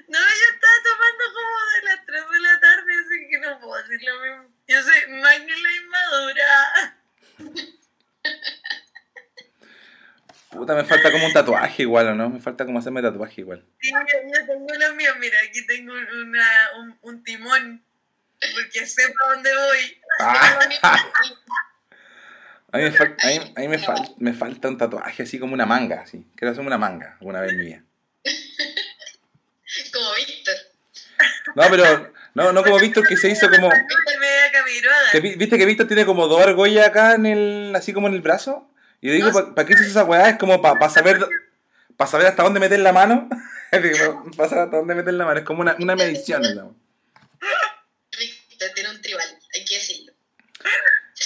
[0.08, 3.84] No, yo estaba tomando como de las 3 de la tarde, así que no puedo
[3.84, 4.50] decir lo mismo.
[4.68, 7.03] Yo soy Magna inmadura.
[10.50, 12.30] Puta, me falta como un tatuaje igual, ¿o no?
[12.30, 13.66] Me falta como hacerme tatuaje igual.
[13.82, 15.12] Sí, yo, tengo lo mío.
[15.20, 16.46] Mira, aquí tengo un- una,
[16.80, 17.84] un, un timón.
[18.54, 20.02] Porque sé para dónde voy.
[20.20, 20.60] Ah,
[22.72, 25.40] a mí, me, fal- a mí- a mí me, fal- me falta un tatuaje así
[25.40, 26.28] como una manga, así.
[26.36, 27.84] Quiero hacerme una manga alguna vez en mi vida.
[29.92, 30.56] Como Víctor.
[31.56, 33.70] No, pero, no, no como Víctor que se hizo como...
[35.22, 38.70] ¿Viste que Víctor tiene como dos argollas acá en el, así como en el brazo?
[39.02, 40.30] Y yo digo, ¿para qué hizo esa weá?
[40.30, 41.20] Es como para saber,
[41.98, 43.28] para saber hasta dónde meter la mano.
[43.72, 45.40] para saber hasta dónde meter la mano.
[45.40, 46.76] Es como una, una medición, digamos.
[48.18, 49.28] Víctor tiene un tribal.
[49.54, 50.14] Hay que decirlo.
[50.60, 50.74] Pero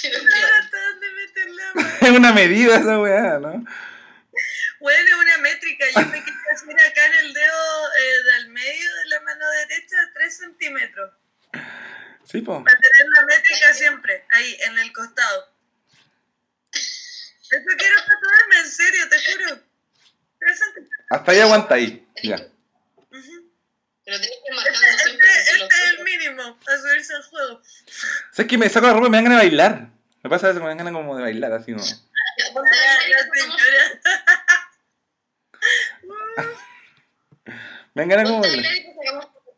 [0.00, 1.88] Claro, claro, ¿hasta dónde meten la mano?
[2.00, 3.64] Es una medida esa weá, ¿no?
[4.80, 5.86] Bueno, es una métrica.
[5.94, 9.96] Yo me quise hacer acá en el dedo eh, del medio de la mano derecha
[10.14, 11.10] 3 centímetros.
[12.30, 12.62] Sí, po.
[12.62, 15.46] Para tener la métrica siempre, ahí, en el costado.
[16.72, 19.60] Eso quiero tatuarme, en serio, te juro.
[20.38, 21.06] 3 centímetros.
[21.10, 22.06] Hasta ahí aguanta ahí.
[22.22, 22.36] Ya.
[22.36, 25.28] Pero tenés que ir Este, siempre.
[25.28, 27.62] este- este es el mínimo para subirse al juego.
[28.32, 29.88] ¿Sabes que me saco la ropa y me dan ganas de bailar?
[30.22, 31.84] Me pasa eso, me dan ganas como de bailar, así como...
[31.84, 32.04] Señora.
[37.94, 38.64] Me dan ganas como de bailar.
[38.64, 39.54] bailar y te sacamos fotos.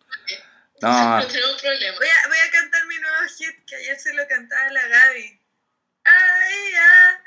[0.80, 1.96] No, No tenemos problema.
[1.98, 5.40] Voy a, voy a cantar mi nuevo hit que ayer se lo cantaba la Gaby.
[6.04, 7.22] Ay, ya,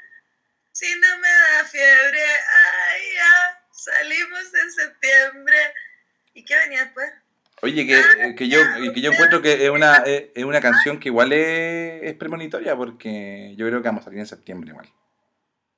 [0.72, 5.74] si no me da fiebre, ay, ya, salimos en septiembre.
[6.34, 7.12] ¿Y qué venía después?
[7.62, 8.60] Oye, que, eh, que yo,
[8.94, 12.76] que yo encuentro que es una, es, es una canción que igual es, es premonitoria
[12.76, 14.92] porque yo creo que vamos a salir en septiembre igual.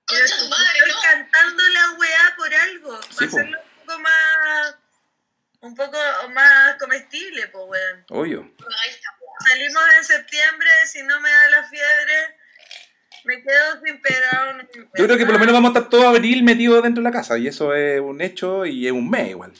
[0.07, 1.01] Pero madre, estoy no.
[1.01, 3.01] cantando la weá por algo.
[3.03, 3.27] Sí.
[5.65, 5.97] Un poco
[6.29, 8.05] más comestible, pues, weón.
[8.09, 8.51] Obvio.
[9.47, 12.37] Salimos en septiembre, si no me da la fiebre,
[13.23, 16.43] me quedo sin me Yo creo que por lo menos vamos a estar todo abril
[16.43, 19.53] metidos dentro de la casa y eso es un hecho y es un mes igual.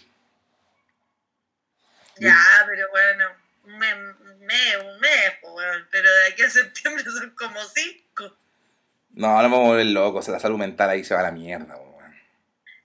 [2.19, 2.37] Ya,
[2.67, 3.25] pero bueno,
[3.63, 5.87] un mes, un mes, un mes, pues, weón.
[5.89, 8.37] Pero de aquí a septiembre son como cinco.
[9.09, 11.75] No, no vamos a volver locos, la salud mental ahí se va a la mierda.
[11.75, 12.15] weón.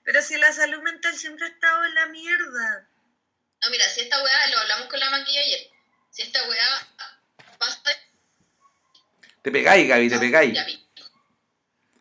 [0.03, 2.87] Pero si la salud mental siempre ha estado en la mierda.
[3.63, 5.69] No, mira, si esta weá, lo hablamos con la maquilla ayer.
[6.09, 6.65] Si esta weá
[7.59, 7.81] pasa.
[9.41, 10.57] Te pegáis, Gaby, te pegáis.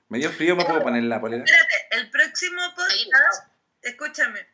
[0.08, 1.44] Me dio frío, me puedo poner la polera.
[1.44, 3.44] Espérate, el próximo podcast,
[3.82, 4.46] escúchame,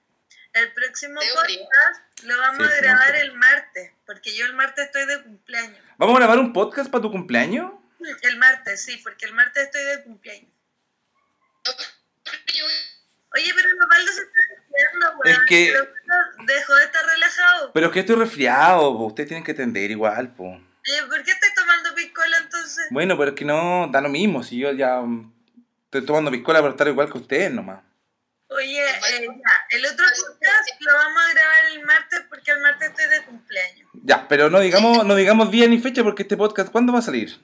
[0.52, 3.20] el próximo podcast lo vamos Sí, a grabar no.
[3.20, 5.78] el martes, porque yo el martes estoy de cumpleaños.
[5.96, 7.72] ¿Vamos a grabar un podcast para tu cumpleaños?
[8.22, 10.52] El martes, sí, porque el martes estoy de cumpleaños.
[13.34, 15.42] Oye, pero Leopoldo se está diciendo, weón.
[15.42, 15.74] Es que-
[16.46, 17.72] dejó de estar relajado.
[17.72, 19.06] Pero es que estoy resfriado, po.
[19.06, 20.44] ustedes tienen que entender igual, po.
[20.44, 22.86] Oye, ¿por qué estoy tomando piscola entonces?
[22.90, 25.32] Bueno, pero es que no da lo mismo, si yo ya mm,
[25.86, 27.80] estoy tomando piscola para estar igual que ustedes nomás.
[28.48, 32.90] Oye, eh, ya, el otro podcast lo vamos a grabar el martes porque el martes
[32.90, 33.90] estoy de cumpleaños.
[34.04, 37.02] Ya, pero no digamos, no digamos día ni fecha porque este podcast, ¿cuándo va a
[37.02, 37.36] salir?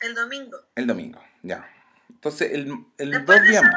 [0.00, 0.56] El domingo.
[0.76, 1.68] El domingo, ya.
[2.08, 3.72] Entonces, el, el Después dos días más.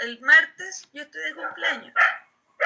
[0.00, 1.94] El martes, yo estoy de cumpleaños.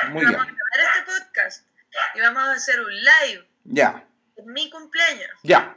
[0.08, 0.40] Muy vamos bien.
[0.40, 1.66] a grabar este podcast
[2.14, 4.04] y vamos a hacer un live Ya,
[4.36, 5.30] en mi cumpleaños.
[5.42, 5.76] ya,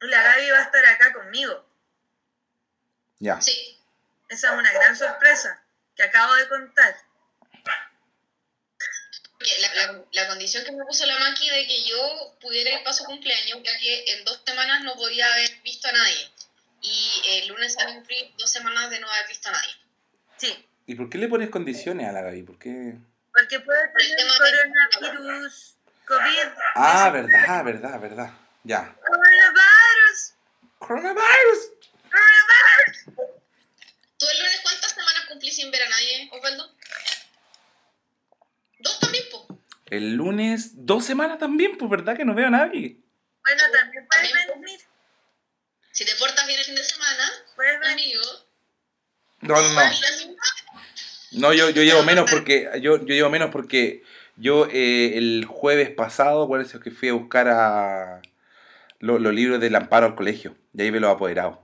[0.00, 1.64] La Gaby va a estar acá conmigo.
[3.18, 3.40] ya.
[3.40, 3.72] Sí.
[4.28, 5.62] Esa es una gran sorpresa
[5.94, 6.96] que acabo de contar.
[9.60, 12.94] La, la, la condición que me puso la Maki de que yo pudiera ir para
[12.94, 16.30] su cumpleaños, ya que en dos semanas no podía haber visto a nadie.
[16.82, 19.70] Y el lunes a cumplir dos semanas de no haber visto a nadie.
[20.38, 22.42] Sí, ¿Y por qué le pones condiciones a la Gaby?
[22.42, 22.94] ¿Por qué?
[23.32, 24.26] porque puede tener
[24.98, 25.76] coronavirus,
[26.06, 26.48] COVID.
[26.74, 28.30] Ah, verdad, verdad, verdad.
[28.64, 28.96] Ya.
[29.04, 30.34] Coronavirus.
[30.78, 31.70] Coronavirus.
[32.10, 33.04] Coronavirus.
[34.18, 36.74] ¿Tú el lunes cuántas semanas cumplí sin ver a nadie, Osvaldo?
[38.78, 39.46] Dos también, po.
[39.90, 42.98] El lunes, dos semanas también, pues verdad que no veo a nadie.
[43.44, 44.80] Bueno, también puedes venir.
[45.92, 48.16] Si te portas bien el fin de semana, Puedes venir.
[48.16, 48.22] amigo,
[49.42, 49.80] No, no, no.
[51.36, 54.02] No, yo, yo llevo menos porque yo, yo llevo menos porque
[54.36, 58.22] yo eh, el jueves pasado, por eso que fui a buscar a
[59.00, 60.56] lo- los libros del amparo al colegio.
[60.74, 61.58] Y ahí ve los apoderados.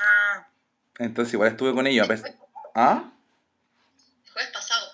[0.00, 0.48] Ah,
[0.98, 2.06] Entonces igual estuve con ellos.
[2.06, 2.34] a pesar-
[2.74, 3.12] ¿Ah?
[4.24, 4.86] el jueves pasado.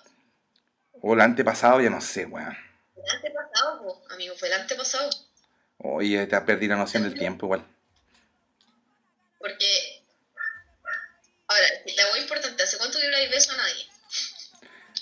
[1.01, 2.55] O el antepasado, ya no sé, weón.
[2.95, 5.09] El antepasado, amigo, fue el antepasado.
[5.79, 7.63] Oye, te perdí la noción del tiempo igual.
[9.39, 9.96] Porque,
[11.47, 13.87] ahora, la hueá importante, ¿hace cuánto que no le dais beso a nadie?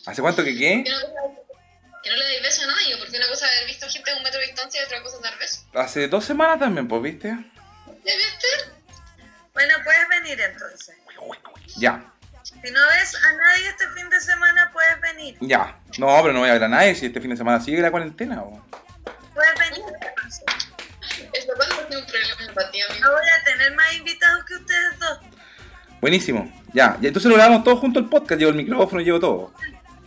[0.05, 0.83] ¿Hace cuánto que qué?
[0.83, 4.17] Que, no le dais beso a nadie, porque una cosa es haber visto gente a
[4.17, 5.65] un metro de distancia y otra cosa es dar beso.
[5.73, 7.27] Hace dos semanas también, pues, ¿viste?
[7.29, 8.47] ¿Ya viste?
[9.53, 10.95] bueno, puedes venir entonces.
[11.77, 12.13] Ya,
[12.43, 15.37] Si no ves a nadie este fin de semana, puedes venir.
[15.41, 15.79] ya.
[15.97, 17.89] No, pero no voy a ver a nadie si este fin de semana sigue la
[17.91, 18.41] cuarentena.
[18.43, 18.63] weón.
[19.33, 20.43] Puedes venir entonces.
[21.33, 23.05] Eso un problema para ti, amigo.
[23.05, 25.19] No voy a tener más invitados que ustedes dos.
[26.01, 26.51] Buenísimo.
[26.73, 28.39] Ya, y entonces lo grabamos todos juntos el podcast.
[28.39, 29.51] Llevo el micrófono, llevo todo.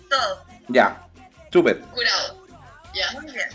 [0.09, 0.39] Todos.
[0.69, 1.02] Ya,
[1.51, 1.81] súper.
[1.81, 2.47] Curado.
[2.94, 3.20] Ya.
[3.20, 3.48] Muy bien.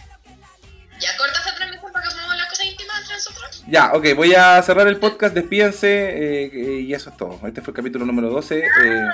[1.00, 3.64] Ya, corta esa transmisión para que hagamos las cosas íntimas entre nosotros.
[3.68, 7.40] Ya, ok, voy a cerrar el podcast, despídense eh, eh, y eso es todo.
[7.46, 8.60] Este fue el capítulo número 12.
[8.60, 9.08] eh.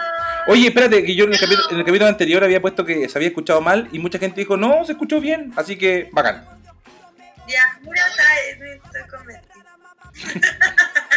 [0.48, 3.18] Oye, espérate, que yo en el, capítulo, en el capítulo anterior había puesto que se
[3.18, 6.46] había escuchado mal y mucha gente dijo, no, se escuchó bien, así que bacán.
[7.48, 8.80] Ya, mira, está, eh,
[9.26, 9.50] mentira.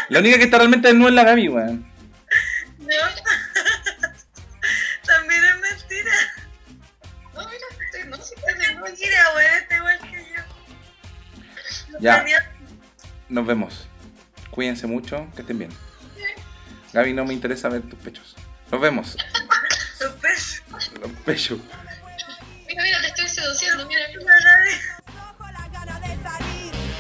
[0.09, 1.92] La única que está realmente desnuda es la Gaby, weón.
[5.07, 6.13] También es mentira.
[7.35, 10.43] No, mira, estoy- no, sí, Es mentira, weón, está igual que yo.
[12.01, 12.19] Ya.
[12.21, 12.51] Tenía-
[13.29, 13.87] Nos vemos.
[14.51, 15.71] Cuídense mucho, que estén bien.
[16.93, 18.37] Gaby, no me interesa ver tus pechos.
[18.71, 19.17] Nos vemos.
[19.99, 20.63] su peso.
[21.01, 21.59] Los pechos.
[22.67, 24.01] Mira, mira, te estoy seduciendo, mira,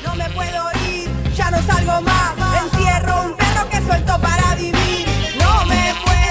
[0.02, 2.34] no me puedo ir, ya no salgo más.
[2.64, 4.18] Encierro un perro que suelto
[5.68, 6.21] me.